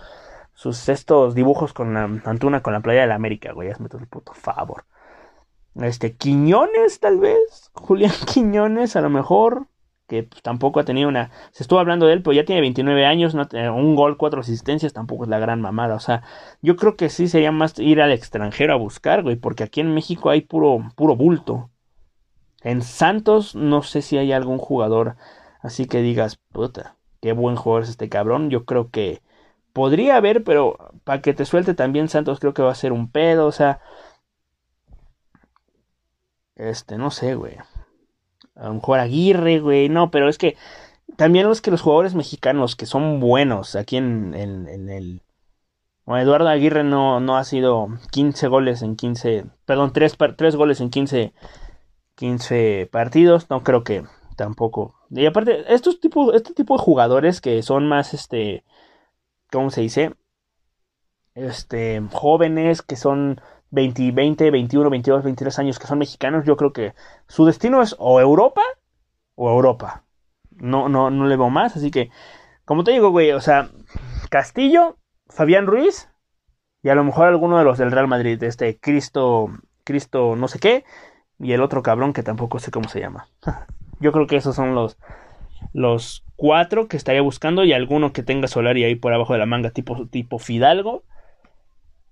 sus 0.53 0.89
estos 0.89 1.35
dibujos 1.35 1.73
con 1.73 1.93
la 1.93 2.03
Antuna 2.25 2.61
con 2.61 2.73
la 2.73 2.81
playa 2.81 3.01
de 3.01 3.07
la 3.07 3.15
América, 3.15 3.53
güey, 3.53 3.69
hazme 3.69 3.89
todo 3.89 4.01
el 4.01 4.07
puto 4.07 4.33
favor. 4.33 4.85
Este, 5.81 6.15
Quiñones, 6.15 6.99
tal 6.99 7.19
vez, 7.19 7.71
Julián 7.73 8.11
Quiñones, 8.33 8.95
a 8.95 9.01
lo 9.01 9.09
mejor, 9.09 9.67
que 10.07 10.23
pues, 10.23 10.41
tampoco 10.41 10.79
ha 10.79 10.85
tenido 10.85 11.07
una... 11.07 11.31
Se 11.51 11.63
estuvo 11.63 11.79
hablando 11.79 12.07
de 12.07 12.13
él, 12.13 12.23
pero 12.23 12.33
ya 12.33 12.45
tiene 12.45 12.61
29 12.61 13.05
años, 13.05 13.35
no, 13.35 13.47
un 13.73 13.95
gol, 13.95 14.17
cuatro 14.17 14.41
asistencias, 14.41 14.93
tampoco 14.93 15.23
es 15.23 15.29
la 15.29 15.39
gran 15.39 15.61
mamada. 15.61 15.95
O 15.95 15.99
sea, 15.99 16.23
yo 16.61 16.75
creo 16.75 16.97
que 16.97 17.09
sí 17.09 17.27
sería 17.27 17.51
más 17.51 17.77
ir 17.79 18.01
al 18.01 18.11
extranjero 18.11 18.73
a 18.73 18.77
buscar, 18.77 19.23
güey, 19.23 19.35
porque 19.37 19.63
aquí 19.63 19.79
en 19.81 19.93
México 19.93 20.29
hay 20.29 20.41
puro, 20.41 20.79
puro 20.95 21.15
bulto. 21.15 21.69
En 22.61 22.81
Santos 22.81 23.55
no 23.55 23.83
sé 23.83 24.01
si 24.01 24.17
hay 24.17 24.33
algún 24.33 24.57
jugador 24.57 25.15
así 25.61 25.85
que 25.85 26.01
digas, 26.01 26.39
puta, 26.51 26.97
qué 27.21 27.33
buen 27.33 27.55
jugador 27.55 27.83
es 27.83 27.89
este 27.89 28.09
cabrón. 28.09 28.49
Yo 28.49 28.65
creo 28.65 28.89
que 28.89 29.21
podría 29.73 30.17
haber, 30.17 30.43
pero 30.43 30.77
para 31.05 31.21
que 31.21 31.33
te 31.33 31.45
suelte 31.45 31.73
también 31.73 32.09
Santos 32.09 32.39
creo 32.39 32.53
que 32.53 32.61
va 32.61 32.71
a 32.71 32.75
ser 32.75 32.91
un 32.91 33.11
pedo, 33.11 33.47
o 33.47 33.51
sea... 33.51 33.79
Este, 36.59 36.97
no 36.97 37.09
sé, 37.09 37.35
güey 37.35 37.57
a 38.59 38.67
lo 38.67 38.75
mejor 38.75 38.99
Aguirre, 38.99 39.59
güey, 39.59 39.89
no, 39.89 40.11
pero 40.11 40.29
es 40.29 40.37
que 40.37 40.57
también 41.15 41.47
los 41.47 41.61
que 41.61 41.71
los 41.71 41.81
jugadores 41.81 42.13
mexicanos 42.13 42.75
que 42.75 42.85
son 42.85 43.19
buenos 43.19 43.75
aquí 43.75 43.97
en, 43.97 44.33
en, 44.35 44.89
el... 44.89 45.21
Bueno, 46.05 46.23
Eduardo 46.23 46.49
Aguirre 46.49 46.83
no, 46.83 47.19
no 47.19 47.37
ha 47.37 47.43
sido 47.43 47.87
15 48.11 48.47
goles 48.47 48.81
en 48.81 48.95
15, 48.95 49.45
perdón, 49.65 49.93
3, 49.93 50.17
goles 50.55 50.81
en 50.81 50.89
15, 50.89 51.33
15 52.15 52.89
partidos, 52.91 53.49
no 53.49 53.63
creo 53.63 53.83
que 53.83 54.03
tampoco. 54.35 54.95
Y 55.09 55.25
aparte, 55.25 55.73
estos 55.73 55.99
tipos, 55.99 56.33
este 56.35 56.53
tipo 56.53 56.75
de 56.75 56.83
jugadores 56.83 57.41
que 57.41 57.61
son 57.61 57.87
más, 57.87 58.13
este, 58.13 58.63
¿cómo 59.51 59.69
se 59.69 59.81
dice? 59.81 60.15
Este, 61.35 62.01
jóvenes, 62.11 62.81
que 62.81 62.95
son 62.95 63.39
20, 63.71 64.11
20, 64.11 64.51
21, 64.51 64.89
22, 64.89 65.23
23 65.23 65.59
años 65.59 65.79
que 65.79 65.87
son 65.87 65.99
mexicanos, 65.99 66.45
yo 66.45 66.57
creo 66.57 66.73
que 66.73 66.93
su 67.27 67.45
destino 67.45 67.81
es 67.81 67.95
o 67.99 68.19
Europa 68.19 68.61
o 69.35 69.49
Europa. 69.49 70.03
No, 70.51 70.89
no, 70.89 71.09
no 71.09 71.27
le 71.27 71.37
veo 71.37 71.49
más, 71.49 71.75
así 71.77 71.91
que, 71.91 72.09
como 72.65 72.83
te 72.83 72.91
digo, 72.91 73.11
güey, 73.11 73.31
o 73.31 73.41
sea, 73.41 73.69
Castillo, 74.29 74.97
Fabián 75.27 75.67
Ruiz 75.67 76.09
y 76.83 76.89
a 76.89 76.95
lo 76.95 77.03
mejor 77.03 77.27
alguno 77.27 77.57
de 77.57 77.63
los 77.63 77.77
del 77.77 77.91
Real 77.91 78.07
Madrid, 78.07 78.41
este 78.43 78.79
Cristo, 78.79 79.49
Cristo 79.83 80.35
no 80.35 80.47
sé 80.47 80.59
qué, 80.59 80.83
y 81.39 81.53
el 81.53 81.61
otro 81.61 81.83
cabrón 81.83 82.13
que 82.13 82.23
tampoco 82.23 82.59
sé 82.59 82.71
cómo 82.71 82.89
se 82.89 82.99
llama. 82.99 83.27
yo 83.99 84.11
creo 84.11 84.27
que 84.27 84.37
esos 84.37 84.55
son 84.55 84.75
los, 84.75 84.97
los 85.73 86.25
cuatro 86.35 86.87
que 86.87 86.97
estaría 86.97 87.21
buscando 87.21 87.63
y 87.63 87.73
alguno 87.73 88.13
que 88.13 88.23
tenga 88.23 88.47
Solari 88.47 88.83
ahí 88.83 88.95
por 88.95 89.13
abajo 89.13 89.33
de 89.33 89.39
la 89.39 89.45
manga, 89.45 89.71
tipo, 89.71 90.07
tipo 90.07 90.39
Fidalgo 90.39 91.03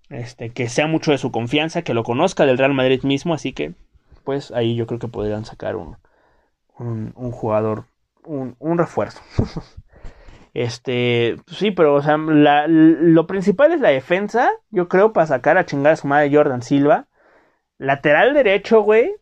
este, 0.09 0.51
que 0.51 0.69
sea 0.69 0.87
mucho 0.87 1.11
de 1.11 1.17
su 1.17 1.31
confianza, 1.31 1.81
que 1.81 1.93
lo 1.93 2.03
conozca 2.03 2.45
del 2.45 2.57
Real 2.57 2.73
Madrid 2.73 3.03
mismo, 3.03 3.33
así 3.33 3.53
que 3.53 3.73
pues 4.23 4.51
ahí 4.51 4.75
yo 4.75 4.87
creo 4.87 4.99
que 4.99 5.07
podrían 5.07 5.45
sacar 5.45 5.77
un, 5.77 5.95
un, 6.77 7.31
jugador, 7.31 7.85
un, 8.25 8.77
refuerzo. 8.77 9.21
este, 10.53 11.37
sí, 11.47 11.71
pero 11.71 11.95
o 11.95 12.01
sea, 12.01 12.17
lo 12.17 13.25
principal 13.25 13.71
es 13.71 13.79
la 13.79 13.87
defensa, 13.87 14.51
yo 14.69 14.89
creo, 14.89 15.13
para 15.13 15.27
sacar 15.27 15.57
a 15.57 15.65
chingar 15.65 15.93
a 15.93 15.95
su 15.95 16.07
madre 16.07 16.35
Jordan 16.35 16.61
Silva. 16.61 17.07
Lateral 17.77 18.33
derecho, 18.33 18.81
güey. 18.81 19.15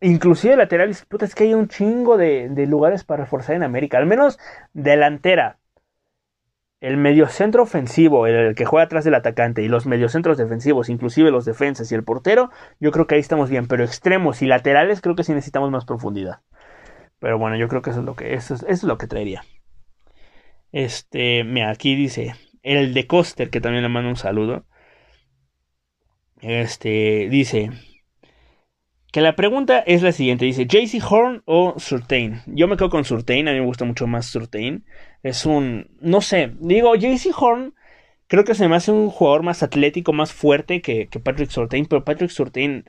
Inclusive 0.00 0.56
lateral, 0.56 0.90
es 0.90 1.34
que 1.36 1.44
hay 1.44 1.54
un 1.54 1.68
chingo 1.68 2.16
de, 2.16 2.48
de 2.48 2.66
lugares 2.66 3.04
para 3.04 3.22
reforzar 3.22 3.54
en 3.54 3.62
América. 3.62 3.98
Al 3.98 4.06
menos 4.06 4.40
delantera. 4.72 5.59
El 6.80 6.96
mediocentro 6.96 7.62
ofensivo, 7.62 8.26
el, 8.26 8.54
que 8.54 8.64
juega 8.64 8.84
atrás 8.84 9.04
del 9.04 9.14
atacante, 9.14 9.62
y 9.62 9.68
los 9.68 9.86
mediocentros 9.86 10.38
defensivos, 10.38 10.88
inclusive 10.88 11.30
los 11.30 11.44
defensas 11.44 11.92
y 11.92 11.94
el 11.94 12.04
portero, 12.04 12.50
yo 12.80 12.90
creo 12.90 13.06
que 13.06 13.16
ahí 13.16 13.20
estamos 13.20 13.50
bien. 13.50 13.68
Pero 13.68 13.84
extremos 13.84 14.42
y 14.42 14.46
laterales, 14.46 15.00
creo 15.00 15.14
que 15.14 15.24
sí 15.24 15.32
necesitamos 15.32 15.70
más 15.70 15.84
profundidad. 15.84 16.40
Pero 17.18 17.38
bueno, 17.38 17.56
yo 17.56 17.68
creo 17.68 17.82
que 17.82 17.90
eso 17.90 18.00
es 18.00 18.06
lo 18.06 18.16
que, 18.16 18.34
eso 18.34 18.56
es, 18.66 18.82
lo 18.82 18.96
que 18.96 19.06
traería. 19.06 19.44
Este, 20.72 21.44
mira, 21.44 21.70
aquí 21.70 21.94
dice 21.94 22.34
el 22.62 22.94
de 22.94 23.06
Coster, 23.06 23.50
que 23.50 23.60
también 23.60 23.82
le 23.82 23.88
mando 23.90 24.08
un 24.08 24.16
saludo. 24.16 24.64
Este, 26.40 27.28
dice 27.30 27.70
que 29.12 29.20
la 29.20 29.36
pregunta 29.36 29.80
es 29.80 30.02
la 30.02 30.12
siguiente: 30.12 30.46
dice, 30.46 30.66
¿JC 30.66 31.02
Horn 31.02 31.42
o 31.44 31.74
Surtain? 31.78 32.40
Yo 32.46 32.68
me 32.68 32.78
quedo 32.78 32.88
con 32.88 33.04
Surtain, 33.04 33.48
a 33.48 33.52
mí 33.52 33.60
me 33.60 33.66
gusta 33.66 33.84
mucho 33.84 34.06
más 34.06 34.26
Surtain. 34.26 34.86
Es 35.22 35.46
un, 35.46 35.88
no 36.00 36.20
sé, 36.20 36.54
digo, 36.60 36.94
JC 36.94 37.30
Horn 37.36 37.74
creo 38.26 38.44
que 38.44 38.54
se 38.54 38.68
me 38.68 38.76
hace 38.76 38.92
un 38.92 39.10
jugador 39.10 39.42
más 39.42 39.62
atlético, 39.62 40.12
más 40.12 40.32
fuerte 40.32 40.80
que, 40.82 41.08
que 41.08 41.20
Patrick 41.20 41.50
Surtain, 41.50 41.86
pero 41.86 42.04
Patrick 42.04 42.30
Surtain 42.30 42.84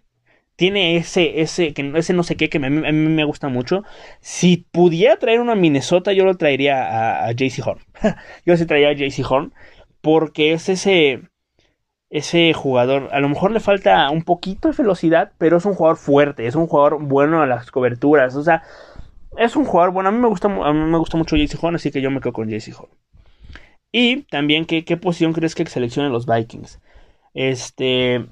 tiene 0.62 0.96
ese, 0.98 1.42
ese, 1.42 1.74
que, 1.74 1.92
ese 1.96 2.14
no 2.14 2.22
sé 2.22 2.38
qué 2.38 2.48
que 2.48 2.58
a 2.60 2.70
mí, 2.70 2.70
me 2.92 3.24
gusta 3.24 3.50
mucho. 3.50 3.84
Si 4.20 4.68
pudiera 4.72 5.18
traer 5.18 5.40
una 5.40 5.56
Minnesota, 5.56 6.14
yo 6.14 6.24
lo 6.24 6.38
traería 6.38 7.26
a, 7.26 7.32
JC 7.32 7.66
Horn. 7.66 7.80
yo 8.46 8.56
sí 8.56 8.68
traería 8.68 8.90
a 8.90 8.94
JC 8.94 9.26
Horn. 9.28 9.56
Porque 10.02 10.54
es 10.54 10.70
ese, 10.70 11.24
ese 12.12 12.54
jugador. 12.54 13.10
A 13.12 13.20
lo 13.20 13.30
mejor 13.30 13.50
le 13.52 13.60
falta 13.60 14.08
un 14.12 14.22
poquito 14.24 14.70
de 14.70 14.78
velocidad, 14.78 15.32
pero 15.40 15.58
es 15.58 15.66
un 15.66 15.74
jugador 15.74 15.98
fuerte. 15.98 16.46
Es 16.46 16.54
un 16.54 16.68
jugador 16.68 17.02
bueno 17.02 17.42
a 17.42 17.48
las 17.48 17.72
coberturas. 17.72 18.36
O 18.36 18.44
sea, 18.44 18.62
es 19.38 19.56
un 19.56 19.66
jugador 19.66 19.94
bueno. 19.94 20.10
A 20.10 20.12
mí 20.12 20.20
me 20.20 20.28
gusta, 20.28 20.48
a 20.48 20.74
mí 20.74 20.80
me 20.92 20.98
gusta 20.98 21.18
mucho 21.18 21.36
JC 21.36 21.62
Horn, 21.62 21.76
así 21.76 21.92
que 21.92 22.02
yo 22.02 22.12
me 22.12 22.20
quedo 22.20 22.34
con 22.34 22.50
JC 22.50 22.74
Horn. 22.78 22.92
Y 23.92 24.24
también, 24.24 24.66
¿qué, 24.66 24.86
qué 24.86 24.98
posición 24.98 25.34
crees 25.34 25.56
que 25.56 25.66
seleccionen 25.66 26.12
los 26.12 26.26
Vikings? 26.26 26.80
Este. 27.34 28.26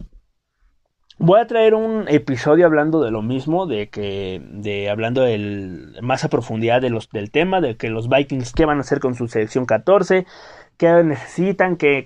Voy 1.21 1.41
a 1.41 1.47
traer 1.47 1.73
un 1.73 2.05
episodio 2.07 2.65
hablando 2.65 3.03
de 3.03 3.11
lo 3.11 3.21
mismo, 3.21 3.65
de 3.65 3.89
que, 3.89 4.41
de 4.53 4.89
hablando 4.89 5.21
del, 5.21 5.97
más 6.01 6.23
a 6.23 6.29
profundidad 6.29 6.81
de 6.81 6.97
del 7.11 7.29
tema, 7.29 7.59
de 7.59 7.75
que 7.75 7.89
los 7.89 8.07
Vikings 8.07 8.53
qué 8.53 8.63
van 8.63 8.77
a 8.77 8.81
hacer 8.81 9.01
con 9.01 9.15
su 9.15 9.27
selección 9.27 9.65
14, 9.65 10.25
qué 10.77 11.03
necesitan, 11.03 11.75
qué, 11.75 12.05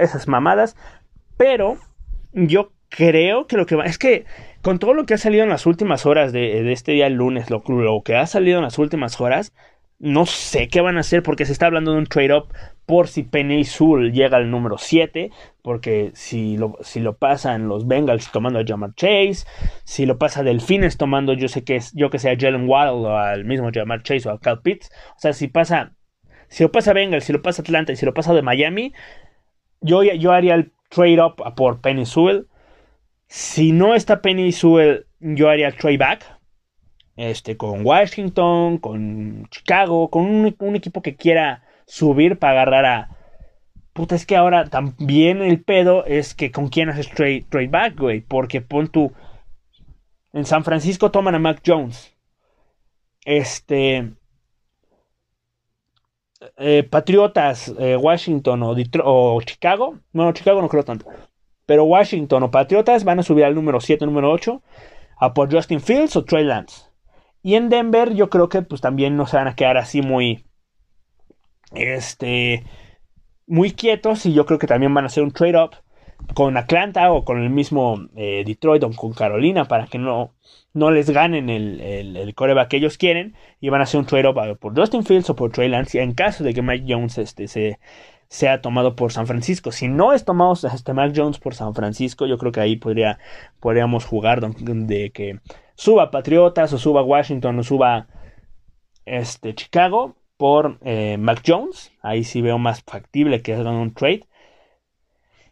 esas 0.00 0.28
mamadas. 0.28 0.76
Pero 1.36 1.76
yo 2.32 2.70
creo 2.88 3.48
que 3.48 3.56
lo 3.56 3.66
que 3.66 3.74
va, 3.74 3.84
es 3.84 3.98
que 3.98 4.26
con 4.62 4.78
todo 4.78 4.94
lo 4.94 5.06
que 5.06 5.14
ha 5.14 5.18
salido 5.18 5.44
en 5.44 5.50
las 5.50 5.66
últimas 5.66 6.06
horas 6.06 6.32
de, 6.32 6.72
este 6.72 6.92
día 6.92 7.06
el 7.06 7.14
lunes, 7.14 7.50
lo, 7.50 7.62
que 8.04 8.16
ha 8.16 8.26
salido 8.26 8.58
en 8.58 8.64
las 8.64 8.78
últimas 8.78 9.20
horas, 9.20 9.52
no 9.98 10.24
sé 10.24 10.68
qué 10.68 10.80
van 10.80 10.96
a 10.96 11.00
hacer 11.00 11.22
porque 11.22 11.44
se 11.44 11.52
está 11.52 11.66
hablando 11.66 11.92
de 11.92 11.98
un 11.98 12.06
trade-up 12.06 12.48
por 12.86 13.08
si 13.08 13.22
Penny 13.22 13.64
llega 14.12 14.38
al 14.38 14.50
número 14.50 14.78
7, 14.78 15.30
porque 15.62 16.10
si 16.14 16.56
lo, 16.56 16.78
si 16.80 17.00
lo 17.00 17.16
pasan 17.16 17.68
los 17.68 17.86
Bengals 17.86 18.32
tomando 18.32 18.58
a 18.58 18.64
Jamar 18.66 18.94
Chase, 18.94 19.44
si 19.84 20.06
lo 20.06 20.18
pasa 20.18 20.42
Delfines 20.42 20.96
tomando 20.96 21.34
yo 21.34 21.48
sé 21.48 21.64
que 21.64 21.76
es, 21.76 21.92
yo 21.92 22.10
que 22.10 22.18
sea 22.18 22.36
Jalen 22.38 22.68
Waddle 22.68 23.06
o 23.06 23.16
al 23.16 23.44
mismo 23.44 23.70
Jamar 23.72 24.02
Chase 24.02 24.28
o 24.28 24.32
a 24.32 24.40
Cal 24.40 24.62
Pitts, 24.62 24.90
o 25.16 25.20
sea, 25.20 25.32
si 25.32 25.48
pasa 25.48 25.94
si 26.50 26.64
lo 26.64 26.72
pasa 26.72 26.92
Bengals, 26.92 27.24
si 27.24 27.32
lo 27.32 27.42
pasa 27.42 27.62
Atlanta 27.62 27.92
y 27.92 27.96
si 27.96 28.04
lo 28.04 28.12
pasa 28.12 28.34
de 28.34 28.42
Miami, 28.42 28.92
yo, 29.80 30.02
yo 30.02 30.32
haría 30.32 30.54
el 30.56 30.72
trade-up 30.90 31.36
por 31.56 31.80
Penny 31.80 32.04
Sewell. 32.04 32.48
Si 33.32 33.70
no 33.70 33.94
está 33.94 34.22
Penny 34.22 34.50
Sewell, 34.50 35.06
yo 35.20 35.48
haría 35.48 35.68
el 35.68 35.76
trade 35.76 35.98
back 35.98 36.40
este, 37.14 37.56
con 37.56 37.86
Washington, 37.86 38.78
con 38.78 39.46
Chicago, 39.50 40.10
con 40.10 40.24
un, 40.24 40.74
equipo 40.74 41.00
que 41.00 41.14
quiera 41.14 41.62
subir 41.86 42.40
para 42.40 42.62
agarrar 42.62 42.86
a... 42.86 43.16
Puta, 43.92 44.16
es 44.16 44.26
que 44.26 44.36
ahora 44.36 44.64
también 44.68 45.42
el 45.42 45.62
pedo 45.62 46.04
es 46.06 46.34
que 46.34 46.50
con 46.50 46.68
quién 46.68 46.88
haces 46.88 47.08
trade, 47.08 47.44
trade 47.48 47.68
back, 47.68 48.00
güey. 48.00 48.20
Porque 48.20 48.62
pon 48.62 48.88
tú... 48.88 49.12
En 50.32 50.44
San 50.44 50.64
Francisco 50.64 51.12
toman 51.12 51.36
a 51.36 51.38
Mac 51.38 51.62
Jones. 51.64 52.12
Este... 53.24 54.12
Eh, 56.56 56.82
Patriotas, 56.82 57.72
eh, 57.78 57.96
Washington 57.96 58.62
o, 58.64 58.74
o 59.04 59.40
Chicago. 59.42 60.00
No, 60.12 60.32
Chicago 60.32 60.60
no 60.60 60.68
creo 60.68 60.82
tanto. 60.82 61.06
Pero 61.70 61.84
Washington 61.84 62.42
o 62.42 62.50
Patriotas 62.50 63.04
van 63.04 63.20
a 63.20 63.22
subir 63.22 63.44
al 63.44 63.54
número 63.54 63.78
7, 63.78 64.04
número 64.04 64.32
8. 64.32 64.60
A 65.18 65.34
por 65.34 65.54
Justin 65.54 65.80
Fields 65.80 66.16
o 66.16 66.24
Trey 66.24 66.42
Lance. 66.42 66.86
Y 67.44 67.54
en 67.54 67.68
Denver 67.68 68.12
yo 68.12 68.28
creo 68.28 68.48
que 68.48 68.62
pues 68.62 68.80
también 68.80 69.16
no 69.16 69.24
se 69.28 69.36
van 69.36 69.46
a 69.46 69.54
quedar 69.54 69.76
así 69.76 70.02
muy... 70.02 70.44
Este... 71.72 72.64
Muy 73.46 73.70
quietos 73.70 74.26
y 74.26 74.32
yo 74.32 74.46
creo 74.46 74.58
que 74.58 74.66
también 74.66 74.92
van 74.92 75.04
a 75.04 75.06
hacer 75.06 75.22
un 75.22 75.30
trade-up 75.30 75.76
con 76.34 76.56
Atlanta 76.56 77.12
o 77.12 77.24
con 77.24 77.40
el 77.40 77.50
mismo 77.50 78.00
eh, 78.16 78.42
Detroit 78.44 78.82
o 78.82 78.90
con 78.90 79.12
Carolina 79.12 79.66
para 79.66 79.86
que 79.86 79.98
no, 79.98 80.34
no 80.74 80.90
les 80.90 81.08
ganen 81.08 81.48
el, 81.50 81.80
el, 81.80 82.34
que 82.68 82.76
ellos 82.78 82.98
quieren 82.98 83.36
y 83.60 83.68
van 83.68 83.80
a 83.80 83.84
hacer 83.84 84.00
un 84.00 84.06
trade-up 84.06 84.58
por 84.58 84.74
Dustin 84.74 85.04
Fields 85.04 85.30
o 85.30 85.36
por 85.36 85.52
Trey 85.52 85.68
Lance 85.68 86.02
en 86.02 86.14
caso 86.14 86.42
de 86.42 86.52
que 86.52 86.62
Mike 86.62 86.86
Jones 86.88 87.16
este, 87.18 87.46
se, 87.46 87.78
sea 88.30 88.62
tomado 88.62 88.94
por 88.94 89.12
San 89.12 89.26
Francisco. 89.26 89.72
Si 89.72 89.88
no 89.88 90.12
es 90.12 90.24
tomado 90.24 90.54
este 90.54 90.94
Mike 90.94 91.20
Jones 91.20 91.38
por 91.40 91.54
San 91.54 91.74
Francisco, 91.74 92.26
yo 92.26 92.38
creo 92.38 92.52
que 92.52 92.60
ahí 92.60 92.76
podría, 92.76 93.18
podríamos 93.58 94.06
jugar 94.06 94.40
de 94.40 95.10
que 95.10 95.40
suba 95.74 96.12
Patriotas 96.12 96.72
o 96.72 96.78
suba 96.78 97.02
Washington 97.02 97.58
o 97.58 97.62
suba 97.64 98.06
este, 99.04 99.54
Chicago 99.54 100.14
por 100.36 100.78
eh, 100.82 101.16
Mac 101.18 101.42
Jones. 101.44 101.92
Ahí 102.02 102.22
sí 102.22 102.40
veo 102.40 102.56
más 102.58 102.82
factible 102.84 103.42
que 103.42 103.54
hagan 103.54 103.74
un 103.74 103.94
trade. 103.94 104.26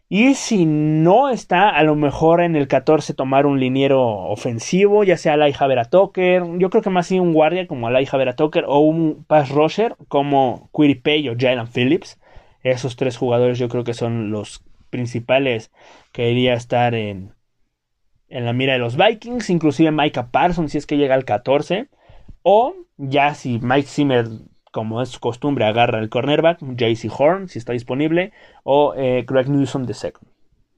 Y 0.09 0.35
si 0.35 0.65
no 0.65 1.29
está, 1.31 1.71
a 1.71 1.83
lo 1.83 1.97
mejor 1.97 2.41
en 2.41 2.55
el 2.55 2.69
14 2.69 3.13
tomar 3.13 3.45
un 3.45 3.59
liniero 3.59 4.03
ofensivo, 4.07 5.03
ya 5.03 5.17
sea 5.17 5.37
Lai 5.37 5.53
Tucker. 5.91 6.45
Yo 6.59 6.71
creo 6.71 6.83
que 6.83 6.91
más 6.91 7.09
sí 7.09 7.19
un 7.19 7.35
guardia 7.35 7.67
como 7.67 7.91
Lai 7.91 8.07
Tucker 8.37 8.65
o 8.69 8.79
un 8.79 9.25
pass 9.25 9.51
rusher 9.51 9.97
como 10.07 10.71
Pay 11.03 11.29
o 11.29 11.35
Jalen 11.37 11.67
Phillips. 11.67 12.19
Esos 12.63 12.97
tres 12.97 13.17
jugadores 13.17 13.59
yo 13.59 13.69
creo 13.69 13.85
que 13.85 13.95
son 13.95 14.31
los 14.31 14.65
principales 14.91 15.71
que 16.13 16.31
iría 16.31 16.53
a 16.53 16.57
estar 16.57 16.95
en, 16.95 17.35
en 18.29 18.45
la 18.45 18.53
mira 18.53 18.75
de 18.75 18.79
los 18.79 18.97
Vikings, 18.97 19.51
inclusive 19.51 19.91
Micah 19.91 20.31
Parsons 20.31 20.73
si 20.73 20.79
es 20.79 20.87
que 20.87 20.97
llega 20.97 21.15
al 21.15 21.25
14, 21.25 21.89
o 22.43 22.75
ya 22.97 23.35
si 23.35 23.59
Mike 23.61 23.89
Zimmer, 23.89 24.27
como 24.73 25.03
es 25.03 25.11
su 25.11 25.21
costumbre, 25.21 25.65
agarra 25.65 25.99
el 25.99 26.09
cornerback, 26.09 26.61
JC 26.61 27.11
Horn 27.17 27.49
si 27.49 27.59
está 27.59 27.73
disponible, 27.73 28.33
o 28.65 28.95
eh, 28.97 29.25
Greg 29.27 29.49
Newsom 29.49 29.87
de 29.87 29.95
second. 29.95 30.29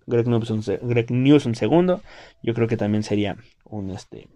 Greg 0.06 0.26
Newsom, 0.26 0.60
Greg 0.82 1.10
Newsom 1.10 1.54
segundo, 1.54 2.02
yo 2.42 2.54
creo 2.54 2.66
que 2.66 2.76
también 2.76 3.02
sería 3.02 3.36
un, 3.64 3.90
este, 3.90 4.28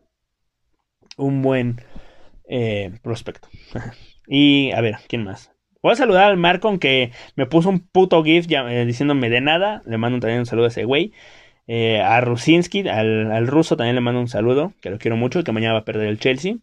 un 1.17 1.43
buen 1.43 1.81
eh, 2.49 2.93
prospecto. 3.03 3.49
y 4.29 4.71
a 4.73 4.81
ver, 4.81 4.99
¿quién 5.09 5.25
más? 5.25 5.54
Voy 5.85 5.93
a 5.93 5.97
saludar 5.97 6.31
al 6.31 6.39
Marcon 6.39 6.79
que 6.79 7.13
me 7.37 7.45
puso 7.45 7.69
un 7.69 7.79
puto 7.79 8.25
GIF 8.25 8.47
eh, 8.51 8.87
diciéndome 8.87 9.29
de 9.29 9.43
nada. 9.43 9.83
Le 9.85 9.99
mando 9.99 10.19
también 10.19 10.39
un 10.39 10.47
saludo 10.47 10.65
a 10.65 10.69
ese 10.69 10.85
güey. 10.85 11.13
Eh, 11.67 12.01
a 12.01 12.23
Rusinski, 12.23 12.89
al, 12.89 13.47
ruso, 13.47 13.77
también 13.77 13.95
le 13.95 14.01
mando 14.01 14.19
un 14.19 14.29
saludo, 14.29 14.73
que 14.81 14.89
lo 14.89 14.97
quiero 14.97 15.19
mucho, 15.19 15.45
que 15.45 15.53
mañana 15.53 15.75
va 15.75 15.81
a 15.81 15.85
perder 15.85 16.09
el 16.09 16.19
Chelsea. 16.19 16.57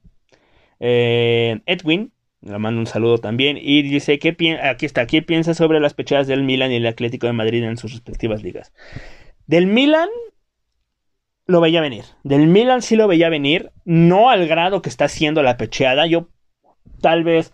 Eh, 0.79 1.60
Edwin, 1.67 2.12
le 2.41 2.57
mando 2.57 2.79
un 2.79 2.88
saludo 2.88 3.19
también. 3.19 3.60
Y 3.62 3.84
dice, 3.84 4.17
¿qué 4.17 4.36
aquí 4.63 4.88
está, 4.88 5.05
¿qué 5.05 5.21
piensa 5.21 5.53
sobre 5.53 5.79
las 5.79 5.93
pechadas 5.93 6.25
del 6.25 6.41
Milan 6.41 6.71
y 6.71 6.77
el 6.77 6.88
Atlético 6.88 7.27
de 7.27 7.34
Madrid 7.34 7.63
en 7.63 7.77
sus 7.77 7.91
respectivas 7.91 8.41
ligas? 8.41 8.73
Del 9.45 9.67
Milan 9.67 10.10
lo 11.45 11.62
veía 11.62 11.81
venir. 11.81 12.05
Del 12.23 12.47
Milan 12.47 12.81
sí 12.81 12.95
lo 12.95 13.07
veía 13.07 13.29
venir, 13.29 13.69
no 13.86 14.31
al 14.31 14.47
grado 14.47 14.81
que 14.81 14.89
está 14.89 15.05
haciendo 15.05 15.43
la 15.43 15.57
pecheada. 15.57 16.07
Yo 16.07 16.27
tal 17.01 17.23
vez 17.23 17.53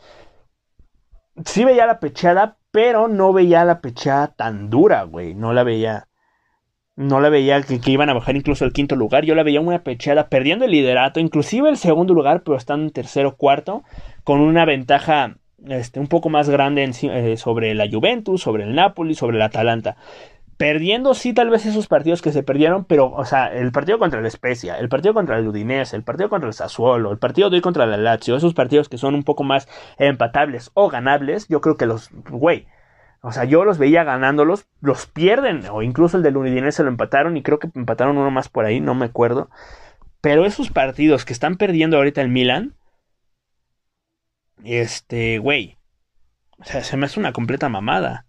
sí 1.46 1.66
veía 1.66 1.86
la 1.86 2.00
pecheada, 2.00 2.58
pero 2.72 3.08
no 3.08 3.34
veía 3.34 3.66
la 3.66 3.82
pecheada 3.82 4.28
tan 4.28 4.70
dura, 4.70 5.04
güey. 5.04 5.34
No 5.34 5.54
la 5.54 5.64
veía 5.64 6.08
no 6.98 7.22
la 7.22 7.30
veía 7.30 7.62
que, 7.62 7.80
iban 7.92 8.10
a 8.10 8.14
bajar 8.14 8.36
incluso 8.36 8.66
al 8.66 8.74
quinto 8.74 8.96
lugar. 8.96 9.24
Yo 9.24 9.36
la 9.36 9.44
veía 9.44 9.62
una 9.62 9.84
pechada 9.84 10.30
perdiendo 10.30 10.66
el 10.66 10.72
liderato, 10.72 11.20
inclusive 11.20 11.70
el 11.70 11.78
segundo 11.78 12.14
lugar, 12.14 12.42
pero 12.44 12.58
estando 12.58 12.86
en 12.86 12.92
tercero 12.92 13.36
cuarto, 13.36 13.84
con 14.24 14.42
una 14.42 14.66
ventaja 14.66 15.38
este, 15.68 16.00
un 16.00 16.08
poco 16.08 16.30
más 16.30 16.50
grande 16.50 16.90
eh, 17.04 17.38
sobre 17.38 17.76
la 17.76 17.88
Juventus, 17.90 18.42
sobre 18.42 18.64
el 18.64 18.74
Napoli, 18.74 19.14
sobre 19.14 19.38
el 19.38 19.44
Atalanta. 19.44 19.96
Perdiendo 20.58 21.14
sí 21.14 21.34
tal 21.34 21.52
vez 21.52 21.66
esos 21.68 21.88
partidos 21.88 22.24
que 22.24 22.32
se 22.32 22.42
perdieron, 22.42 22.86
pero 22.86 23.12
o 23.12 23.26
sea, 23.26 23.54
el 23.54 23.72
partido 23.72 24.00
contra 24.00 24.20
el 24.20 24.32
Spezia, 24.32 24.80
el 24.80 24.90
partido 24.90 25.14
contra 25.14 25.38
el 25.38 25.48
Udinese, 25.48 25.96
el 25.96 26.04
partido 26.04 26.30
contra 26.30 26.48
el 26.48 26.54
Sassuolo, 26.54 27.12
el 27.12 27.20
partido 27.20 27.50
de 27.50 27.58
hoy 27.58 27.62
contra 27.62 27.84
el 27.84 28.04
Lazio, 28.04 28.36
esos 28.36 28.56
partidos 28.56 28.90
que 28.90 28.98
son 28.98 29.14
un 29.14 29.24
poco 29.24 29.44
más 29.44 29.68
empatables 30.00 30.72
o 30.74 30.90
ganables, 30.90 31.48
yo 31.48 31.62
creo 31.62 31.78
que 31.78 31.86
los, 31.86 32.10
güey, 32.30 32.66
o 33.22 33.32
sea, 33.32 33.44
yo 33.44 33.66
los 33.66 33.78
veía 33.78 34.04
ganándolos, 34.04 34.68
los 34.82 35.06
pierden, 35.06 35.66
o 35.72 35.82
incluso 35.84 36.18
el 36.18 36.24
del 36.24 36.38
Udinese 36.38 36.84
lo 36.84 36.90
empataron 36.90 37.38
y 37.38 37.44
creo 37.44 37.60
que 37.60 37.70
empataron 37.76 38.18
uno 38.18 38.32
más 38.32 38.50
por 38.50 38.66
ahí, 38.66 38.80
no 38.80 38.96
me 38.96 39.06
acuerdo. 39.06 39.50
Pero 40.22 40.46
esos 40.46 40.72
partidos 40.72 41.26
que 41.26 41.34
están 41.34 41.58
perdiendo 41.58 41.98
ahorita 41.98 42.22
el 42.22 42.30
Milan, 42.30 42.76
este, 44.64 45.40
güey, 45.40 45.78
O 46.60 46.64
sea, 46.66 46.84
se 46.84 46.98
me 46.98 47.06
hace 47.06 47.20
una 47.20 47.34
completa 47.34 47.70
mamada. 47.70 48.26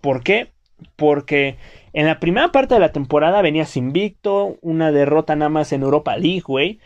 ¿Por 0.00 0.22
qué? 0.22 0.55
Porque 0.96 1.56
en 1.92 2.06
la 2.06 2.20
primera 2.20 2.52
parte 2.52 2.74
de 2.74 2.80
la 2.80 2.92
temporada 2.92 3.42
venías 3.42 3.76
invicto, 3.76 4.58
una 4.60 4.92
derrota 4.92 5.36
nada 5.36 5.48
más 5.48 5.72
en 5.72 5.82
Europa 5.82 6.16
League, 6.16 6.42
güey. 6.46 6.80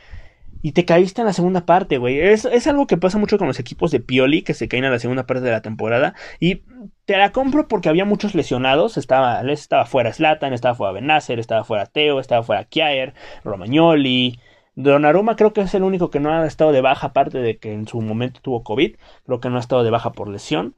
Y 0.62 0.72
te 0.72 0.84
caíste 0.84 1.22
en 1.22 1.26
la 1.26 1.32
segunda 1.32 1.64
parte, 1.64 1.98
güey. 1.98 2.20
Es, 2.20 2.44
es, 2.44 2.66
algo 2.66 2.86
que 2.86 2.98
pasa 2.98 3.16
mucho 3.18 3.38
con 3.38 3.48
los 3.48 3.58
equipos 3.58 3.90
de 3.90 4.00
Pioli, 4.00 4.42
que 4.42 4.52
se 4.52 4.68
caen 4.68 4.84
en 4.84 4.92
la 4.92 4.98
segunda 4.98 5.26
parte 5.26 5.44
de 5.44 5.50
la 5.50 5.62
temporada. 5.62 6.14
Y 6.38 6.62
te 7.06 7.16
la 7.16 7.32
compro 7.32 7.66
porque 7.66 7.88
había 7.88 8.04
muchos 8.04 8.34
lesionados. 8.34 8.98
Estaba, 8.98 9.40
estaba 9.50 9.86
fuera 9.86 10.12
Slatan, 10.12 10.52
estaba 10.52 10.74
fuera 10.74 10.92
Benacer, 10.92 11.38
estaba 11.38 11.64
fuera 11.64 11.86
Teo, 11.86 12.20
estaba 12.20 12.42
fuera 12.42 12.64
Kiaer, 12.64 13.14
Romagnoli. 13.42 14.38
Donnarumma 14.76 15.36
creo 15.36 15.52
que 15.52 15.62
es 15.62 15.74
el 15.74 15.82
único 15.82 16.10
que 16.10 16.20
no 16.20 16.32
ha 16.32 16.46
estado 16.46 16.72
de 16.72 16.80
baja, 16.80 17.08
aparte 17.08 17.38
de 17.38 17.58
que 17.58 17.72
en 17.72 17.88
su 17.88 18.00
momento 18.00 18.40
tuvo 18.42 18.62
COVID. 18.62 18.96
Creo 19.24 19.40
que 19.40 19.48
no 19.50 19.56
ha 19.56 19.60
estado 19.60 19.82
de 19.82 19.90
baja 19.90 20.12
por 20.12 20.28
lesión. 20.28 20.74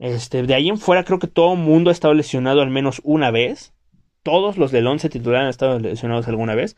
Este, 0.00 0.42
de 0.42 0.54
ahí 0.54 0.70
en 0.70 0.78
fuera 0.78 1.04
creo 1.04 1.18
que 1.18 1.26
todo 1.26 1.52
el 1.52 1.60
mundo 1.60 1.90
ha 1.90 1.92
estado 1.92 2.14
lesionado 2.14 2.62
al 2.62 2.70
menos 2.70 3.00
una 3.04 3.30
vez. 3.30 3.74
Todos 4.22 4.56
los 4.56 4.72
del 4.72 4.86
11 4.86 5.10
titular 5.10 5.42
han 5.42 5.48
estado 5.48 5.78
lesionados 5.78 6.26
alguna 6.26 6.54
vez. 6.54 6.76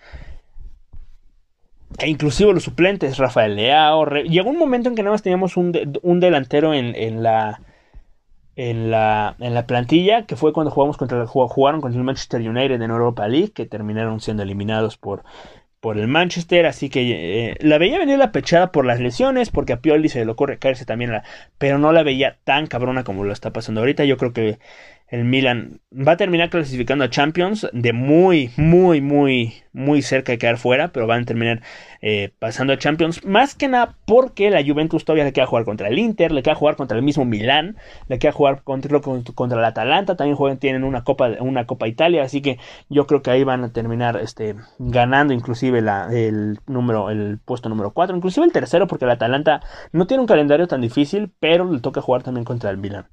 E 1.98 2.08
inclusive 2.08 2.52
los 2.52 2.64
suplentes, 2.64 3.18
Rafael 3.18 3.54
Leao. 3.54 4.04
Llegó 4.24 4.50
un 4.50 4.58
momento 4.58 4.88
en 4.88 4.96
que 4.96 5.02
nada 5.02 5.14
más 5.14 5.22
teníamos 5.22 5.56
un, 5.56 5.72
delantero 5.72 6.74
en, 6.74 7.22
la, 7.22 7.60
en, 8.56 8.90
la, 8.90 9.36
en 9.38 9.54
la 9.54 9.66
plantilla, 9.66 10.26
que 10.26 10.34
fue 10.34 10.52
cuando 10.52 10.72
jugamos 10.72 10.96
contra, 10.96 11.24
jugaron 11.26 11.80
contra 11.80 11.98
el 11.98 12.04
Manchester 12.04 12.40
United 12.40 12.80
en 12.82 12.90
Europa 12.90 13.28
League, 13.28 13.52
que 13.52 13.66
terminaron 13.66 14.20
siendo 14.20 14.42
eliminados 14.42 14.96
por, 14.96 15.22
por 15.82 15.98
el 15.98 16.06
Manchester, 16.06 16.64
así 16.66 16.88
que 16.90 17.50
eh, 17.50 17.56
la 17.58 17.76
veía 17.76 17.98
venir 17.98 18.16
la 18.16 18.30
pechada 18.30 18.70
por 18.70 18.86
las 18.86 19.00
lesiones, 19.00 19.50
porque 19.50 19.72
a 19.72 19.80
Pioli 19.80 20.08
se 20.08 20.24
le 20.24 20.30
ocurre 20.30 20.60
caerse 20.60 20.84
también, 20.84 21.10
la, 21.10 21.24
pero 21.58 21.76
no 21.80 21.90
la 21.92 22.04
veía 22.04 22.38
tan 22.44 22.68
cabrona 22.68 23.02
como 23.02 23.24
lo 23.24 23.32
está 23.32 23.52
pasando 23.52 23.80
ahorita. 23.80 24.04
Yo 24.04 24.16
creo 24.16 24.32
que 24.32 24.60
el 25.12 25.24
Milan 25.24 25.78
va 25.92 26.12
a 26.12 26.16
terminar 26.16 26.48
clasificando 26.48 27.04
a 27.04 27.10
Champions 27.10 27.68
de 27.74 27.92
muy, 27.92 28.50
muy, 28.56 29.02
muy, 29.02 29.52
muy 29.74 30.00
cerca 30.00 30.32
de 30.32 30.38
quedar 30.38 30.56
fuera, 30.56 30.88
pero 30.88 31.06
van 31.06 31.24
a 31.24 31.26
terminar 31.26 31.60
eh, 32.00 32.32
pasando 32.38 32.72
a 32.72 32.78
Champions. 32.78 33.22
Más 33.22 33.54
que 33.54 33.68
nada 33.68 33.94
porque 34.06 34.48
la 34.48 34.64
Juventus 34.64 35.04
todavía 35.04 35.24
le 35.24 35.34
queda 35.34 35.44
jugar 35.44 35.66
contra 35.66 35.88
el 35.88 35.98
Inter, 35.98 36.32
le 36.32 36.42
queda 36.42 36.54
jugar 36.54 36.76
contra 36.76 36.96
el 36.96 37.04
mismo 37.04 37.26
Milan, 37.26 37.76
le 38.08 38.18
queda 38.18 38.32
jugar 38.32 38.62
contra, 38.62 39.00
contra 39.34 39.58
el 39.58 39.64
Atalanta, 39.66 40.16
también 40.16 40.34
juegan, 40.34 40.56
tienen 40.56 40.82
una 40.82 41.04
Copa, 41.04 41.28
una 41.40 41.66
Copa 41.66 41.88
Italia, 41.88 42.22
así 42.22 42.40
que 42.40 42.58
yo 42.88 43.06
creo 43.06 43.20
que 43.20 43.30
ahí 43.30 43.44
van 43.44 43.64
a 43.64 43.70
terminar 43.70 44.16
este, 44.16 44.56
ganando 44.78 45.34
inclusive 45.34 45.80
el 45.80 46.58
número, 46.66 47.10
el 47.10 47.38
puesto 47.44 47.68
número 47.68 47.90
4, 47.90 48.16
inclusive 48.16 48.46
el 48.46 48.52
tercero, 48.52 48.86
porque 48.86 49.04
el 49.04 49.10
Atalanta 49.10 49.60
no 49.92 50.06
tiene 50.06 50.22
un 50.22 50.26
calendario 50.26 50.68
tan 50.68 50.80
difícil, 50.80 51.30
pero 51.38 51.70
le 51.70 51.80
toca 51.80 52.00
jugar 52.00 52.22
también 52.22 52.46
contra 52.46 52.70
el 52.70 52.78
Milan. 52.78 53.04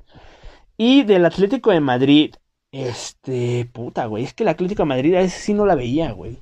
Y 0.80 1.03
del 1.03 1.25
Atlético 1.25 1.71
de 1.71 1.82
Madrid, 1.82 2.36
este, 2.71 3.69
puta, 3.73 4.05
güey, 4.05 4.23
es 4.23 4.34
que 4.34 4.43
el 4.43 4.49
Atlético 4.49 4.84
de 4.84 4.88
Madrid 4.88 5.13
a 5.15 5.19
ese 5.19 5.38
sí 5.38 5.53
no 5.53 5.65
la 5.65 5.75
veía, 5.75 6.13
güey. 6.13 6.41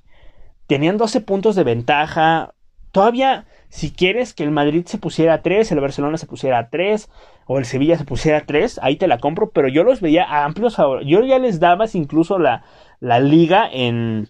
Tenían 0.67 0.97
12 0.97 1.21
puntos 1.21 1.55
de 1.55 1.63
ventaja. 1.63 2.53
Todavía, 2.91 3.47
si 3.69 3.91
quieres 3.91 4.35
que 4.35 4.43
el 4.43 4.51
Madrid 4.51 4.85
se 4.85 4.99
pusiera 4.99 5.33
a 5.35 5.41
3, 5.41 5.71
el 5.71 5.79
Barcelona 5.81 6.19
se 6.19 6.27
pusiera 6.27 6.59
a 6.59 6.69
3, 6.69 7.09
o 7.47 7.57
el 7.57 7.65
Sevilla 7.65 7.97
se 7.97 8.05
pusiera 8.05 8.39
a 8.39 8.45
3, 8.45 8.79
ahí 8.83 8.97
te 8.97 9.07
la 9.07 9.17
compro, 9.17 9.49
pero 9.51 9.69
yo 9.69 9.83
los 9.83 10.01
veía 10.01 10.25
a 10.25 10.45
amplios 10.45 10.75
favores. 10.75 11.07
Yo 11.07 11.23
ya 11.25 11.39
les 11.39 11.59
daba 11.59 11.85
incluso 11.93 12.37
la, 12.37 12.63
la 12.99 13.19
liga 13.19 13.67
en, 13.71 14.29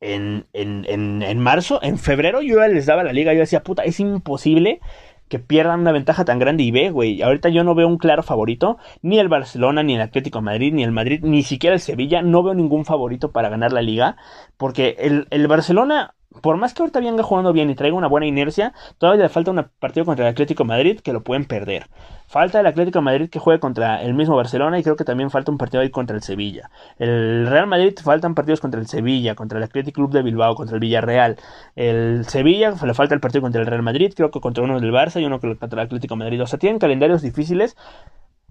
en, 0.00 0.46
en, 0.52 0.84
en, 0.88 1.22
en 1.22 1.38
marzo, 1.38 1.80
en 1.82 1.96
febrero 1.96 2.42
yo 2.42 2.56
ya 2.58 2.68
les 2.68 2.86
daba 2.86 3.04
la 3.04 3.12
liga, 3.12 3.32
yo 3.32 3.40
decía, 3.40 3.62
puta, 3.62 3.84
es 3.84 4.00
imposible 4.00 4.80
que 5.28 5.38
pierdan 5.38 5.80
una 5.80 5.92
ventaja 5.92 6.24
tan 6.24 6.38
grande 6.38 6.62
y 6.62 6.70
ve, 6.70 6.90
güey, 6.90 7.22
ahorita 7.22 7.48
yo 7.48 7.64
no 7.64 7.74
veo 7.74 7.88
un 7.88 7.98
claro 7.98 8.22
favorito, 8.22 8.78
ni 9.00 9.18
el 9.18 9.28
Barcelona, 9.28 9.82
ni 9.82 9.94
el 9.94 10.00
Atlético 10.00 10.38
de 10.38 10.44
Madrid, 10.44 10.74
ni 10.74 10.84
el 10.84 10.92
Madrid, 10.92 11.20
ni 11.22 11.42
siquiera 11.42 11.74
el 11.74 11.80
Sevilla, 11.80 12.22
no 12.22 12.42
veo 12.42 12.54
ningún 12.54 12.84
favorito 12.84 13.32
para 13.32 13.48
ganar 13.48 13.72
la 13.72 13.82
liga, 13.82 14.16
porque 14.56 14.96
el, 14.98 15.26
el 15.30 15.46
Barcelona 15.48 16.14
por 16.40 16.56
más 16.56 16.74
que 16.74 16.82
ahorita 16.82 17.00
venga 17.00 17.22
jugando 17.22 17.52
bien 17.52 17.70
y 17.70 17.74
traiga 17.74 17.96
una 17.96 18.08
buena 18.08 18.26
inercia, 18.26 18.72
todavía 18.98 19.24
le 19.24 19.28
falta 19.28 19.50
un 19.50 19.66
partido 19.78 20.06
contra 20.06 20.26
el 20.26 20.32
Atlético 20.32 20.64
Madrid 20.64 21.00
que 21.00 21.12
lo 21.12 21.22
pueden 21.22 21.44
perder. 21.44 21.88
Falta 22.26 22.60
el 22.60 22.66
Atlético 22.66 23.02
Madrid 23.02 23.28
que 23.28 23.38
juegue 23.38 23.60
contra 23.60 24.02
el 24.02 24.14
mismo 24.14 24.36
Barcelona 24.36 24.78
y 24.78 24.82
creo 24.82 24.96
que 24.96 25.04
también 25.04 25.30
falta 25.30 25.52
un 25.52 25.58
partido 25.58 25.82
ahí 25.82 25.90
contra 25.90 26.16
el 26.16 26.22
Sevilla. 26.22 26.70
El 26.98 27.46
Real 27.46 27.66
Madrid 27.66 27.94
faltan 28.02 28.34
partidos 28.34 28.60
contra 28.60 28.80
el 28.80 28.86
Sevilla, 28.86 29.34
contra 29.34 29.58
el 29.58 29.64
Atlético 29.64 29.96
Club 29.96 30.12
de 30.12 30.22
Bilbao, 30.22 30.54
contra 30.54 30.74
el 30.74 30.80
Villarreal. 30.80 31.36
El 31.76 32.24
Sevilla 32.26 32.70
le 32.70 32.94
falta 32.94 33.14
el 33.14 33.20
partido 33.20 33.42
contra 33.42 33.60
el 33.60 33.66
Real 33.66 33.82
Madrid, 33.82 34.12
creo 34.16 34.30
que 34.30 34.40
contra 34.40 34.64
uno 34.64 34.80
del 34.80 34.92
Barça 34.92 35.20
y 35.20 35.26
uno 35.26 35.40
contra 35.40 35.68
el 35.70 35.78
Atlético 35.80 36.16
Madrid. 36.16 36.42
O 36.42 36.46
sea, 36.46 36.58
tienen 36.58 36.78
calendarios 36.78 37.20
difíciles 37.20 37.76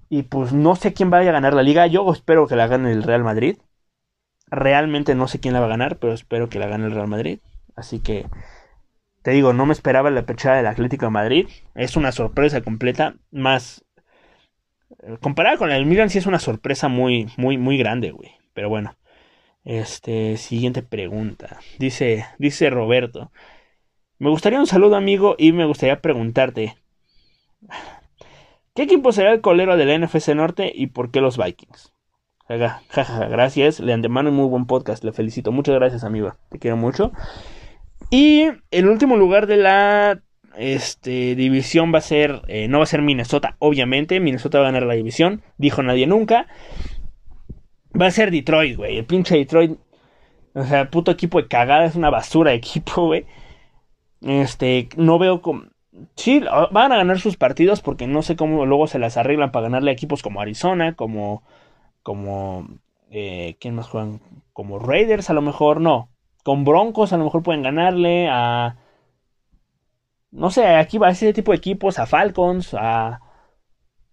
y 0.10 0.24
pues 0.24 0.54
no 0.54 0.76
sé 0.76 0.94
quién 0.94 1.10
vaya 1.10 1.30
a 1.30 1.34
ganar 1.34 1.54
la 1.54 1.64
liga. 1.64 1.88
Yo 1.88 2.12
espero 2.12 2.46
que 2.46 2.56
la 2.56 2.68
gane 2.68 2.92
el 2.92 3.02
Real 3.02 3.24
Madrid. 3.24 3.58
Realmente 4.48 5.16
no 5.16 5.28
sé 5.28 5.40
quién 5.40 5.54
la 5.54 5.62
va 5.62 5.68
a 5.68 5.70
ganar, 5.70 5.98
pero 5.98 6.14
espero 6.14 6.50
que 6.50 6.60
la 6.60 6.68
gane 6.68 6.86
el 6.86 6.92
Real 6.92 7.08
Madrid. 7.08 7.40
Así 7.76 8.00
que, 8.00 8.26
te 9.22 9.32
digo, 9.32 9.54
no 9.54 9.66
me 9.66 9.74
esperaba 9.74 10.10
la 10.10 10.26
pechada 10.26 10.58
del 10.58 10.68
Atlético 10.68 11.06
de 11.06 11.12
Madrid. 11.12 11.48
Es 11.76 11.96
una 11.96 12.12
sorpresa 12.12 12.62
completa. 12.62 13.16
Más, 13.32 13.86
eh, 15.04 15.18
comparada 15.22 15.58
con 15.58 15.72
el 15.72 15.86
Milan, 15.86 16.10
sí 16.10 16.18
es 16.18 16.26
una 16.26 16.40
sorpresa 16.40 16.88
muy, 16.88 17.32
muy, 17.38 17.58
muy 17.58 17.78
grande, 17.78 18.12
güey. 18.12 18.32
Pero 18.54 18.70
bueno. 18.70 18.96
Este, 19.64 20.38
siguiente 20.38 20.82
pregunta. 20.82 21.60
Dice, 21.78 22.26
dice 22.40 22.70
Roberto. 22.70 23.32
Me 24.18 24.30
gustaría 24.30 24.60
un 24.60 24.68
saludo, 24.68 24.96
amigo, 24.96 25.36
y 25.38 25.52
me 25.52 25.66
gustaría 25.66 26.02
preguntarte. 26.02 26.78
¿Qué 28.76 28.84
equipo 28.84 29.12
será 29.12 29.34
el 29.34 29.42
colero 29.42 29.78
del 29.78 30.02
NFC 30.02 30.30
Norte 30.30 30.72
y 30.74 30.88
por 30.88 31.12
qué 31.12 31.22
los 31.22 31.38
Vikings? 31.38 31.92
Jaja, 32.90 33.28
gracias. 33.28 33.80
Le 33.80 33.94
antemano 33.94 34.32
muy 34.32 34.48
buen 34.48 34.66
podcast. 34.66 35.04
Le 35.04 35.14
felicito. 35.14 35.52
Muchas 35.52 35.76
gracias, 35.76 36.04
amigo. 36.04 36.34
Te 36.50 36.60
quiero 36.60 36.78
mucho. 36.78 37.12
Y 38.10 38.48
el 38.72 38.88
último 38.90 39.16
lugar 39.16 39.48
de 39.48 39.58
la 39.58 40.22
este, 40.58 41.36
división 41.36 41.94
va 41.94 42.00
a 42.00 42.02
ser, 42.02 42.42
eh, 42.48 42.68
no 42.68 42.80
va 42.80 42.84
a 42.84 42.88
ser 42.88 43.02
Minnesota, 43.02 43.56
obviamente. 43.60 44.20
Minnesota 44.20 44.60
va 44.60 44.66
a 44.66 44.72
ganar 44.72 44.84
la 44.84 44.96
división, 44.96 45.42
dijo 45.58 45.84
nadie 45.84 46.08
nunca. 46.08 46.48
Va 48.00 48.08
a 48.08 48.12
ser 48.12 48.32
Detroit, 48.32 48.78
güey. 48.78 48.98
El 48.98 49.06
pinche 49.06 49.38
Detroit, 49.38 49.78
o 50.54 50.64
sea, 50.64 50.90
puto 50.90 51.12
equipo 51.12 51.42
de 51.42 51.48
cagada, 51.48 51.86
es 51.86 51.96
una 51.96 52.10
basura 52.10 52.52
de 52.52 52.58
equipo, 52.58 53.06
güey. 53.08 53.26
Este, 54.22 54.90
no 54.98 55.20
veo 55.20 55.42
como... 55.42 55.64
Sí, 56.16 56.42
van 56.72 56.92
a 56.92 56.98
ganar 56.98 57.20
sus 57.20 57.38
partidos 57.38 57.82
porque 57.82 58.08
no 58.08 58.22
sé 58.22 58.36
cómo 58.36 58.66
luego 58.66 58.88
se 58.88 58.98
las 59.00 59.18
arreglan 59.18 59.52
para 59.52 59.64
ganarle 59.64 59.92
a 59.92 59.94
equipos 59.94 60.22
como 60.24 60.42
Arizona, 60.42 60.96
como... 60.96 61.44
como... 62.04 62.68
Eh, 63.12 63.58
¿Quién 63.60 63.76
más 63.76 63.88
juegan? 63.88 64.22
Como 64.54 64.80
Raiders 64.80 65.30
a 65.30 65.34
lo 65.34 65.42
mejor, 65.42 65.82
no 65.82 66.11
con 66.44 66.64
Broncos 66.64 67.14
a 67.14 67.18
lo 67.18 67.26
mejor 67.26 67.44
pueden 67.44 67.64
ganarle 67.64 68.28
a... 68.30 68.78
No 70.32 70.50
sé, 70.50 70.66
aquí 70.66 70.98
va 70.98 71.10
ese 71.10 71.34
tipo 71.34 71.52
de 71.52 71.58
equipos, 71.58 72.00
a 72.00 72.06
Falcons, 72.06 72.74
a... 72.74 73.20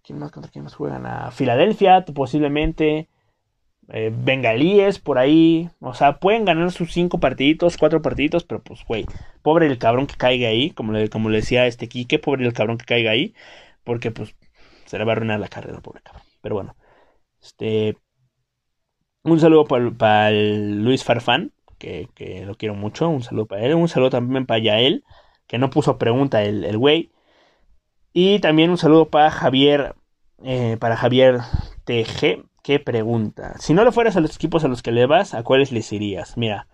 ¿Quién 0.03 0.19
más 0.19 0.31
contra 0.31 0.51
quién 0.51 0.63
más 0.63 0.75
juegan? 0.75 1.05
A 1.05 1.31
Filadelfia, 1.31 2.03
posiblemente. 2.05 3.09
Eh, 3.91 4.11
bengalíes 4.13 4.99
por 4.99 5.17
ahí. 5.17 5.69
O 5.79 5.93
sea, 5.93 6.19
pueden 6.19 6.45
ganar 6.45 6.71
sus 6.71 6.91
cinco 6.93 7.19
partiditos, 7.19 7.77
cuatro 7.77 8.01
partiditos, 8.01 8.43
pero 8.43 8.61
pues, 8.61 8.83
güey, 8.85 9.05
pobre 9.41 9.67
el 9.67 9.77
cabrón 9.79 10.07
que 10.07 10.15
caiga 10.15 10.49
ahí, 10.49 10.71
como 10.71 10.93
le, 10.93 11.09
como 11.09 11.29
le 11.29 11.37
decía 11.37 11.65
este 11.67 11.87
Quique, 11.89 12.19
pobre 12.19 12.45
el 12.45 12.53
cabrón 12.53 12.77
que 12.77 12.85
caiga 12.85 13.11
ahí, 13.11 13.33
porque 13.83 14.11
pues 14.11 14.35
se 14.85 14.97
le 14.97 15.05
va 15.05 15.13
a 15.13 15.15
arruinar 15.15 15.39
la 15.39 15.47
carrera, 15.47 15.79
pobre 15.81 16.01
cabrón. 16.01 16.23
Pero 16.41 16.55
bueno, 16.55 16.75
este. 17.41 17.97
Un 19.23 19.39
saludo 19.39 19.65
para 19.65 20.31
Luis 20.31 21.03
Farfán, 21.03 21.51
que, 21.79 22.43
lo 22.45 22.55
quiero 22.55 22.75
mucho. 22.75 23.09
Un 23.09 23.23
saludo 23.23 23.47
para 23.47 23.63
él. 23.65 23.73
Un 23.73 23.87
saludo 23.87 24.11
también 24.11 24.45
para 24.45 24.59
Yael, 24.59 25.03
que 25.47 25.57
no 25.57 25.69
puso 25.69 25.97
pregunta 25.97 26.43
el 26.43 26.77
güey. 26.77 27.11
y 28.13 28.39
también 28.39 28.69
un 28.69 28.77
saludo 28.77 29.09
para 29.09 29.31
Javier, 29.31 29.95
eh, 30.43 30.77
para 30.79 30.95
Javier 30.97 31.39
TG, 31.85 32.43
que 32.63 32.79
pregunta, 32.79 33.55
si 33.59 33.73
no 33.73 33.83
le 33.83 33.91
fueras 33.91 34.15
a 34.15 34.19
los 34.19 34.35
equipos 34.35 34.63
a 34.63 34.67
los 34.67 34.83
que 34.83 34.91
le 34.91 35.05
vas, 35.05 35.33
¿a 35.33 35.43
cuáles 35.43 35.71
les 35.71 35.91
irías? 35.91 36.37
Mira, 36.37 36.67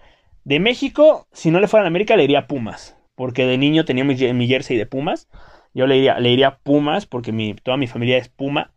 de 0.44 0.60
México, 0.60 1.28
si 1.32 1.52
no 1.52 1.60
le 1.60 1.68
fuera 1.68 1.86
a 1.86 1.88
América, 1.88 2.18
le 2.18 2.24
iría 2.24 2.48
Pumas, 2.48 2.98
porque 3.16 3.46
de 3.46 3.58
niño 3.58 3.86
tenía 3.86 4.04
mi, 4.04 4.48
jersey 4.48 4.78
de 4.78 4.86
Pumas. 4.86 5.30
Yo 5.74 5.88
le 5.88 5.98
iría, 5.98 6.20
le 6.20 6.32
iría 6.32 6.58
Pumas, 6.58 7.06
porque 7.06 7.32
mi, 7.32 7.54
toda 7.54 7.78
mi 7.78 7.88
familia 7.88 8.18
es 8.18 8.30
Puma. 8.30 8.72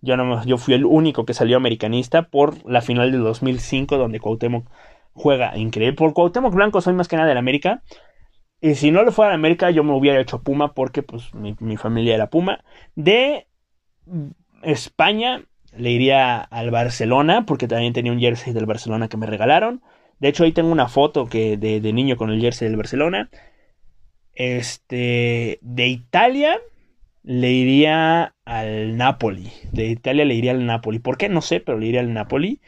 Yo, 0.00 0.16
no, 0.16 0.44
yo 0.44 0.58
fui 0.58 0.74
el 0.74 0.84
único 0.84 1.24
que 1.24 1.34
salió 1.34 1.56
americanista 1.56 2.22
por 2.22 2.64
la 2.70 2.82
final 2.82 3.12
del 3.12 3.22
2005, 3.22 3.96
donde 3.96 4.20
Cuauhtémoc 4.20 4.68
juega 5.18 5.56
increíble. 5.58 5.96
Por 5.96 6.14
Cuauhtémoc 6.14 6.54
Blanco 6.54 6.80
soy 6.80 6.94
más 6.94 7.08
que 7.08 7.16
nada 7.16 7.28
del 7.28 7.38
América. 7.38 7.82
Y 8.60 8.74
si 8.74 8.90
no 8.90 9.04
le 9.04 9.12
fuera 9.12 9.32
a 9.32 9.34
América, 9.34 9.70
yo 9.70 9.84
me 9.84 9.92
hubiera 9.92 10.20
hecho 10.20 10.42
Puma 10.42 10.74
porque 10.74 11.02
pues 11.02 11.32
mi, 11.34 11.76
familia 11.76 12.14
era 12.14 12.30
Puma. 12.30 12.64
De 12.96 13.46
España 14.62 15.44
le 15.76 15.90
iría 15.90 16.40
al 16.40 16.70
Barcelona 16.70 17.44
porque 17.46 17.68
también 17.68 17.92
tenía 17.92 18.12
un 18.12 18.20
jersey 18.20 18.52
del 18.52 18.66
Barcelona 18.66 19.08
que 19.08 19.16
me 19.16 19.26
regalaron. 19.26 19.82
De 20.18 20.28
hecho, 20.28 20.42
ahí 20.44 20.52
tengo 20.52 20.72
una 20.72 20.88
foto 20.88 21.26
que 21.26 21.56
de, 21.56 21.80
niño 21.92 22.16
con 22.16 22.30
el 22.30 22.40
jersey 22.40 22.68
del 22.68 22.76
Barcelona. 22.76 23.30
Este, 24.34 25.58
de 25.62 25.86
Italia 25.86 26.58
le 27.22 27.52
iría 27.52 28.34
al 28.44 28.96
Napoli. 28.96 29.52
De 29.72 29.86
Italia 29.86 30.24
le 30.24 30.34
iría 30.34 30.50
al 30.50 30.66
Napoli. 30.66 30.98
¿Por 30.98 31.16
qué? 31.16 31.28
No 31.28 31.42
sé, 31.42 31.60
pero 31.60 31.78
le 31.78 31.86
iría 31.86 32.00
al 32.00 32.12
Napoli. 32.12 32.60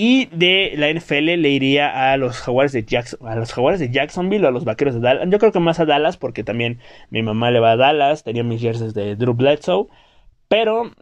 Y 0.00 0.26
de 0.26 0.74
la 0.76 0.92
NFL 0.92 1.42
le 1.42 1.48
iría 1.48 2.12
a 2.12 2.16
los 2.18 2.38
Jaguares 2.38 2.70
de 2.70 2.84
Jackson, 2.84 3.18
a 3.26 3.34
los 3.34 3.52
Jaguares 3.52 3.80
de 3.80 3.90
Jacksonville 3.90 4.44
o 4.44 4.48
a 4.48 4.52
los 4.52 4.64
Vaqueros 4.64 4.94
de 4.94 5.00
Dallas. 5.00 5.28
Yo 5.28 5.40
creo 5.40 5.50
que 5.50 5.58
más 5.58 5.80
a 5.80 5.86
Dallas 5.86 6.16
porque 6.16 6.44
también 6.44 6.78
mi 7.10 7.20
mamá 7.24 7.50
le 7.50 7.58
va 7.58 7.72
a 7.72 7.76
Dallas, 7.76 8.22
tenía 8.22 8.44
mis 8.44 8.60
jerseys 8.60 8.94
de 8.94 9.16
Drew 9.16 9.34
Bledsoe. 9.34 9.88
Pero 10.46 10.92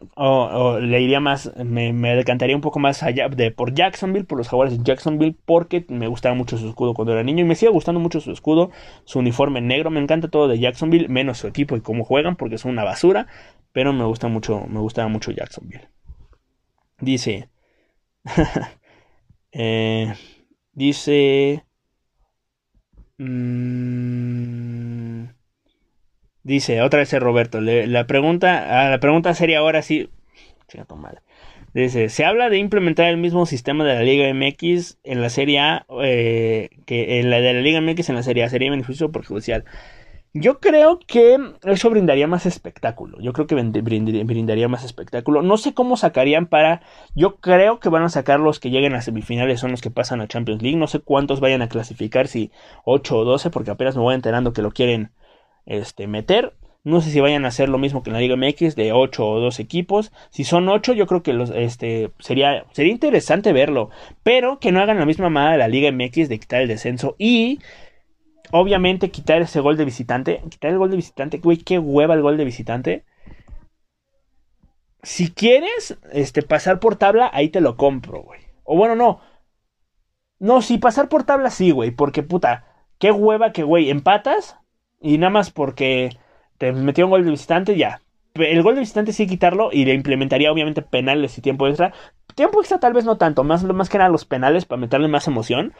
le 0.81 0.99
iría 0.99 1.19
más, 1.19 1.55
me, 1.63 1.93
decantaría 2.15 2.55
un 2.55 2.63
poco 2.63 2.79
más 2.79 3.03
allá 3.03 3.29
de 3.29 3.51
por 3.51 3.75
Jacksonville, 3.75 4.25
por 4.25 4.39
los 4.39 4.49
Jaguares 4.49 4.75
de 4.75 4.83
Jacksonville, 4.83 5.35
porque 5.45 5.85
me 5.89 6.07
gustaba 6.07 6.33
mucho 6.33 6.57
su 6.57 6.67
escudo 6.67 6.95
cuando 6.95 7.13
era 7.13 7.21
niño 7.21 7.45
y 7.45 7.47
me 7.47 7.53
sigue 7.53 7.71
gustando 7.71 8.01
mucho 8.01 8.19
su 8.19 8.31
escudo, 8.31 8.71
su 9.05 9.19
uniforme 9.19 9.61
negro, 9.61 9.91
me 9.91 9.99
encanta 10.01 10.27
todo 10.27 10.47
de 10.47 10.57
Jacksonville, 10.57 11.07
menos 11.07 11.37
su 11.37 11.45
equipo 11.45 11.77
y 11.77 11.81
cómo 11.81 12.03
juegan, 12.03 12.35
porque 12.35 12.57
son 12.57 12.71
una 12.71 12.83
basura, 12.83 13.27
pero 13.73 13.93
me 13.93 14.05
gusta 14.05 14.27
mucho, 14.27 14.65
me 14.67 14.79
gustaba 14.79 15.07
mucho 15.07 15.29
Jacksonville. 15.29 15.87
Dice, 16.99 17.49
eh, 19.57 20.13
dice, 20.73 21.65
mmm, 23.17 24.17
Dice, 26.47 26.81
otra 26.81 26.99
vez 26.99 27.11
Roberto, 27.11 27.59
la 27.59 28.07
pregunta, 28.07 28.85
ah, 28.85 28.89
la 28.89 29.01
pregunta 29.01 29.33
sería 29.33 29.59
ahora 29.59 29.81
sí, 29.81 30.09
Dice, 31.73 32.07
se 32.07 32.23
habla 32.23 32.49
de 32.49 32.57
implementar 32.57 33.07
el 33.07 33.17
mismo 33.17 33.45
sistema 33.45 33.83
de 33.83 33.95
la 33.95 34.01
Liga 34.01 34.29
MX 34.33 34.97
en 35.03 35.21
la 35.21 35.29
Serie 35.29 35.59
A, 35.59 35.85
eh, 36.03 36.69
que 36.85 37.19
en 37.19 37.29
la 37.31 37.41
de 37.41 37.53
la 37.53 37.59
Liga 37.59 37.81
MX 37.81 38.07
en 38.09 38.15
la 38.15 38.23
Serie 38.23 38.45
A, 38.45 38.49
sería 38.49 38.71
beneficio 38.71 39.11
perjudicial. 39.11 39.65
Yo 40.39 40.59
creo 40.59 40.99
que 41.05 41.37
eso 41.63 41.89
brindaría 41.89 42.27
más 42.27 42.45
espectáculo. 42.45 43.19
Yo 43.21 43.33
creo 43.33 43.47
que 43.47 43.55
brindaría 43.55 44.67
más 44.67 44.83
espectáculo. 44.83 45.41
No 45.41 45.57
sé 45.57 45.73
cómo 45.73 45.97
sacarían 45.97 46.47
para. 46.47 46.81
Yo 47.15 47.37
creo 47.37 47.79
que 47.79 47.89
van 47.89 48.03
a 48.03 48.09
sacar 48.09 48.39
los 48.39 48.59
que 48.59 48.69
lleguen 48.69 48.93
a 48.93 49.01
semifinales, 49.01 49.59
son 49.59 49.71
los 49.71 49.81
que 49.81 49.91
pasan 49.91 50.21
a 50.21 50.27
Champions 50.27 50.61
League. 50.61 50.77
No 50.77 50.87
sé 50.87 50.99
cuántos 50.99 51.39
vayan 51.39 51.61
a 51.61 51.69
clasificar, 51.69 52.27
si 52.27 52.51
8 52.85 53.17
o 53.17 53.23
12, 53.25 53.49
porque 53.49 53.71
apenas 53.71 53.95
me 53.95 54.03
voy 54.03 54.15
enterando 54.15 54.53
que 54.53 54.61
lo 54.61 54.71
quieren 54.71 55.11
este, 55.65 56.07
meter. 56.07 56.53
No 56.83 57.01
sé 57.01 57.11
si 57.11 57.19
vayan 57.19 57.43
a 57.43 57.49
hacer 57.49 57.67
lo 57.67 57.77
mismo 57.79 58.01
que 58.01 58.11
en 58.11 58.13
la 58.13 58.21
Liga 58.21 58.37
MX 58.37 58.75
de 58.75 58.93
8 58.93 59.27
o 59.27 59.39
2 59.39 59.59
equipos. 59.59 60.13
Si 60.29 60.43
son 60.45 60.69
8, 60.69 60.93
yo 60.93 61.05
creo 61.05 61.21
que 61.21 61.33
los, 61.33 61.49
este, 61.49 62.11
sería, 62.19 62.65
sería 62.71 62.93
interesante 62.93 63.51
verlo. 63.51 63.89
Pero 64.23 64.59
que 64.59 64.71
no 64.71 64.79
hagan 64.79 64.99
la 64.99 65.05
misma 65.05 65.29
manera 65.29 65.53
de 65.53 65.57
la 65.57 65.67
Liga 65.67 65.91
MX 65.91 66.29
de 66.29 66.39
quitar 66.39 66.61
el 66.61 66.69
descenso. 66.69 67.15
Y 67.17 67.59
obviamente 68.51 69.11
quitar 69.11 69.41
ese 69.41 69.59
gol 69.59 69.77
de 69.77 69.85
visitante. 69.85 70.41
Quitar 70.49 70.71
el 70.71 70.77
gol 70.77 70.89
de 70.89 70.97
visitante. 70.97 71.39
Güey, 71.39 71.57
qué 71.57 71.79
hueva 71.79 72.13
el 72.13 72.21
gol 72.21 72.37
de 72.37 72.45
visitante. 72.45 73.05
Si 75.03 75.31
quieres 75.31 75.97
este, 76.11 76.41
pasar 76.41 76.79
por 76.79 76.95
tabla, 76.95 77.29
ahí 77.33 77.49
te 77.49 77.61
lo 77.61 77.77
compro, 77.77 78.23
güey. 78.23 78.41
O 78.63 78.75
bueno, 78.75 78.95
no. 78.95 79.21
No, 80.39 80.61
si 80.61 80.77
pasar 80.77 81.09
por 81.09 81.23
tabla 81.23 81.49
sí, 81.49 81.71
güey. 81.71 81.91
Porque 81.91 82.23
puta, 82.23 82.65
qué 82.99 83.11
hueva 83.11 83.51
que, 83.51 83.63
güey, 83.63 83.89
empatas 83.89 84.57
y 84.99 85.17
nada 85.17 85.29
más 85.29 85.51
porque 85.51 86.17
te 86.57 86.71
metió 86.73 87.05
un 87.05 87.11
gol 87.11 87.25
de 87.25 87.31
visitante, 87.31 87.77
ya. 87.77 88.01
El 88.33 88.61
gol 88.61 88.75
de 88.75 88.81
visitante 88.81 89.13
sí 89.13 89.25
quitarlo 89.27 89.69
y 89.71 89.85
le 89.85 89.93
implementaría 89.93 90.51
obviamente 90.51 90.81
penales 90.81 91.37
y 91.37 91.41
tiempo 91.41 91.67
extra. 91.67 91.93
Tiempo 92.35 92.59
extra 92.59 92.79
tal 92.79 92.93
vez 92.93 93.05
no 93.05 93.17
tanto, 93.17 93.43
más, 93.43 93.63
más 93.63 93.89
que 93.89 93.97
nada 93.97 94.09
los 94.11 94.25
penales 94.25 94.65
para 94.65 94.79
meterle 94.79 95.07
más 95.07 95.27
emoción. 95.27 95.73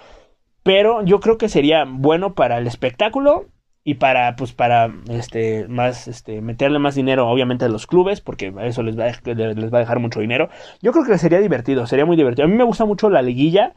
Pero 0.68 1.02
yo 1.04 1.22
creo 1.22 1.38
que 1.38 1.48
sería 1.48 1.86
bueno 1.88 2.36
para 2.36 2.58
el 2.58 2.68
espectáculo 2.68 3.46
y 3.86 3.94
para 3.94 4.36
pues 4.36 4.52
para 4.52 4.94
este 5.10 5.66
más 5.70 6.10
este 6.10 6.42
meterle 6.42 6.78
más 6.78 6.94
dinero 6.94 7.30
obviamente 7.30 7.64
a 7.64 7.70
los 7.70 7.88
clubes 7.88 8.20
porque 8.20 8.54
eso 8.64 8.84
les 8.84 9.00
va 9.00 9.06
a, 9.06 9.34
les 9.34 9.74
va 9.74 9.78
a 9.78 9.80
dejar 9.80 10.00
mucho 10.00 10.20
dinero 10.20 10.50
yo 10.82 10.92
creo 10.92 11.06
que 11.06 11.18
sería 11.18 11.40
divertido 11.40 11.88
sería 11.88 12.06
muy 12.06 12.18
divertido 12.18 12.44
a 12.46 12.50
mí 12.50 12.56
me 12.58 12.66
gusta 12.66 12.84
mucho 12.84 13.10
la 13.10 13.22
liguilla 13.22 13.76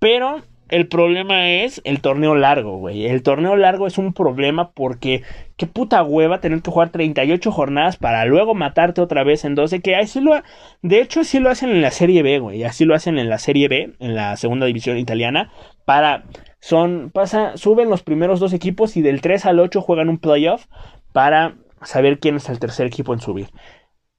pero 0.00 0.42
el 0.72 0.88
problema 0.88 1.50
es 1.50 1.82
el 1.84 2.00
torneo 2.00 2.34
largo, 2.34 2.78
güey. 2.78 3.04
El 3.04 3.22
torneo 3.22 3.56
largo 3.56 3.86
es 3.86 3.98
un 3.98 4.14
problema 4.14 4.70
porque 4.70 5.22
qué 5.58 5.66
puta 5.66 6.02
hueva 6.02 6.40
tener 6.40 6.62
que 6.62 6.70
jugar 6.70 6.88
38 6.88 7.52
jornadas 7.52 7.98
para 7.98 8.24
luego 8.24 8.54
matarte 8.54 9.02
otra 9.02 9.22
vez 9.22 9.44
en 9.44 9.54
12. 9.54 9.82
Que 9.82 9.96
así 9.96 10.22
lo, 10.22 10.32
de 10.80 11.02
hecho, 11.02 11.20
así 11.20 11.40
lo 11.40 11.50
hacen 11.50 11.68
en 11.68 11.82
la 11.82 11.90
Serie 11.90 12.22
B, 12.22 12.38
güey. 12.38 12.64
Así 12.64 12.86
lo 12.86 12.94
hacen 12.94 13.18
en 13.18 13.28
la 13.28 13.36
Serie 13.36 13.68
B, 13.68 13.92
en 14.00 14.14
la 14.14 14.34
segunda 14.38 14.64
división 14.64 14.96
italiana. 14.96 15.50
Para, 15.84 16.24
son, 16.60 17.10
pasa, 17.12 17.56
suben 17.56 17.90
los 17.90 18.02
primeros 18.02 18.40
dos 18.40 18.52
equipos 18.52 18.96
y 18.96 19.02
del 19.02 19.20
3 19.20 19.46
al 19.46 19.60
8 19.60 19.80
juegan 19.80 20.08
un 20.08 20.18
playoff 20.18 20.66
para 21.12 21.56
saber 21.82 22.18
quién 22.18 22.36
es 22.36 22.48
el 22.48 22.58
tercer 22.58 22.86
equipo 22.86 23.12
en 23.12 23.20
subir. 23.20 23.50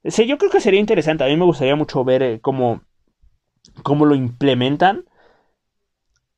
Sí, 0.04 0.26
yo 0.26 0.36
creo 0.38 0.50
que 0.50 0.60
sería 0.60 0.80
interesante. 0.80 1.24
A 1.24 1.28
mí 1.28 1.36
me 1.36 1.46
gustaría 1.46 1.76
mucho 1.76 2.04
ver 2.04 2.22
eh, 2.22 2.40
cómo, 2.40 2.82
cómo 3.82 4.04
lo 4.04 4.14
implementan 4.14 5.04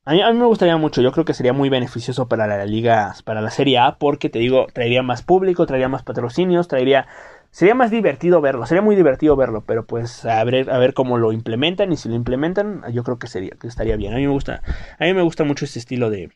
a 0.09 0.13
mí, 0.13 0.21
me 0.23 0.45
gustaría 0.45 0.77
mucho, 0.77 1.03
yo 1.03 1.11
creo 1.11 1.25
que 1.25 1.35
sería 1.35 1.53
muy 1.53 1.69
beneficioso 1.69 2.29
para 2.29 2.47
la 2.47 2.65
liga, 2.65 3.17
para 3.25 3.41
la 3.41 3.51
Serie 3.51 3.79
A, 3.79 3.99
porque 3.99 4.31
te 4.31 4.39
digo, 4.39 4.69
traería 4.73 5.03
más 5.03 5.23
público, 5.23 5.67
traería 5.67 5.89
más 5.89 6.05
patrocinios, 6.05 6.69
traería... 6.69 7.09
Sería 7.57 7.75
más 7.75 7.91
divertido 7.91 8.43
verlo, 8.43 8.67
sería 8.67 8.83
muy 8.83 8.97
divertido 8.97 9.35
verlo, 9.35 9.65
pero 9.65 9.87
pues 9.87 10.27
a 10.27 10.45
ver, 10.45 10.69
a 10.69 10.77
ver 10.77 10.93
cómo 10.93 11.17
lo 11.17 11.33
implementan 11.33 11.91
y 11.91 11.97
si 11.97 12.07
lo 12.11 12.15
implementan, 12.15 12.83
yo 12.93 13.03
creo 13.03 13.19
que 13.19 13.29
sería, 13.29 13.53
que 13.59 13.67
estaría 13.67 13.97
bien. 13.97 14.13
A 14.13 14.17
mí 14.17 14.27
me 14.27 14.33
gusta, 14.33 14.61
a 14.99 15.05
mí 15.07 15.15
me 15.15 15.23
gusta 15.23 15.43
mucho 15.43 15.65
este 15.65 15.79
estilo 15.79 16.11
de, 16.11 16.33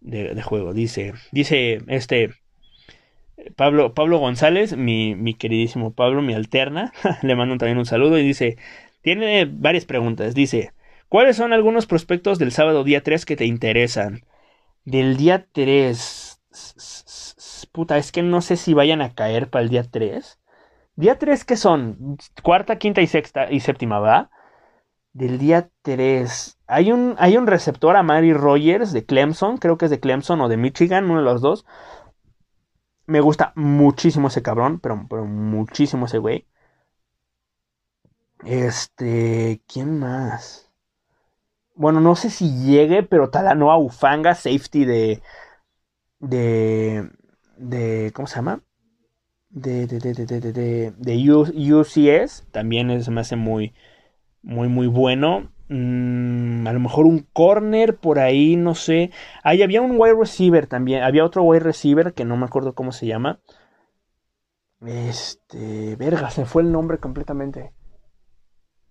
de, 0.00 0.40
juego. 0.42 0.72
Dice, 0.74 1.14
dice 1.32 1.82
este 1.88 2.30
Pablo, 3.56 3.94
Pablo 3.94 4.18
González, 4.18 4.76
mi, 4.76 5.16
mi 5.16 5.34
queridísimo 5.34 5.92
Pablo, 5.92 6.22
mi 6.22 6.34
alterna, 6.34 6.92
le 7.22 7.34
mando 7.34 7.56
también 7.56 7.78
un 7.78 7.86
saludo 7.86 8.16
y 8.16 8.22
dice, 8.22 8.58
tiene 9.02 9.44
varias 9.44 9.86
preguntas. 9.86 10.36
Dice, 10.36 10.70
¿Cuáles 11.08 11.36
son 11.36 11.52
algunos 11.52 11.86
prospectos 11.86 12.38
del 12.38 12.52
sábado 12.52 12.84
día 12.84 13.02
3 13.02 13.26
que 13.26 13.34
te 13.34 13.44
interesan? 13.44 14.22
Del 14.84 15.16
día 15.16 15.48
3. 15.50 16.40
Puta, 17.78 17.96
es 17.96 18.10
que 18.10 18.24
no 18.24 18.40
sé 18.40 18.56
si 18.56 18.74
vayan 18.74 19.00
a 19.00 19.14
caer 19.14 19.50
para 19.50 19.62
el 19.62 19.68
día 19.68 19.84
3. 19.84 20.40
Día 20.96 21.16
3, 21.16 21.44
¿qué 21.44 21.56
son? 21.56 22.18
Cuarta, 22.42 22.76
quinta 22.76 23.02
y 23.02 23.06
sexta 23.06 23.52
y 23.52 23.60
séptima, 23.60 24.00
¿va? 24.00 24.32
Del 25.12 25.38
día 25.38 25.70
3. 25.82 26.58
Hay 26.66 26.90
un, 26.90 27.14
hay 27.18 27.36
un 27.36 27.46
receptor 27.46 27.94
a 27.94 28.02
Mary 28.02 28.32
Rogers 28.32 28.92
de 28.92 29.06
Clemson, 29.06 29.58
creo 29.58 29.78
que 29.78 29.84
es 29.84 29.92
de 29.92 30.00
Clemson 30.00 30.40
o 30.40 30.48
de 30.48 30.56
Michigan, 30.56 31.04
uno 31.04 31.20
de 31.20 31.24
los 31.24 31.40
dos. 31.40 31.66
Me 33.06 33.20
gusta 33.20 33.52
muchísimo 33.54 34.26
ese 34.26 34.42
cabrón, 34.42 34.80
pero, 34.80 35.06
pero 35.08 35.24
muchísimo 35.24 36.06
ese 36.06 36.18
güey. 36.18 36.48
Este, 38.44 39.62
¿quién 39.68 40.00
más? 40.00 40.68
Bueno, 41.76 42.00
no 42.00 42.16
sé 42.16 42.28
si 42.30 42.50
llegue, 42.64 43.04
pero 43.04 43.30
Talanoa 43.30 43.78
Ufanga, 43.78 44.34
safety 44.34 44.84
de. 44.84 45.22
de. 46.20 47.10
De 47.58 48.12
¿Cómo 48.14 48.26
se 48.26 48.36
llama? 48.36 48.62
De, 49.50 49.86
de, 49.86 49.98
de, 49.98 50.14
de, 50.14 50.40
de, 50.40 50.92
de 50.96 51.72
UCS. 51.74 52.46
También 52.50 52.90
es, 52.90 53.08
me 53.08 53.20
hace 53.20 53.36
muy. 53.36 53.74
Muy, 54.42 54.68
muy 54.68 54.86
bueno. 54.86 55.50
Mm, 55.68 56.66
a 56.66 56.72
lo 56.72 56.80
mejor 56.80 57.06
un 57.06 57.26
corner 57.32 57.96
por 57.96 58.18
ahí, 58.18 58.56
no 58.56 58.74
sé. 58.74 59.10
Ahí 59.42 59.62
había 59.62 59.82
un 59.82 59.96
wide 59.98 60.14
receiver 60.18 60.66
también. 60.66 61.02
Había 61.02 61.24
otro 61.24 61.42
wide 61.42 61.60
receiver 61.60 62.14
que 62.14 62.24
no 62.24 62.36
me 62.36 62.46
acuerdo 62.46 62.74
cómo 62.74 62.92
se 62.92 63.06
llama. 63.06 63.40
Este. 64.86 65.96
Verga, 65.96 66.30
se 66.30 66.44
fue 66.46 66.62
el 66.62 66.72
nombre 66.72 66.98
completamente. 66.98 67.72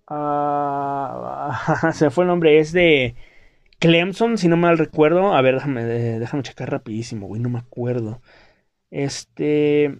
Ah, 0.08 1.92
se 1.94 2.10
fue 2.10 2.24
el 2.24 2.30
nombre, 2.30 2.60
es 2.60 2.72
de 2.72 3.16
Clemson, 3.80 4.38
si 4.38 4.48
no 4.48 4.58
mal 4.58 4.78
recuerdo. 4.78 5.34
A 5.36 5.42
ver, 5.42 5.56
déjame, 5.56 5.84
déjame 5.84 6.44
checar 6.44 6.72
rapidísimo, 6.72 7.28
güey, 7.28 7.42
no 7.42 7.50
me 7.50 7.60
acuerdo. 7.60 8.22
Este... 8.92 10.00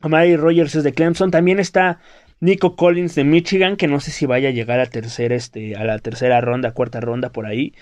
Amari 0.00 0.36
Rogers 0.36 0.74
es 0.74 0.84
de 0.84 0.92
Clemson. 0.92 1.30
También 1.30 1.60
está 1.60 2.00
Nico 2.40 2.74
Collins 2.74 3.14
de 3.14 3.22
Michigan, 3.24 3.76
que 3.76 3.86
no 3.86 4.00
sé 4.00 4.10
si 4.10 4.26
vaya 4.26 4.48
a 4.48 4.52
llegar 4.52 4.80
a, 4.80 4.82
este, 4.82 5.76
a 5.76 5.84
la 5.84 5.98
tercera 6.00 6.40
ronda, 6.40 6.72
cuarta 6.72 7.00
ronda 7.00 7.30
por 7.30 7.46
ahí. 7.46 7.72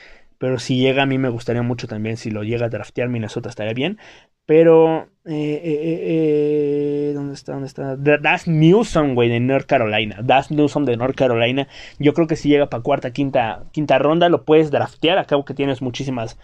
Pero 0.41 0.59
si 0.59 0.79
llega, 0.79 1.03
a 1.03 1.07
mí 1.07 1.19
me 1.19 1.29
gustaría 1.29 1.61
mucho 1.61 1.87
también. 1.87 2.17
Si 2.17 2.31
lo 2.31 2.43
llega 2.43 2.65
a 2.65 2.69
draftear 2.71 3.11
Minnesota, 3.11 3.51
estaría 3.51 3.75
bien. 3.75 3.99
Pero, 4.47 5.11
eh, 5.27 5.61
eh, 5.63 7.11
eh, 7.11 7.13
¿dónde 7.13 7.35
está? 7.35 7.53
¿Dónde 7.53 7.67
está? 7.67 7.95
Das 7.97 8.49
Newsom, 8.49 9.15
güey, 9.15 9.29
de 9.29 9.39
North 9.39 9.67
Carolina. 9.67 10.17
Das 10.23 10.51
Newsom 10.51 10.87
de 10.87 10.97
North 10.97 11.15
Carolina. 11.15 11.69
Yo 11.99 12.15
creo 12.15 12.27
que 12.27 12.37
si 12.37 12.49
llega 12.49 12.71
para 12.71 12.83
cuarta, 12.83 13.13
quinta, 13.13 13.65
quinta 13.73 13.99
ronda, 13.99 14.31
lo 14.31 14.47
puedes 14.47 14.71
draftear. 14.71 15.19
Acabo 15.19 15.45
que 15.45 15.53
tienes 15.53 15.83
muchísimas 15.83 16.39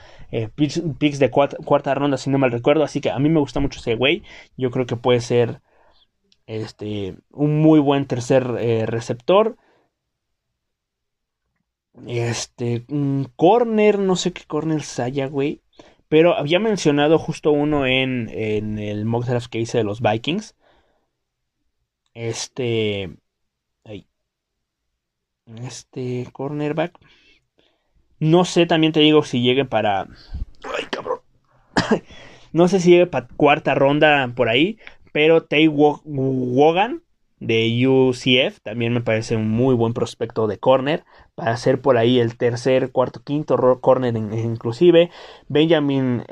picks, 0.56 1.18
de 1.18 1.30
cuarta, 1.30 1.94
ronda, 1.94 2.18
si 2.18 2.28
no 2.28 2.36
mal 2.36 2.52
recuerdo. 2.52 2.84
Así 2.84 3.00
que 3.00 3.10
a 3.10 3.18
mí 3.18 3.30
me 3.30 3.40
gusta 3.40 3.60
mucho 3.60 3.80
ese 3.80 3.94
güey. 3.94 4.22
Yo 4.58 4.70
creo 4.70 4.84
que 4.84 4.96
puede 4.96 5.22
ser 5.22 5.62
este, 6.46 7.16
un 7.30 7.62
muy 7.62 7.80
buen 7.80 8.04
tercer 8.04 8.46
receptor. 8.46 9.56
Este, 12.06 12.84
un 12.88 13.30
corner, 13.36 13.98
no 13.98 14.16
sé 14.16 14.32
qué 14.32 14.44
corner 14.44 14.82
haya, 14.98 15.26
güey. 15.26 15.62
pero 16.08 16.36
había 16.36 16.58
mencionado 16.60 17.18
justo 17.18 17.52
uno 17.52 17.86
en, 17.86 18.28
en 18.30 18.78
el 18.78 19.04
mock 19.06 19.24
draft 19.26 19.48
que 19.50 19.60
hice 19.60 19.78
de 19.78 19.84
los 19.84 20.00
Vikings. 20.00 20.54
Este. 22.14 23.14
Ahí. 23.84 24.06
Este 25.62 26.28
cornerback. 26.32 26.98
No 28.18 28.44
sé, 28.44 28.66
también 28.66 28.92
te 28.92 29.00
digo 29.00 29.22
si 29.22 29.42
llegue 29.42 29.64
para. 29.64 30.02
Ay, 30.02 30.84
cabrón. 30.90 31.20
no 32.52 32.68
sé 32.68 32.80
si 32.80 32.90
llegue 32.90 33.06
para 33.06 33.28
cuarta 33.36 33.74
ronda 33.74 34.32
por 34.34 34.48
ahí. 34.48 34.78
Pero 35.12 35.44
Tay 35.44 35.68
Wogan 35.68 37.02
de 37.38 37.86
UCF 37.86 38.60
también 38.62 38.92
me 38.92 39.02
parece 39.02 39.36
un 39.36 39.50
muy 39.50 39.74
buen 39.74 39.92
prospecto 39.92 40.46
de 40.46 40.58
corner 40.58 41.04
para 41.34 41.56
ser 41.56 41.80
por 41.80 41.98
ahí 41.98 42.18
el 42.18 42.36
tercer, 42.36 42.92
cuarto, 42.92 43.22
quinto 43.22 43.56
corner 43.80 44.16
inclusive. 44.16 45.10
Benjamin. 45.48 46.24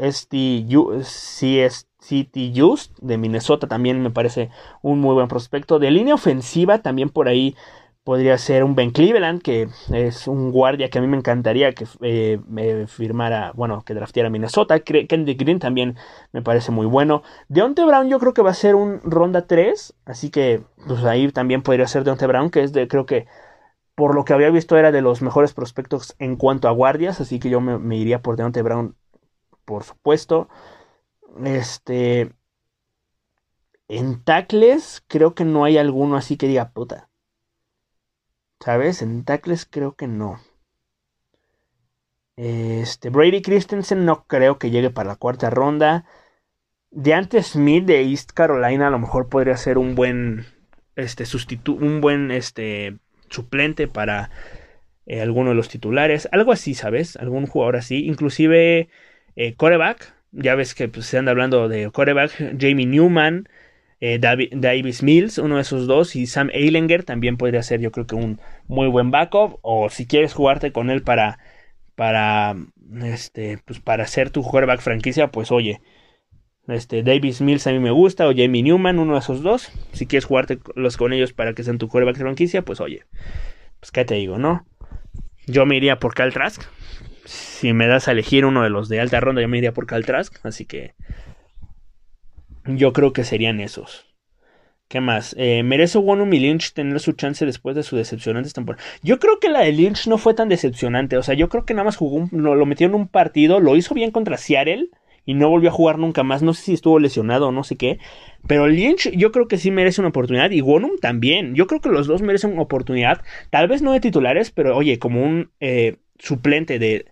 City 2.04 2.52
Just 2.54 2.98
de 3.00 3.16
Minnesota 3.16 3.66
también 3.66 4.02
me 4.02 4.10
parece 4.10 4.50
un 4.82 5.00
muy 5.00 5.14
buen 5.14 5.28
prospecto. 5.28 5.78
De 5.78 5.90
línea 5.90 6.14
ofensiva 6.14 6.78
también 6.78 7.08
por 7.08 7.28
ahí 7.28 7.56
podría 8.04 8.36
ser 8.38 8.64
un 8.64 8.74
Ben 8.74 8.90
Cleveland, 8.90 9.42
que 9.42 9.68
es 9.92 10.28
un 10.28 10.52
guardia 10.52 10.90
que 10.90 10.98
a 10.98 11.00
mí 11.00 11.08
me 11.08 11.16
encantaría 11.16 11.72
que 11.72 11.86
eh, 12.02 12.38
me 12.46 12.86
firmara, 12.86 13.52
bueno, 13.54 13.82
que 13.84 13.94
drafteara 13.94 14.30
Minnesota. 14.30 14.80
Kennedy 14.80 15.34
Green 15.34 15.58
también 15.58 15.96
me 16.32 16.42
parece 16.42 16.70
muy 16.70 16.86
bueno. 16.86 17.22
Deontay 17.48 17.86
Brown 17.86 18.08
yo 18.08 18.18
creo 18.20 18.34
que 18.34 18.42
va 18.42 18.50
a 18.50 18.54
ser 18.54 18.74
un 18.74 19.00
ronda 19.04 19.46
3, 19.46 19.94
así 20.04 20.30
que 20.30 20.62
pues 20.86 21.02
ahí 21.04 21.32
también 21.32 21.62
podría 21.62 21.86
ser 21.88 22.04
Deontay 22.04 22.28
Brown, 22.28 22.50
que 22.50 22.62
es 22.62 22.72
de, 22.72 22.88
creo 22.88 23.06
que 23.06 23.26
por 23.94 24.14
lo 24.14 24.24
que 24.24 24.34
había 24.34 24.50
visto 24.50 24.76
era 24.76 24.92
de 24.92 25.02
los 25.02 25.22
mejores 25.22 25.54
prospectos 25.54 26.14
en 26.18 26.36
cuanto 26.36 26.68
a 26.68 26.72
guardias, 26.72 27.20
así 27.20 27.38
que 27.40 27.50
yo 27.50 27.60
me, 27.60 27.96
iría 27.96 28.22
por 28.22 28.36
Deontay 28.36 28.62
Brown, 28.62 28.96
por 29.64 29.84
supuesto. 29.84 30.48
Este... 31.44 32.32
En 33.88 34.24
tackles 34.24 35.04
creo 35.08 35.34
que 35.34 35.44
no 35.44 35.64
hay 35.64 35.78
alguno 35.78 36.16
así 36.16 36.36
que 36.38 36.48
diga 36.48 36.70
puta 36.72 37.10
¿Sabes? 38.64 39.02
En 39.02 39.24
tackles 39.24 39.66
creo 39.70 39.94
que 39.94 40.06
no. 40.06 40.40
Este, 42.36 43.10
Brady 43.10 43.42
Christensen 43.42 44.06
no 44.06 44.24
creo 44.26 44.58
que 44.58 44.70
llegue 44.70 44.88
para 44.88 45.10
la 45.10 45.16
cuarta 45.16 45.50
ronda. 45.50 46.06
Deante 46.90 47.42
Smith 47.42 47.84
de 47.84 48.00
East 48.00 48.32
Carolina 48.32 48.86
a 48.86 48.90
lo 48.90 48.98
mejor 48.98 49.28
podría 49.28 49.58
ser 49.58 49.76
un 49.76 49.94
buen 49.94 50.46
este 50.96 51.24
un 51.68 52.00
buen 52.00 52.30
este 52.30 52.96
suplente 53.28 53.86
para 53.86 54.30
eh, 55.04 55.20
alguno 55.20 55.50
de 55.50 55.56
los 55.56 55.68
titulares, 55.68 56.26
algo 56.32 56.50
así, 56.50 56.72
¿sabes? 56.72 57.16
Algún 57.16 57.46
jugador 57.46 57.76
así, 57.76 58.06
inclusive 58.06 58.88
eh, 59.36 59.54
coreback, 59.56 60.14
ya 60.32 60.54
ves 60.54 60.74
que 60.74 60.88
pues, 60.88 61.04
se 61.04 61.18
anda 61.18 61.32
hablando 61.32 61.68
de 61.68 61.90
coreback, 61.90 62.30
Jamie 62.58 62.86
Newman, 62.86 63.46
eh, 64.06 64.18
Davis 64.18 65.02
Mills, 65.02 65.38
uno 65.38 65.56
de 65.56 65.62
esos 65.62 65.86
dos, 65.86 66.14
y 66.14 66.26
Sam 66.26 66.50
Eilinger 66.52 67.04
también 67.04 67.38
podría 67.38 67.62
ser 67.62 67.80
yo 67.80 67.90
creo 67.90 68.06
que 68.06 68.14
un 68.14 68.38
muy 68.66 68.86
buen 68.88 69.10
backup, 69.10 69.58
o 69.62 69.88
si 69.88 70.06
quieres 70.06 70.34
jugarte 70.34 70.72
con 70.72 70.90
él 70.90 71.00
para, 71.00 71.38
para, 71.94 72.54
este, 73.02 73.60
pues 73.64 73.80
para 73.80 74.06
ser 74.06 74.28
tu 74.28 74.42
quarterback 74.42 74.82
franquicia, 74.82 75.28
pues 75.28 75.50
oye, 75.50 75.80
este, 76.68 77.02
Davis 77.02 77.40
Mills 77.40 77.66
a 77.66 77.72
mí 77.72 77.78
me 77.78 77.92
gusta, 77.92 78.28
o 78.28 78.34
Jamie 78.36 78.62
Newman, 78.62 78.98
uno 78.98 79.14
de 79.14 79.20
esos 79.20 79.42
dos, 79.42 79.72
si 79.92 80.06
quieres 80.06 80.26
jugarte 80.26 80.58
los 80.74 80.98
con 80.98 81.14
ellos 81.14 81.32
para 81.32 81.54
que 81.54 81.62
sean 81.64 81.78
tu 81.78 81.88
quarterback 81.88 82.18
franquicia, 82.18 82.60
pues 82.60 82.82
oye, 82.82 83.04
pues 83.80 83.90
qué 83.90 84.04
te 84.04 84.16
digo, 84.16 84.36
¿no? 84.36 84.66
Yo 85.46 85.64
me 85.64 85.78
iría 85.78 85.98
por 85.98 86.12
Cal 86.12 86.34
Trask, 86.34 86.62
si 87.24 87.72
me 87.72 87.86
das 87.86 88.06
a 88.08 88.12
elegir 88.12 88.44
uno 88.44 88.64
de 88.64 88.68
los 88.68 88.90
de 88.90 89.00
alta 89.00 89.20
ronda, 89.20 89.40
yo 89.40 89.48
me 89.48 89.56
iría 89.56 89.72
por 89.72 89.86
Cal 89.86 90.04
Trask, 90.04 90.44
así 90.44 90.66
que 90.66 90.92
yo 92.66 92.92
creo 92.92 93.12
que 93.12 93.24
serían 93.24 93.60
esos. 93.60 94.14
¿Qué 94.88 95.00
más? 95.00 95.34
Eh, 95.38 95.62
¿Merece 95.64 95.98
Wonum 95.98 96.32
y 96.34 96.38
Lynch 96.38 96.72
tener 96.72 97.00
su 97.00 97.12
chance 97.12 97.44
después 97.46 97.74
de 97.74 97.82
su 97.82 97.96
decepcionante 97.96 98.50
temporada? 98.50 98.84
Yo 99.02 99.18
creo 99.18 99.40
que 99.40 99.48
la 99.48 99.60
de 99.60 99.72
Lynch 99.72 100.06
no 100.06 100.18
fue 100.18 100.34
tan 100.34 100.48
decepcionante. 100.48 101.16
O 101.16 101.22
sea, 101.22 101.34
yo 101.34 101.48
creo 101.48 101.64
que 101.64 101.74
nada 101.74 101.84
más 101.84 101.96
jugó, 101.96 102.28
lo, 102.30 102.66
metió 102.66 102.86
en 102.86 102.94
un 102.94 103.08
partido, 103.08 103.60
lo 103.60 103.76
hizo 103.76 103.94
bien 103.94 104.10
contra 104.10 104.36
Seattle 104.36 104.90
y 105.24 105.34
no 105.34 105.48
volvió 105.48 105.70
a 105.70 105.72
jugar 105.72 105.98
nunca 105.98 106.22
más. 106.22 106.42
No 106.42 106.52
sé 106.54 106.62
si 106.62 106.74
estuvo 106.74 106.98
lesionado 106.98 107.48
o 107.48 107.52
no 107.52 107.64
sé 107.64 107.76
qué. 107.76 107.98
Pero 108.46 108.68
Lynch 108.68 109.10
yo 109.16 109.32
creo 109.32 109.48
que 109.48 109.58
sí 109.58 109.70
merece 109.70 110.00
una 110.00 110.10
oportunidad 110.10 110.50
y 110.50 110.60
Wonum 110.60 110.98
también. 111.00 111.54
Yo 111.54 111.66
creo 111.66 111.80
que 111.80 111.88
los 111.88 112.06
dos 112.06 112.22
merecen 112.22 112.52
una 112.52 112.62
oportunidad. 112.62 113.22
Tal 113.50 113.68
vez 113.68 113.82
no 113.82 113.92
de 113.92 114.00
titulares, 114.00 114.50
pero 114.50 114.76
oye, 114.76 114.98
como 114.98 115.24
un 115.24 115.50
eh, 115.60 115.96
suplente 116.18 116.78
de 116.78 117.06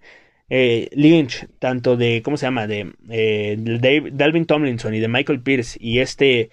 eh, 0.54 0.90
Lynch, 0.92 1.48
tanto 1.58 1.96
de, 1.96 2.20
¿cómo 2.22 2.36
se 2.36 2.44
llama? 2.44 2.66
De, 2.66 2.92
eh, 3.08 4.10
Dalvin 4.12 4.44
Tomlinson 4.44 4.92
y 4.92 5.00
de 5.00 5.08
Michael 5.08 5.40
Pierce 5.40 5.78
y 5.80 6.00
este 6.00 6.50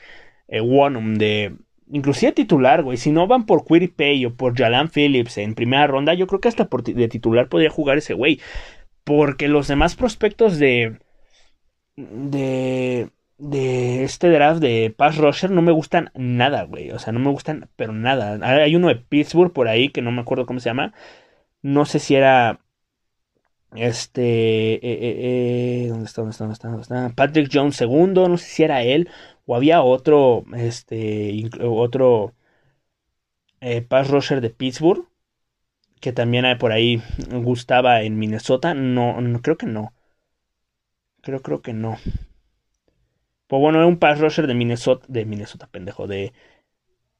eh, 0.47 0.62
de, 0.62 1.58
inclusive 1.91 2.32
titular, 2.32 2.82
güey, 2.82 2.95
si 2.95 3.12
no 3.12 3.28
van 3.28 3.45
por 3.45 3.66
Pay 3.66 4.26
o 4.26 4.36
por 4.36 4.58
Jalan 4.58 4.89
Phillips 4.89 5.38
en 5.38 5.54
primera 5.54 5.86
ronda, 5.86 6.14
yo 6.14 6.28
creo 6.28 6.39
que 6.39 6.47
hasta 6.47 6.70
de 6.86 7.08
titular 7.10 7.50
podría 7.50 7.70
jugar 7.72 7.97
ese 7.97 8.14
güey, 8.14 8.39
porque 9.04 9.50
los 9.50 9.68
demás 9.68 9.97
prospectos 9.97 10.60
de, 10.60 11.00
de, 11.97 13.10
de 13.38 14.04
este 14.06 14.30
draft 14.30 14.62
de 14.62 14.93
Pass 14.95 15.18
Rusher 15.18 15.52
no 15.52 15.62
me 15.62 15.74
gustan 15.74 16.12
nada, 16.16 16.64
güey, 16.64 16.91
o 16.91 17.00
sea, 17.00 17.12
no 17.12 17.20
me 17.20 17.32
gustan, 17.32 17.68
pero 17.76 17.91
nada. 17.91 18.39
Hay 18.64 18.78
uno 18.78 18.88
de 18.88 18.95
Pittsburgh 18.95 19.52
por 19.52 19.68
ahí 19.68 19.89
que 19.89 20.02
no 20.02 20.14
me 20.14 20.22
acuerdo 20.22 20.45
cómo 20.45 20.62
se 20.62 20.70
llama, 20.70 20.93
no 21.62 21.84
sé 21.84 22.00
si 22.00 22.16
era 22.16 22.62
este. 23.76 24.76
Eh, 24.76 24.80
eh, 24.82 25.86
eh, 25.86 25.88
¿dónde, 25.89 26.05
está, 26.05 26.22
¿Dónde 26.22 26.32
está? 26.32 26.43
¿Dónde 26.45 26.53
está? 26.53 26.67
¿Dónde 26.70 26.82
está? 26.82 27.09
Patrick 27.15 27.49
Jones 27.51 27.76
segundo. 27.76 28.28
No 28.28 28.38
sé 28.38 28.45
si 28.45 28.63
era 28.63 28.84
él. 28.84 29.09
O 29.45 29.55
había 29.55 29.82
otro. 29.84 30.45
Este. 30.55 31.49
Otro. 31.61 32.34
pass 33.88 34.09
rusher 34.09 34.41
de 34.41 34.49
Pittsburgh. 34.49 35.07
Que 36.01 36.13
también 36.13 36.45
hay 36.45 36.55
por 36.55 36.72
ahí. 36.72 37.01
Gustaba 37.32 38.01
en 38.03 38.17
Minnesota. 38.20 38.74
No, 38.74 39.22
no 39.22 39.41
creo 39.41 39.57
que 39.57 39.67
no. 39.67 39.93
Creo, 41.22 41.41
creo 41.41 41.61
que 41.61 41.74
no. 41.74 41.97
Pues 43.47 43.59
bueno, 43.61 43.80
era 43.80 43.88
un 43.88 43.97
pass 43.99 44.20
rusher 44.20 44.47
de 44.47 44.53
Minnesota. 44.53 45.05
De 45.09 45.26
Minnesota, 45.26 45.67
pendejo. 45.67 46.07
De. 46.07 46.34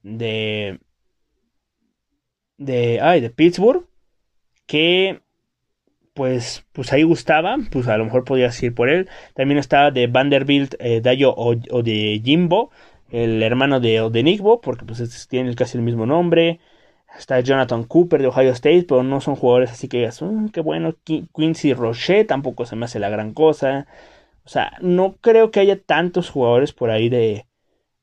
De. 0.04 0.80
De. 2.58 3.00
Ay, 3.02 3.22
de 3.22 3.30
Pittsburgh. 3.30 3.88
Que 4.66 5.22
pues, 6.20 6.66
pues 6.74 6.92
ahí 6.92 7.04
gustaba, 7.04 7.56
pues 7.72 7.88
a 7.88 7.98
lo 7.98 8.04
mejor 8.04 8.26
podías 8.26 8.62
ir 8.62 8.76
por 8.76 8.90
él. 8.90 9.08
También 9.36 9.58
estaba 9.58 9.90
de 9.90 10.08
Vanderbilt, 10.08 10.76
eh, 10.80 11.00
Dayo 11.00 11.34
o, 11.34 11.56
de 11.56 12.22
Jimbo, 12.22 12.72
el 13.10 13.42
hermano 13.42 13.80
de 13.80 14.02
Odenigbo, 14.02 14.60
porque 14.60 14.84
pues 14.84 15.28
tienen 15.30 15.54
casi 15.54 15.78
el 15.78 15.84
mismo 15.86 16.06
nombre. 16.06 16.60
Está 17.18 17.40
Jonathan 17.40 17.86
Cooper 17.86 18.22
de 18.22 18.28
Ohio 18.28 18.52
State, 18.52 18.84
pero 18.86 19.02
no 19.02 19.22
son 19.22 19.38
jugadores 19.38 19.72
así 19.72 19.88
que 19.88 20.00
digas, 20.00 20.22
mm, 20.22 20.50
qué 20.50 20.60
bueno. 20.60 20.94
Quincy 21.06 21.74
Roche 21.74 22.26
tampoco 22.26 22.66
se 22.66 22.76
me 22.76 22.84
hace 22.84 23.00
la 23.00 23.08
gran 23.08 23.34
cosa. 23.34 23.88
O 24.44 24.50
sea, 24.50 24.74
no 24.82 25.16
creo 25.22 25.52
que 25.52 25.62
haya 25.62 25.82
tantos 25.82 26.30
jugadores 26.30 26.74
por 26.74 26.90
ahí 26.92 27.08
de. 27.08 27.46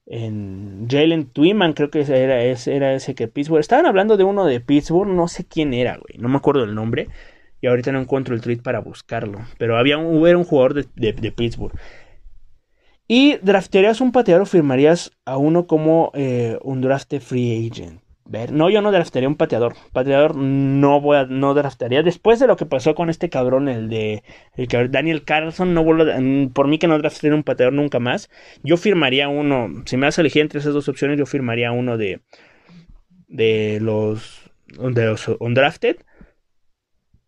En 0.06 0.86
Jalen 0.88 1.26
Twiman, 1.26 1.74
creo 1.74 1.90
que 1.90 2.00
era, 2.00 2.42
ese, 2.44 2.76
era 2.76 2.94
ese 2.94 3.14
que 3.14 3.28
Pittsburgh. 3.28 3.60
Estaban 3.60 3.84
hablando 3.86 4.16
de 4.16 4.24
uno 4.24 4.46
de 4.46 4.60
Pittsburgh, 4.60 5.08
no 5.10 5.28
sé 5.28 5.44
quién 5.46 5.74
era, 5.74 5.98
güey. 5.98 6.18
No 6.18 6.28
me 6.30 6.36
acuerdo 6.38 6.64
el 6.64 6.74
nombre 6.74 7.08
y 7.60 7.66
ahorita 7.66 7.92
no 7.92 8.00
encuentro 8.00 8.34
el 8.34 8.40
tweet 8.40 8.58
para 8.58 8.80
buscarlo. 8.80 9.40
Pero 9.58 9.76
había 9.78 9.98
un, 9.98 10.24
un 10.24 10.44
jugador 10.44 10.74
de, 10.74 11.32
Pittsburgh. 11.32 11.78
Y 13.08 13.36
draftearías 13.36 14.00
un 14.00 14.12
pateador 14.12 14.42
o 14.42 14.46
firmarías 14.46 15.12
a 15.24 15.36
uno 15.36 15.66
como 15.66 16.10
eh, 16.14 16.58
un 16.62 16.80
draft 16.80 17.14
free 17.20 17.68
agent. 17.70 18.00
Ver, 18.28 18.50
no, 18.50 18.68
yo 18.70 18.82
no 18.82 18.90
draftaría 18.90 19.28
un 19.28 19.36
pateador. 19.36 19.74
Pateador 19.92 20.34
no 20.34 21.00
voy 21.00 21.16
a, 21.16 21.26
no 21.26 21.54
draftaría. 21.54 22.02
Después 22.02 22.40
de 22.40 22.48
lo 22.48 22.56
que 22.56 22.66
pasó 22.66 22.96
con 22.96 23.08
este 23.08 23.28
cabrón, 23.30 23.68
el 23.68 23.88
de 23.88 24.24
el 24.56 24.90
Daniel 24.90 25.22
Carlson, 25.22 25.74
no 25.74 25.84
vuelvo 25.84 26.04
mm, 26.04 26.48
por 26.48 26.66
mí 26.66 26.78
que 26.78 26.88
no 26.88 26.98
draftaría 26.98 27.36
un 27.36 27.44
pateador 27.44 27.72
nunca 27.72 28.00
más. 28.00 28.28
Yo 28.64 28.76
firmaría 28.76 29.28
uno. 29.28 29.70
Si 29.84 29.96
me 29.96 30.06
vas 30.06 30.18
a 30.18 30.22
elegir 30.22 30.42
entre 30.42 30.58
esas 30.58 30.74
dos 30.74 30.88
opciones, 30.88 31.18
yo 31.18 31.26
firmaría 31.26 31.70
uno 31.70 31.96
de 31.96 32.20
de 33.28 33.78
los 33.80 34.50
de 34.66 35.06
los 35.06 35.28
undrafted 35.38 35.96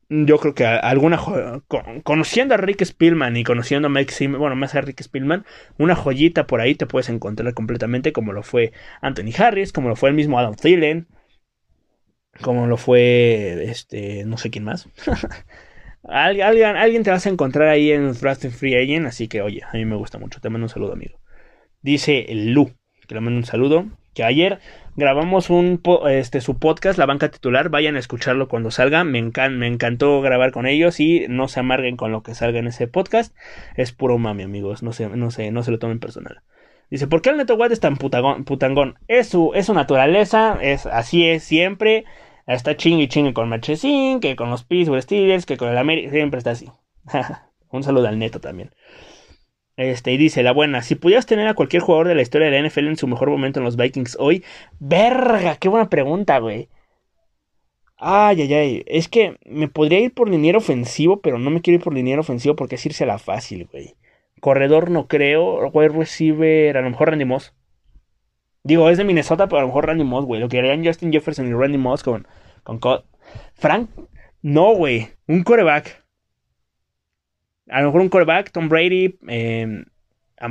yo 0.08 0.38
creo 0.38 0.54
que 0.54 0.64
alguna 0.66 1.20
conociendo 2.02 2.54
a 2.54 2.56
Rick 2.56 2.84
Spielman 2.84 3.36
y 3.36 3.44
conociendo 3.44 3.86
a 3.86 3.90
Mike 3.90 4.28
bueno, 4.28 4.56
más 4.56 4.74
a 4.74 4.80
Rick 4.80 5.02
Spielman, 5.02 5.44
una 5.76 5.94
joyita 5.94 6.46
por 6.46 6.60
ahí 6.60 6.74
te 6.74 6.86
puedes 6.86 7.08
encontrar 7.10 7.52
completamente 7.54 8.12
como 8.12 8.32
lo 8.32 8.42
fue 8.42 8.72
Anthony 9.02 9.32
Harris, 9.36 9.72
como 9.72 9.88
lo 9.88 9.96
fue 9.96 10.08
el 10.08 10.14
mismo 10.14 10.38
Adam 10.38 10.54
Thielen, 10.54 11.08
como 12.40 12.66
lo 12.66 12.76
fue 12.76 13.64
este, 13.64 14.24
no 14.24 14.38
sé 14.38 14.50
quién 14.50 14.64
más. 14.64 14.88
alguien, 16.04 16.76
alguien 16.76 17.02
te 17.02 17.10
vas 17.10 17.26
a 17.26 17.30
encontrar 17.30 17.68
ahí 17.68 17.92
en 17.92 18.12
Draft 18.12 18.46
Free 18.46 18.76
Agent, 18.76 19.06
así 19.06 19.28
que 19.28 19.42
oye, 19.42 19.62
a 19.62 19.76
mí 19.76 19.84
me 19.84 19.96
gusta 19.96 20.18
mucho. 20.18 20.40
Te 20.40 20.48
mando 20.48 20.66
un 20.66 20.70
saludo, 20.70 20.92
amigo. 20.92 21.20
Dice 21.82 22.26
Lu, 22.30 22.72
que 23.06 23.14
le 23.14 23.20
mando 23.20 23.38
un 23.38 23.44
saludo 23.44 23.86
ayer 24.24 24.60
grabamos 24.96 25.50
un 25.50 25.80
este 26.08 26.40
su 26.40 26.58
podcast 26.58 26.98
La 26.98 27.06
Banca 27.06 27.30
Titular, 27.30 27.68
vayan 27.68 27.96
a 27.96 28.00
escucharlo 28.00 28.48
cuando 28.48 28.70
salga, 28.70 29.04
me, 29.04 29.22
me 29.22 29.66
encantó 29.66 30.20
grabar 30.20 30.50
con 30.52 30.66
ellos 30.66 30.98
y 31.00 31.26
no 31.28 31.48
se 31.48 31.60
amarguen 31.60 31.96
con 31.96 32.10
lo 32.10 32.22
que 32.22 32.34
salga 32.34 32.58
en 32.58 32.66
ese 32.66 32.88
podcast, 32.88 33.34
es 33.76 33.92
puro 33.92 34.18
mami 34.18 34.42
amigos, 34.42 34.82
no 34.82 34.92
se, 34.92 35.08
no 35.08 35.30
se, 35.30 35.50
no 35.50 35.62
se 35.62 35.70
lo 35.70 35.78
tomen 35.78 36.00
personal. 36.00 36.42
Dice, 36.90 37.06
¿por 37.06 37.20
qué 37.20 37.30
el 37.30 37.36
Neto 37.36 37.54
White 37.54 37.74
es 37.74 37.80
tan 37.80 37.96
putangón? 37.96 38.98
Es 39.08 39.28
su, 39.28 39.52
es 39.54 39.66
su 39.66 39.74
naturaleza, 39.74 40.58
es, 40.62 40.86
así 40.86 41.26
es 41.26 41.44
siempre, 41.44 42.04
está 42.46 42.76
chingue 42.76 43.04
y 43.04 43.08
chingue 43.08 43.34
con 43.34 43.48
Machecín, 43.48 44.20
que 44.20 44.36
con 44.36 44.50
los 44.50 44.64
Pittsburgh 44.64 45.02
Steelers, 45.02 45.44
que 45.44 45.58
con 45.58 45.68
el 45.68 45.76
América, 45.76 46.10
siempre 46.10 46.38
está 46.38 46.52
así. 46.52 46.70
un 47.70 47.82
saludo 47.82 48.08
al 48.08 48.18
Neto 48.18 48.40
también. 48.40 48.70
Este, 49.78 50.10
y 50.12 50.16
dice 50.16 50.42
la 50.42 50.50
buena, 50.50 50.82
si 50.82 50.96
pudieras 50.96 51.26
tener 51.26 51.46
a 51.46 51.54
cualquier 51.54 51.82
jugador 51.82 52.08
de 52.08 52.16
la 52.16 52.22
historia 52.22 52.50
de 52.50 52.60
la 52.60 52.68
NFL 52.68 52.88
en 52.88 52.96
su 52.96 53.06
mejor 53.06 53.30
momento 53.30 53.60
en 53.60 53.64
los 53.64 53.76
Vikings 53.76 54.16
hoy, 54.18 54.44
verga, 54.80 55.54
qué 55.54 55.68
buena 55.68 55.88
pregunta, 55.88 56.40
güey. 56.40 56.68
Ay, 57.96 58.42
ay, 58.42 58.54
ay, 58.54 58.84
es 58.88 59.06
que 59.08 59.38
me 59.46 59.68
podría 59.68 60.00
ir 60.00 60.12
por 60.12 60.28
liniero 60.28 60.58
ofensivo, 60.58 61.20
pero 61.20 61.38
no 61.38 61.50
me 61.50 61.60
quiero 61.60 61.76
ir 61.76 61.84
por 61.84 61.94
liniero 61.94 62.22
ofensivo 62.22 62.56
porque 62.56 62.74
es 62.74 62.86
irse 62.86 63.04
a 63.04 63.06
la 63.06 63.20
fácil, 63.20 63.68
güey. 63.70 63.94
Corredor 64.40 64.90
no 64.90 65.06
creo, 65.06 65.68
wide 65.68 65.90
receiver, 65.90 66.76
a 66.76 66.82
lo 66.82 66.90
mejor 66.90 67.10
Randy 67.10 67.24
Moss. 67.24 67.54
Digo, 68.64 68.90
es 68.90 68.98
de 68.98 69.04
Minnesota, 69.04 69.46
pero 69.46 69.58
a 69.58 69.62
lo 69.62 69.68
mejor 69.68 69.86
Randy 69.86 70.02
Moss, 70.02 70.24
güey. 70.24 70.40
Lo 70.40 70.48
que 70.48 70.58
harían 70.58 70.84
Justin 70.84 71.12
Jefferson 71.12 71.46
y 71.46 71.52
Randy 71.52 71.78
Moss 71.78 72.02
con, 72.02 72.26
con 72.64 72.80
Frank, 73.54 73.90
no, 74.42 74.74
güey, 74.74 75.10
un 75.28 75.44
coreback. 75.44 76.04
A 77.70 77.80
lo 77.80 77.86
mejor 77.88 78.00
un 78.00 78.08
quarterback, 78.08 78.50
Tom 78.52 78.68
Brady, 78.68 79.18
em, 79.28 79.84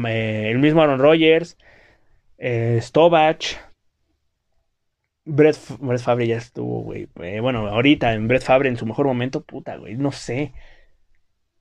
eh, 0.07 0.49
el 0.51 0.59
mismo 0.59 0.81
Aaron 0.81 0.99
Rodgers, 0.99 1.57
eh, 2.37 2.79
Stovach, 2.81 3.57
Brett, 5.25 5.57
Brett 5.79 6.01
Favre 6.01 6.27
ya 6.27 6.37
estuvo, 6.37 6.81
güey. 6.83 7.09
Eh, 7.21 7.39
bueno, 7.41 7.67
ahorita 7.67 8.13
en 8.13 8.27
Brett 8.27 8.43
Favre 8.43 8.69
en 8.69 8.77
su 8.77 8.85
mejor 8.85 9.07
momento, 9.07 9.43
puta, 9.43 9.75
güey, 9.77 9.95
no 9.95 10.11
sé. 10.11 10.53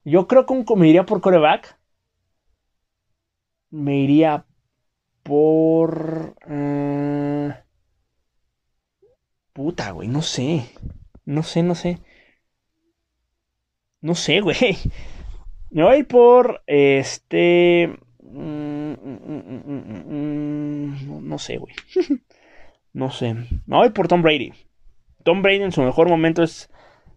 Yo 0.04 0.28
creo 0.28 0.46
que 0.46 0.76
me 0.76 0.88
iría 0.88 1.04
por 1.04 1.20
coreback. 1.20 1.78
Me 3.70 3.98
iría 3.98 4.46
por... 5.22 6.34
puta, 9.52 9.90
güey, 9.90 10.08
no 10.08 10.22
sé. 10.22 10.70
No 11.24 11.42
sé, 11.42 11.62
no 11.62 11.74
sé. 11.74 11.98
No 14.00 14.14
sé, 14.14 14.40
güey. 14.40 14.56
Me 15.70 15.82
voy 15.82 16.02
por 16.04 16.62
este. 16.66 17.98
Mm, 18.22 18.92
mm, 18.92 19.42
mm, 20.06 21.28
no 21.28 21.38
sé, 21.38 21.58
güey. 21.58 21.74
no 22.92 23.10
sé. 23.10 23.34
Me 23.34 23.76
voy 23.76 23.90
por 23.90 24.08
Tom 24.08 24.22
Brady. 24.22 24.52
Tom 25.24 25.42
Brady 25.42 25.62
en 25.62 25.72
su 25.72 25.82
mejor 25.82 26.08
momento 26.08 26.42
es 26.42 26.70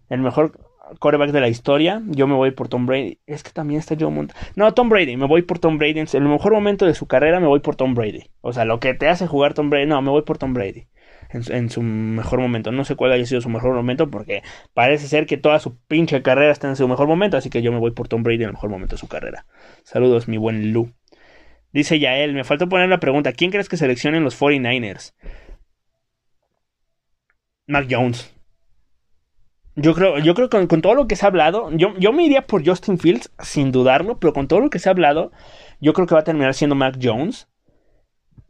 el 0.10 0.22
mejor 0.22 0.60
quarterback 1.00 1.32
de 1.32 1.42
la 1.42 1.48
historia. 1.48 2.02
Yo 2.08 2.26
me 2.26 2.34
voy 2.34 2.52
por 2.52 2.68
Tom 2.68 2.86
Brady. 2.86 3.20
Es 3.28 3.44
que 3.44 3.52
también 3.52 3.80
está 3.80 3.96
Joe 4.00 4.10
Montana. 4.10 4.40
No, 4.56 4.74
Tom 4.74 4.90
Brady. 4.90 5.16
Me 5.16 5.28
voy 5.28 5.44
por 5.44 5.60
Tom 5.60 5.78
Brady. 5.78 6.00
En 6.00 6.08
el 6.12 6.22
mejor 6.24 6.54
momento 6.54 6.86
de 6.86 6.96
su 6.96 7.06
carrera 7.06 7.40
me 7.40 7.48
voy 7.48 7.60
por 7.60 7.76
Tom 7.76 7.94
Brady. 7.94 8.30
O 8.42 8.52
sea, 8.52 8.66
lo 8.66 8.80
que 8.80 8.94
te 8.94 9.08
hace 9.08 9.28
jugar 9.28 9.54
Tom 9.54 9.70
Brady. 9.70 9.86
No, 9.86 10.02
me 10.02 10.10
voy 10.10 10.24
por 10.24 10.38
Tom 10.38 10.54
Brady 10.54 10.88
en, 11.30 11.70
su 11.70 11.82
mejor 11.82 12.40
momento. 12.40 12.72
No 12.72 12.84
sé 12.84 12.96
cuál 12.96 13.12
haya 13.12 13.26
sido 13.26 13.42
su 13.42 13.50
mejor 13.50 13.74
momento 13.74 14.10
porque 14.10 14.42
parece 14.74 15.08
ser 15.08 15.26
que 15.26 15.38
toda 15.38 15.60
su 15.60 15.78
pinche 15.78 16.22
carrera 16.22 16.52
está 16.52 16.68
en 16.68 16.76
su 16.76 16.88
mejor 16.88 17.08
momento, 17.08 17.38
así 17.38 17.50
que 17.50 17.62
yo 17.62 17.72
me 17.72 17.80
voy 17.80 17.92
por 17.92 18.08
Tom 18.08 18.24
Brady 18.24 18.44
en 18.44 18.50
el 18.50 18.54
mejor 18.54 18.70
momento 18.70 18.96
de 18.96 19.00
su 19.00 19.08
carrera. 19.08 19.46
Saludos, 19.84 20.28
mi 20.28 20.38
buen 20.38 20.74
Lu. 20.74 20.92
Dice 21.72 22.00
Yael, 22.00 22.34
me 22.34 22.44
faltó 22.44 22.68
poner 22.68 22.90
la 22.90 23.00
pregunta, 23.00 23.32
¿quién 23.34 23.52
crees 23.52 23.70
que 23.70 23.78
seleccionen 23.78 24.24
los 24.24 24.40
49ers? 24.40 25.14
Mac 27.68 27.88
Jones. 27.90 28.34
Yo 29.76 29.94
creo, 29.94 30.18
yo 30.18 30.34
creo 30.34 30.50
que 30.50 30.68
con, 30.68 30.82
todo 30.82 30.96
lo 30.96 31.08
que 31.08 31.16
se 31.16 31.26
ha 31.26 31.30
hablado, 31.30 31.70
yo, 31.72 31.94
yo 32.00 32.12
me 32.12 32.26
iría 32.26 32.42
por 32.42 32.68
Justin 32.68 32.98
Fields, 32.98 33.32
sin 33.40 33.72
dudarlo, 33.72 34.20
pero 34.20 34.34
con 34.34 34.48
todo 34.48 34.60
lo 34.60 34.70
que 34.70 34.80
se 34.80 34.90
ha 34.90 34.92
hablado, 34.92 35.32
yo 35.80 35.94
creo 35.94 36.08
que 36.08 36.16
va 36.16 36.22
a 36.22 36.26
terminar 36.26 36.56
siendo 36.56 36.76
Mac 36.76 36.98
Jones 37.02 37.48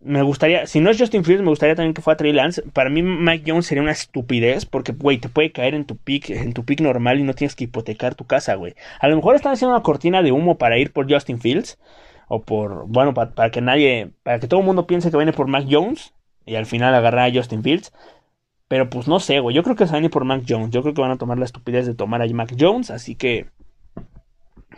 me 0.01 0.21
gustaría, 0.21 0.65
si 0.65 0.79
no 0.79 0.89
es 0.89 0.99
Justin 0.99 1.23
Fields, 1.23 1.41
me 1.41 1.49
gustaría 1.49 1.75
también 1.75 1.93
que 1.93 2.01
fuera 2.01 2.17
Trey 2.17 2.33
Lance. 2.33 2.61
Para 2.73 2.89
mí, 2.89 3.01
Mike 3.01 3.49
Jones 3.49 3.65
sería 3.65 3.81
una 3.81 3.91
estupidez 3.91 4.65
porque, 4.65 4.91
güey, 4.91 5.17
te 5.17 5.29
puede 5.29 5.51
caer 5.51 5.75
en 5.75 5.85
tu 5.85 5.97
pick, 5.97 6.29
en 6.29 6.53
tu 6.53 6.65
pick 6.65 6.81
normal 6.81 7.19
y 7.19 7.23
no 7.23 7.33
tienes 7.33 7.55
que 7.55 7.65
hipotecar 7.65 8.15
tu 8.15 8.25
casa, 8.25 8.55
güey. 8.55 8.75
A 8.99 9.07
lo 9.07 9.15
mejor 9.15 9.35
están 9.35 9.53
haciendo 9.53 9.75
una 9.75 9.83
cortina 9.83 10.21
de 10.21 10.31
humo 10.31 10.57
para 10.57 10.77
ir 10.77 10.91
por 10.91 11.11
Justin 11.11 11.39
Fields 11.39 11.77
o 12.27 12.41
por, 12.41 12.87
bueno, 12.87 13.13
para, 13.13 13.51
que 13.51 13.61
nadie, 13.61 14.11
para 14.23 14.39
que 14.39 14.47
todo 14.47 14.59
el 14.59 14.65
mundo 14.65 14.87
piense 14.87 15.11
que 15.11 15.17
viene 15.17 15.33
por 15.33 15.47
Mac 15.47 15.65
Jones 15.69 16.13
y 16.45 16.55
al 16.55 16.65
final 16.65 16.93
agarrar 16.93 17.29
a 17.29 17.33
Justin 17.33 17.63
Fields. 17.63 17.91
Pero 18.67 18.89
pues 18.89 19.07
no 19.07 19.19
sé, 19.19 19.39
güey. 19.39 19.55
Yo 19.55 19.63
creo 19.63 19.75
que 19.75 19.87
se 19.87 19.93
van 19.93 20.03
a 20.03 20.05
ir 20.05 20.11
por 20.11 20.25
Mac 20.25 20.43
Jones. 20.47 20.69
Yo 20.69 20.81
creo 20.81 20.93
que 20.93 21.01
van 21.01 21.11
a 21.11 21.17
tomar 21.17 21.39
la 21.39 21.45
estupidez 21.45 21.87
de 21.87 21.95
tomar 21.95 22.21
a 22.21 22.27
Mac 22.27 22.55
Jones. 22.57 22.91
Así 22.91 23.15
que, 23.15 23.47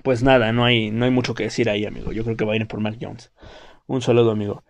pues 0.03 0.23
nada, 0.23 0.53
no 0.53 0.63
hay, 0.63 0.91
no 0.91 1.05
hay 1.05 1.11
mucho 1.11 1.33
que 1.33 1.43
decir 1.43 1.69
ahí, 1.69 1.85
amigo. 1.85 2.13
Yo 2.13 2.23
creo 2.23 2.37
que 2.37 2.45
va 2.45 2.53
a 2.53 2.55
ir 2.55 2.67
por 2.67 2.79
Mac 2.79 2.97
Jones. 2.99 3.33
Un 3.87 4.01
saludo, 4.01 4.31
amigo. 4.31 4.63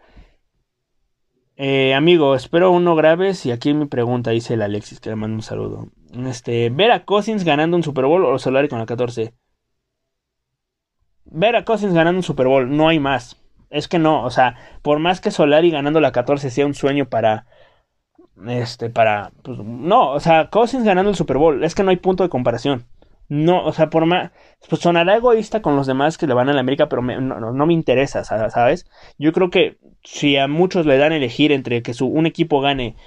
Eh, 1.64 1.94
amigo, 1.94 2.34
espero 2.34 2.72
uno 2.72 2.96
graves. 2.96 3.46
Y 3.46 3.52
aquí 3.52 3.76
mi 3.76 3.86
pregunta, 3.86 4.32
dice 4.32 4.56
el 4.56 4.64
Alexis, 4.64 5.00
que 5.00 5.12
le 5.12 5.16
mando 5.16 5.36
un 5.36 5.44
saludo. 5.44 5.90
Este, 6.26 6.72
¿ver 6.72 6.92
a 6.92 7.06
Cousins 7.06 7.44
ganando 7.44 7.78
un 7.78 7.84
Super 7.84 8.06
Bowl 8.06 8.26
o 8.26 8.40
Solari 8.40 8.68
con 8.68 8.80
la 8.80 8.88
14? 8.88 9.36
Ver 11.26 11.56
a 11.56 11.64
Cousins 11.64 11.94
ganando 11.94 12.18
un 12.18 12.24
Super 12.24 12.48
Bowl, 12.48 12.76
no 12.76 12.88
hay 12.88 13.00
más. 13.00 13.38
Es 13.70 13.88
que 13.88 14.00
no, 14.00 14.24
o 14.24 14.32
sea, 14.32 14.56
por 14.82 14.98
más 14.98 15.22
que 15.22 15.30
Solari 15.30 15.70
ganando 15.70 16.02
la 16.02 16.12
14 16.12 16.50
sea 16.50 16.66
un 16.66 16.74
sueño 16.74 17.06
para. 17.06 17.46
Este, 18.48 18.90
para. 18.90 19.32
Pues, 19.44 19.60
no, 19.60 20.14
o 20.14 20.20
sea, 20.20 20.50
Cousins 20.50 20.84
ganando 20.84 21.12
el 21.12 21.16
Super 21.16 21.38
Bowl, 21.38 21.64
es 21.64 21.76
que 21.76 21.84
no 21.84 21.92
hay 21.92 21.98
punto 21.98 22.24
de 22.24 22.30
comparación. 22.30 22.86
No, 23.32 23.64
o 23.64 23.72
sea, 23.72 23.90
por 23.90 24.06
más. 24.06 24.32
Pues 24.68 24.82
sonará 24.82 25.16
egoísta 25.16 25.62
con 25.62 25.78
los 25.78 25.88
demás 25.88 26.18
que 26.18 26.28
le 26.28 26.34
van 26.34 26.50
a 26.50 26.54
la 26.54 26.60
América, 26.60 26.90
pero 26.90 27.02
no, 27.02 27.66
me 27.66 27.74
interesa, 27.74 28.26
¿sabes? 28.26 28.86
Yo 29.18 29.32
creo 29.32 29.50
que 29.50 29.78
si 30.04 30.36
a 30.36 30.50
muchos 30.50 30.86
le 30.86 30.98
dan 30.98 31.14
a 31.14 31.16
elegir 31.16 31.54
entre 31.54 31.82
que 31.82 31.94
su, 31.94 32.08
un 32.08 32.26
equipo 32.26 32.60
gane 32.60 32.98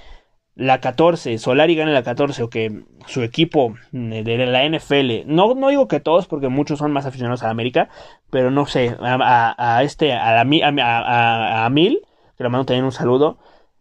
la 0.55 0.81
14, 0.81 1.37
Solari 1.37 1.75
gane 1.75 1.93
la 1.93 2.03
14 2.03 2.43
o 2.43 2.49
que 2.49 2.85
su 3.07 3.23
equipo 3.23 3.75
de 3.93 4.47
la 4.47 4.67
NFL, 4.67 5.27
no, 5.27 5.55
no 5.55 5.69
digo 5.69 5.89
que 5.89 6.01
todos 6.01 6.27
porque 6.27 6.49
muchos 6.49 6.79
son 6.79 6.91
más 6.91 7.05
aficionados 7.05 7.43
a 7.43 7.51
América, 7.51 7.91
pero 8.31 8.51
no 8.51 8.65
sé, 8.65 8.97
a, 9.01 9.83
este, 9.83 10.15
a, 10.15 10.41
a, 10.41 11.65
a, 11.67 11.69
Mil, 11.69 12.01
que 12.39 12.45
le 12.45 12.49
mando 12.49 12.65
también 12.65 12.87
un 12.87 12.93
saludo, 12.93 13.37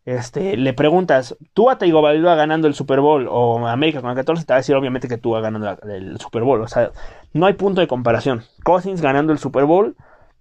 este, 0.05 0.57
le 0.57 0.73
preguntas, 0.73 1.37
¿tú 1.53 1.69
a 1.69 1.77
Tagovailoa 1.77 2.35
ganando 2.35 2.67
el 2.67 2.73
Super 2.73 2.99
Bowl 2.99 3.27
o 3.29 3.65
América 3.67 4.01
con 4.01 4.09
la 4.09 4.15
14? 4.15 4.45
Te 4.45 4.51
va 4.51 4.57
a 4.57 4.59
decir 4.59 4.75
obviamente 4.75 5.07
que 5.07 5.17
tú 5.17 5.31
va 5.31 5.39
ganando 5.39 5.77
el 5.89 6.19
Super 6.19 6.43
Bowl. 6.43 6.61
O 6.61 6.67
sea, 6.67 6.91
no 7.31 7.45
hay 7.45 7.53
punto 7.53 7.79
de 7.79 7.87
comparación. 7.87 8.43
Cousins 8.63 9.01
ganando 9.01 9.31
el 9.31 9.39
Super 9.39 9.63
Bowl 9.63 9.95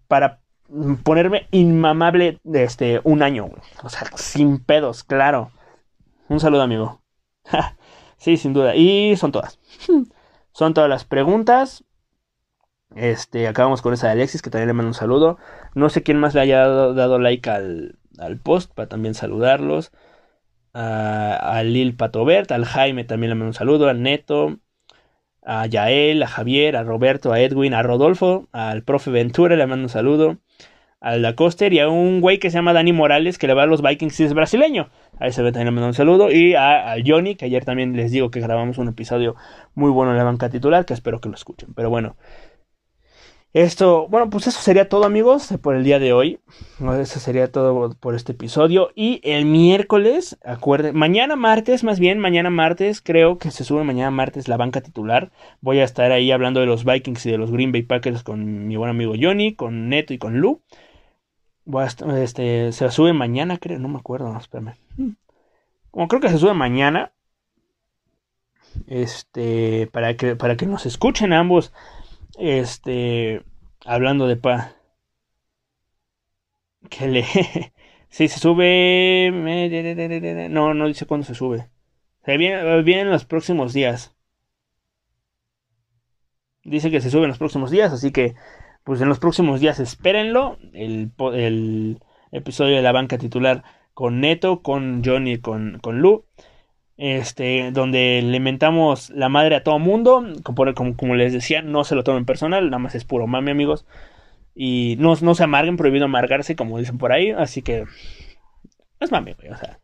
para 0.08 0.40
ponerme 1.04 1.46
inmamable 1.52 2.40
este, 2.52 3.00
un 3.04 3.22
año. 3.22 3.50
O 3.84 3.88
sea, 3.88 4.04
sin 4.16 4.58
pedos, 4.58 5.04
claro. 5.04 5.52
Un 6.28 6.40
saludo, 6.40 6.62
amigo. 6.62 7.00
sí, 8.16 8.36
sin 8.36 8.52
duda. 8.54 8.74
Y 8.74 9.16
son 9.16 9.30
todas. 9.30 9.60
son 10.52 10.74
todas 10.74 10.90
las 10.90 11.04
preguntas. 11.04 11.84
Este, 12.96 13.46
acabamos 13.46 13.80
con 13.80 13.94
esa 13.94 14.08
de 14.08 14.14
Alexis, 14.14 14.42
que 14.42 14.50
también 14.50 14.66
le 14.66 14.74
mando 14.74 14.88
un 14.88 14.94
saludo. 14.94 15.38
No 15.74 15.88
sé 15.88 16.02
quién 16.02 16.18
más 16.18 16.34
le 16.34 16.40
haya 16.40 16.66
dado 16.66 17.20
like 17.20 17.48
al, 17.48 17.98
al 18.18 18.38
post 18.38 18.72
para 18.74 18.88
también 18.88 19.14
saludarlos. 19.14 19.92
A, 20.74 21.62
Lil 21.64 21.94
Patobert, 21.96 22.50
al 22.50 22.64
Jaime 22.64 23.04
también 23.04 23.30
le 23.30 23.34
mando 23.34 23.48
un 23.48 23.54
saludo, 23.54 23.88
al 23.88 24.02
Neto, 24.02 24.58
a 25.44 25.66
Yael, 25.66 26.22
a 26.22 26.26
Javier, 26.26 26.76
a 26.76 26.82
Roberto, 26.82 27.32
a 27.32 27.40
Edwin, 27.40 27.74
a 27.74 27.82
Rodolfo, 27.82 28.48
al 28.52 28.82
profe 28.82 29.10
Ventura 29.10 29.56
le 29.56 29.66
mando 29.66 29.84
un 29.84 29.88
saludo, 29.90 30.38
al 31.02 31.20
Lacoster 31.20 31.72
y 31.72 31.80
a 31.80 31.88
un 31.88 32.20
güey 32.20 32.38
que 32.38 32.50
se 32.50 32.56
llama 32.58 32.72
Dani 32.72 32.92
Morales 32.92 33.36
que 33.36 33.48
le 33.48 33.54
va 33.54 33.64
a 33.64 33.66
los 33.66 33.82
Vikings 33.82 34.20
y 34.20 34.24
es 34.24 34.34
brasileño. 34.34 34.88
A 35.18 35.26
ese 35.26 35.42
también 35.42 35.66
le 35.66 35.70
mando 35.72 35.88
un 35.88 35.94
saludo. 35.94 36.30
Y 36.30 36.54
a, 36.54 36.94
Johnny, 37.04 37.34
que 37.34 37.46
ayer 37.46 37.64
también 37.64 37.96
les 37.96 38.12
digo 38.12 38.30
que 38.30 38.40
grabamos 38.40 38.78
un 38.78 38.88
episodio 38.88 39.34
muy 39.74 39.90
bueno 39.90 40.12
en 40.12 40.18
la 40.18 40.24
banca 40.24 40.48
titular, 40.48 40.86
que 40.86 40.94
espero 40.94 41.20
que 41.20 41.28
lo 41.28 41.34
escuchen. 41.34 41.74
Pero 41.74 41.90
bueno, 41.90 42.16
esto, 43.54 44.08
bueno, 44.08 44.30
pues 44.30 44.46
eso 44.46 44.60
sería 44.62 44.88
todo 44.88 45.04
amigos 45.04 45.52
por 45.60 45.76
el 45.76 45.84
día 45.84 45.98
de 45.98 46.14
hoy. 46.14 46.40
Eso 46.98 47.20
sería 47.20 47.52
todo 47.52 47.94
por 47.94 48.14
este 48.14 48.32
episodio. 48.32 48.90
Y 48.94 49.20
el 49.24 49.44
miércoles, 49.44 50.38
acuerden, 50.42 50.96
mañana 50.96 51.36
martes, 51.36 51.84
más 51.84 52.00
bien, 52.00 52.18
mañana 52.18 52.48
martes, 52.48 53.02
creo 53.02 53.36
que 53.36 53.50
se 53.50 53.64
sube 53.64 53.84
mañana 53.84 54.10
martes 54.10 54.48
la 54.48 54.56
banca 54.56 54.80
titular. 54.80 55.32
Voy 55.60 55.80
a 55.80 55.84
estar 55.84 56.12
ahí 56.12 56.32
hablando 56.32 56.60
de 56.60 56.66
los 56.66 56.86
Vikings 56.86 57.26
y 57.26 57.30
de 57.30 57.36
los 57.36 57.50
Green 57.50 57.72
Bay 57.72 57.82
Packers 57.82 58.22
con 58.22 58.66
mi 58.68 58.76
buen 58.76 58.88
amigo 58.88 59.12
Johnny, 59.20 59.54
con 59.54 59.90
Neto 59.90 60.14
y 60.14 60.18
con 60.18 60.38
Lu. 60.38 60.62
Este, 62.16 62.72
se 62.72 62.90
sube 62.90 63.12
mañana, 63.12 63.58
creo, 63.58 63.78
no 63.78 63.88
me 63.88 63.98
acuerdo, 63.98 64.32
no, 64.32 64.38
espérame. 64.38 64.76
Como 65.90 66.08
creo 66.08 66.22
que 66.22 66.30
se 66.30 66.38
sube 66.38 66.54
mañana. 66.54 67.12
Este, 68.86 69.90
para 69.92 70.16
que, 70.16 70.36
para 70.36 70.56
que 70.56 70.64
nos 70.64 70.86
escuchen 70.86 71.34
ambos 71.34 71.74
este, 72.42 73.44
hablando 73.84 74.26
de 74.26 74.36
pa. 74.36 74.74
Que 76.90 77.08
le. 77.08 77.24
Sí, 78.08 78.28
se 78.28 78.38
sube. 78.38 79.30
No, 80.50 80.74
no 80.74 80.86
dice 80.86 81.06
cuándo 81.06 81.26
se 81.26 81.34
sube. 81.34 81.70
Se 82.26 82.36
viene, 82.36 82.82
viene 82.82 83.02
en 83.02 83.10
los 83.10 83.24
próximos 83.24 83.72
días. 83.72 84.14
Dice 86.62 86.90
que 86.90 87.00
se 87.00 87.10
sube 87.10 87.22
en 87.22 87.28
los 87.28 87.38
próximos 87.38 87.70
días, 87.70 87.90
así 87.90 88.12
que 88.12 88.34
pues 88.84 89.00
en 89.00 89.08
los 89.08 89.18
próximos 89.18 89.60
días 89.60 89.80
espérenlo. 89.80 90.58
El, 90.74 91.12
el 91.32 92.00
episodio 92.32 92.76
de 92.76 92.82
la 92.82 92.92
banca 92.92 93.16
titular 93.16 93.64
con 93.94 94.20
Neto, 94.20 94.62
con 94.62 95.02
Johnny, 95.02 95.38
con, 95.38 95.78
con 95.80 96.00
Lu. 96.00 96.26
Este, 96.96 97.70
donde 97.72 98.22
le 98.22 98.38
mentamos 98.38 99.10
la 99.10 99.28
madre 99.28 99.56
a 99.56 99.62
todo 99.62 99.78
mundo. 99.78 100.24
Como, 100.42 100.74
como, 100.74 101.14
les 101.14 101.32
decía, 101.32 101.62
no 101.62 101.84
se 101.84 101.94
lo 101.94 102.04
tomen 102.04 102.24
personal, 102.24 102.66
nada 102.66 102.78
más 102.78 102.94
es 102.94 103.04
puro 103.04 103.26
mami, 103.26 103.50
amigos. 103.50 103.86
Y 104.54 104.96
no, 104.98 105.14
no 105.20 105.34
se 105.34 105.44
amarguen, 105.44 105.76
prohibido 105.76 106.04
amargarse, 106.04 106.56
como 106.56 106.78
dicen 106.78 106.98
por 106.98 107.12
ahí. 107.12 107.30
Así 107.30 107.62
que 107.62 107.84
es 109.00 109.10
mami, 109.10 109.32
güey, 109.34 109.48
o 109.48 109.56
sea. 109.56 109.80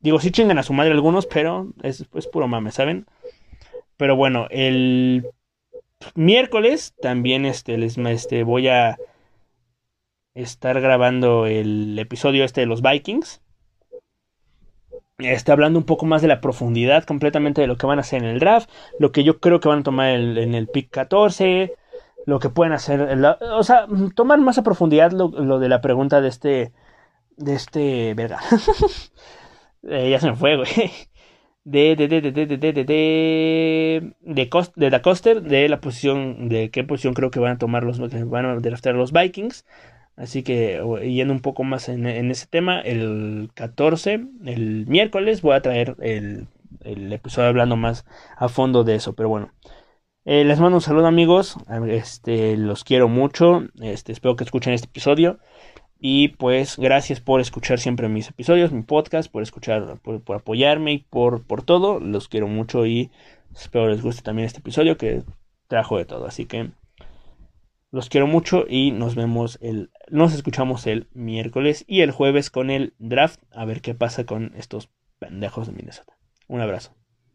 Digo, 0.00 0.20
sí 0.20 0.30
chingan 0.30 0.58
a 0.58 0.62
su 0.62 0.72
madre 0.72 0.92
algunos, 0.92 1.26
pero 1.26 1.72
es, 1.82 2.06
es 2.14 2.26
puro 2.26 2.48
mame, 2.48 2.70
¿saben? 2.70 3.06
Pero 3.96 4.14
bueno, 4.14 4.46
el 4.50 5.26
miércoles 6.14 6.94
también 7.00 7.46
este, 7.46 7.78
les 7.78 7.96
este, 7.98 8.42
voy 8.44 8.68
a 8.68 8.98
estar 10.34 10.80
grabando 10.80 11.46
el 11.46 11.98
episodio 11.98 12.44
este 12.44 12.60
de 12.60 12.66
los 12.66 12.82
Vikings. 12.82 13.42
Está 15.18 15.52
hablando 15.54 15.78
un 15.78 15.86
poco 15.86 16.04
más 16.04 16.20
de 16.20 16.28
la 16.28 16.42
profundidad 16.42 17.04
completamente 17.04 17.62
de 17.62 17.66
lo 17.66 17.76
que 17.78 17.86
van 17.86 17.98
a 17.98 18.02
hacer 18.02 18.22
en 18.22 18.28
el 18.28 18.38
draft, 18.38 18.68
lo 18.98 19.12
que 19.12 19.24
yo 19.24 19.40
creo 19.40 19.60
que 19.60 19.68
van 19.68 19.78
a 19.80 19.82
tomar 19.82 20.10
en 20.10 20.54
el 20.54 20.68
pick 20.68 20.90
14, 20.90 21.72
lo 22.26 22.38
que 22.38 22.50
pueden 22.50 22.74
hacer, 22.74 23.00
o 23.40 23.62
sea, 23.62 23.86
tomar 24.14 24.38
más 24.40 24.58
a 24.58 24.62
profundidad 24.62 25.12
lo, 25.12 25.58
de 25.58 25.68
la 25.70 25.80
pregunta 25.80 26.20
de 26.20 26.28
este, 26.28 26.72
de 27.38 27.54
este, 27.54 28.12
verga, 28.12 28.40
eh, 29.88 30.10
ya 30.10 30.20
se 30.20 30.30
me 30.30 30.36
fue, 30.36 30.56
güey, 30.56 30.68
de, 31.64 31.96
de, 31.96 32.08
de, 32.08 32.20
de, 32.20 32.32
de, 32.32 32.46
de, 32.46 32.56
de, 32.58 32.72
de, 32.72 32.84
de, 32.84 34.14
de 34.76 34.90
Da 34.90 35.00
Coster, 35.00 35.42
de 35.42 35.68
la 35.70 35.80
posición, 35.80 36.50
de 36.50 36.70
qué 36.70 36.84
posición 36.84 37.14
creo 37.14 37.30
que 37.30 37.40
van 37.40 37.52
a 37.52 37.58
tomar 37.58 37.84
los, 37.84 37.98
van 38.28 38.44
a 38.44 38.56
draftar 38.56 38.94
los 38.94 39.12
Vikings, 39.12 39.64
Así 40.16 40.42
que 40.42 40.80
yendo 41.02 41.34
un 41.34 41.40
poco 41.40 41.62
más 41.62 41.88
en, 41.90 42.06
ese 42.06 42.46
tema, 42.46 42.80
el 42.80 43.50
14, 43.54 44.26
el 44.46 44.86
miércoles, 44.86 45.42
voy 45.42 45.54
a 45.54 45.62
traer 45.62 45.96
el, 46.00 46.48
episodio 47.12 47.48
hablando 47.48 47.76
más 47.76 48.06
a 48.36 48.48
fondo 48.48 48.82
de 48.82 48.94
eso. 48.96 49.14
Pero 49.14 49.28
bueno, 49.28 49.52
eh, 50.24 50.44
les 50.44 50.58
mando 50.58 50.76
un 50.78 50.82
saludo 50.82 51.06
amigos, 51.06 51.56
este, 51.88 52.56
los 52.56 52.82
quiero 52.84 53.08
mucho, 53.08 53.64
este, 53.80 54.12
espero 54.12 54.36
que 54.36 54.44
escuchen 54.44 54.72
este 54.72 54.88
episodio. 54.88 55.38
Y 55.98 56.28
pues 56.28 56.76
gracias 56.78 57.20
por 57.20 57.40
escuchar 57.40 57.78
siempre 57.78 58.08
mis 58.08 58.28
episodios, 58.28 58.72
mi 58.72 58.82
podcast, 58.82 59.30
por 59.30 59.42
escuchar, 59.42 59.98
por, 60.02 60.22
por 60.22 60.36
apoyarme 60.36 60.92
y 60.92 60.98
por, 60.98 61.44
por 61.46 61.62
todo. 61.62 62.00
Los 62.00 62.28
quiero 62.28 62.48
mucho 62.48 62.86
y 62.86 63.10
espero 63.54 63.88
les 63.88 64.02
guste 64.02 64.22
también 64.22 64.46
este 64.46 64.60
episodio 64.60 64.96
que 64.96 65.22
trajo 65.68 65.98
de 65.98 66.04
todo. 66.04 66.26
Así 66.26 66.46
que 66.46 66.70
los 67.96 68.10
quiero 68.10 68.26
mucho 68.26 68.66
y 68.68 68.90
nos 68.90 69.14
vemos 69.14 69.58
el, 69.62 69.90
nos 70.10 70.34
escuchamos 70.34 70.86
el 70.86 71.08
miércoles 71.14 71.82
y 71.88 72.02
el 72.02 72.10
jueves 72.10 72.50
con 72.50 72.68
el 72.68 72.92
draft 72.98 73.40
a 73.52 73.64
ver 73.64 73.80
qué 73.80 73.94
pasa 73.94 74.26
con 74.26 74.52
estos 74.54 74.90
pendejos 75.18 75.66
de 75.66 75.72
Minnesota. 75.72 76.12
Un 76.46 76.60
abrazo. 76.60 76.94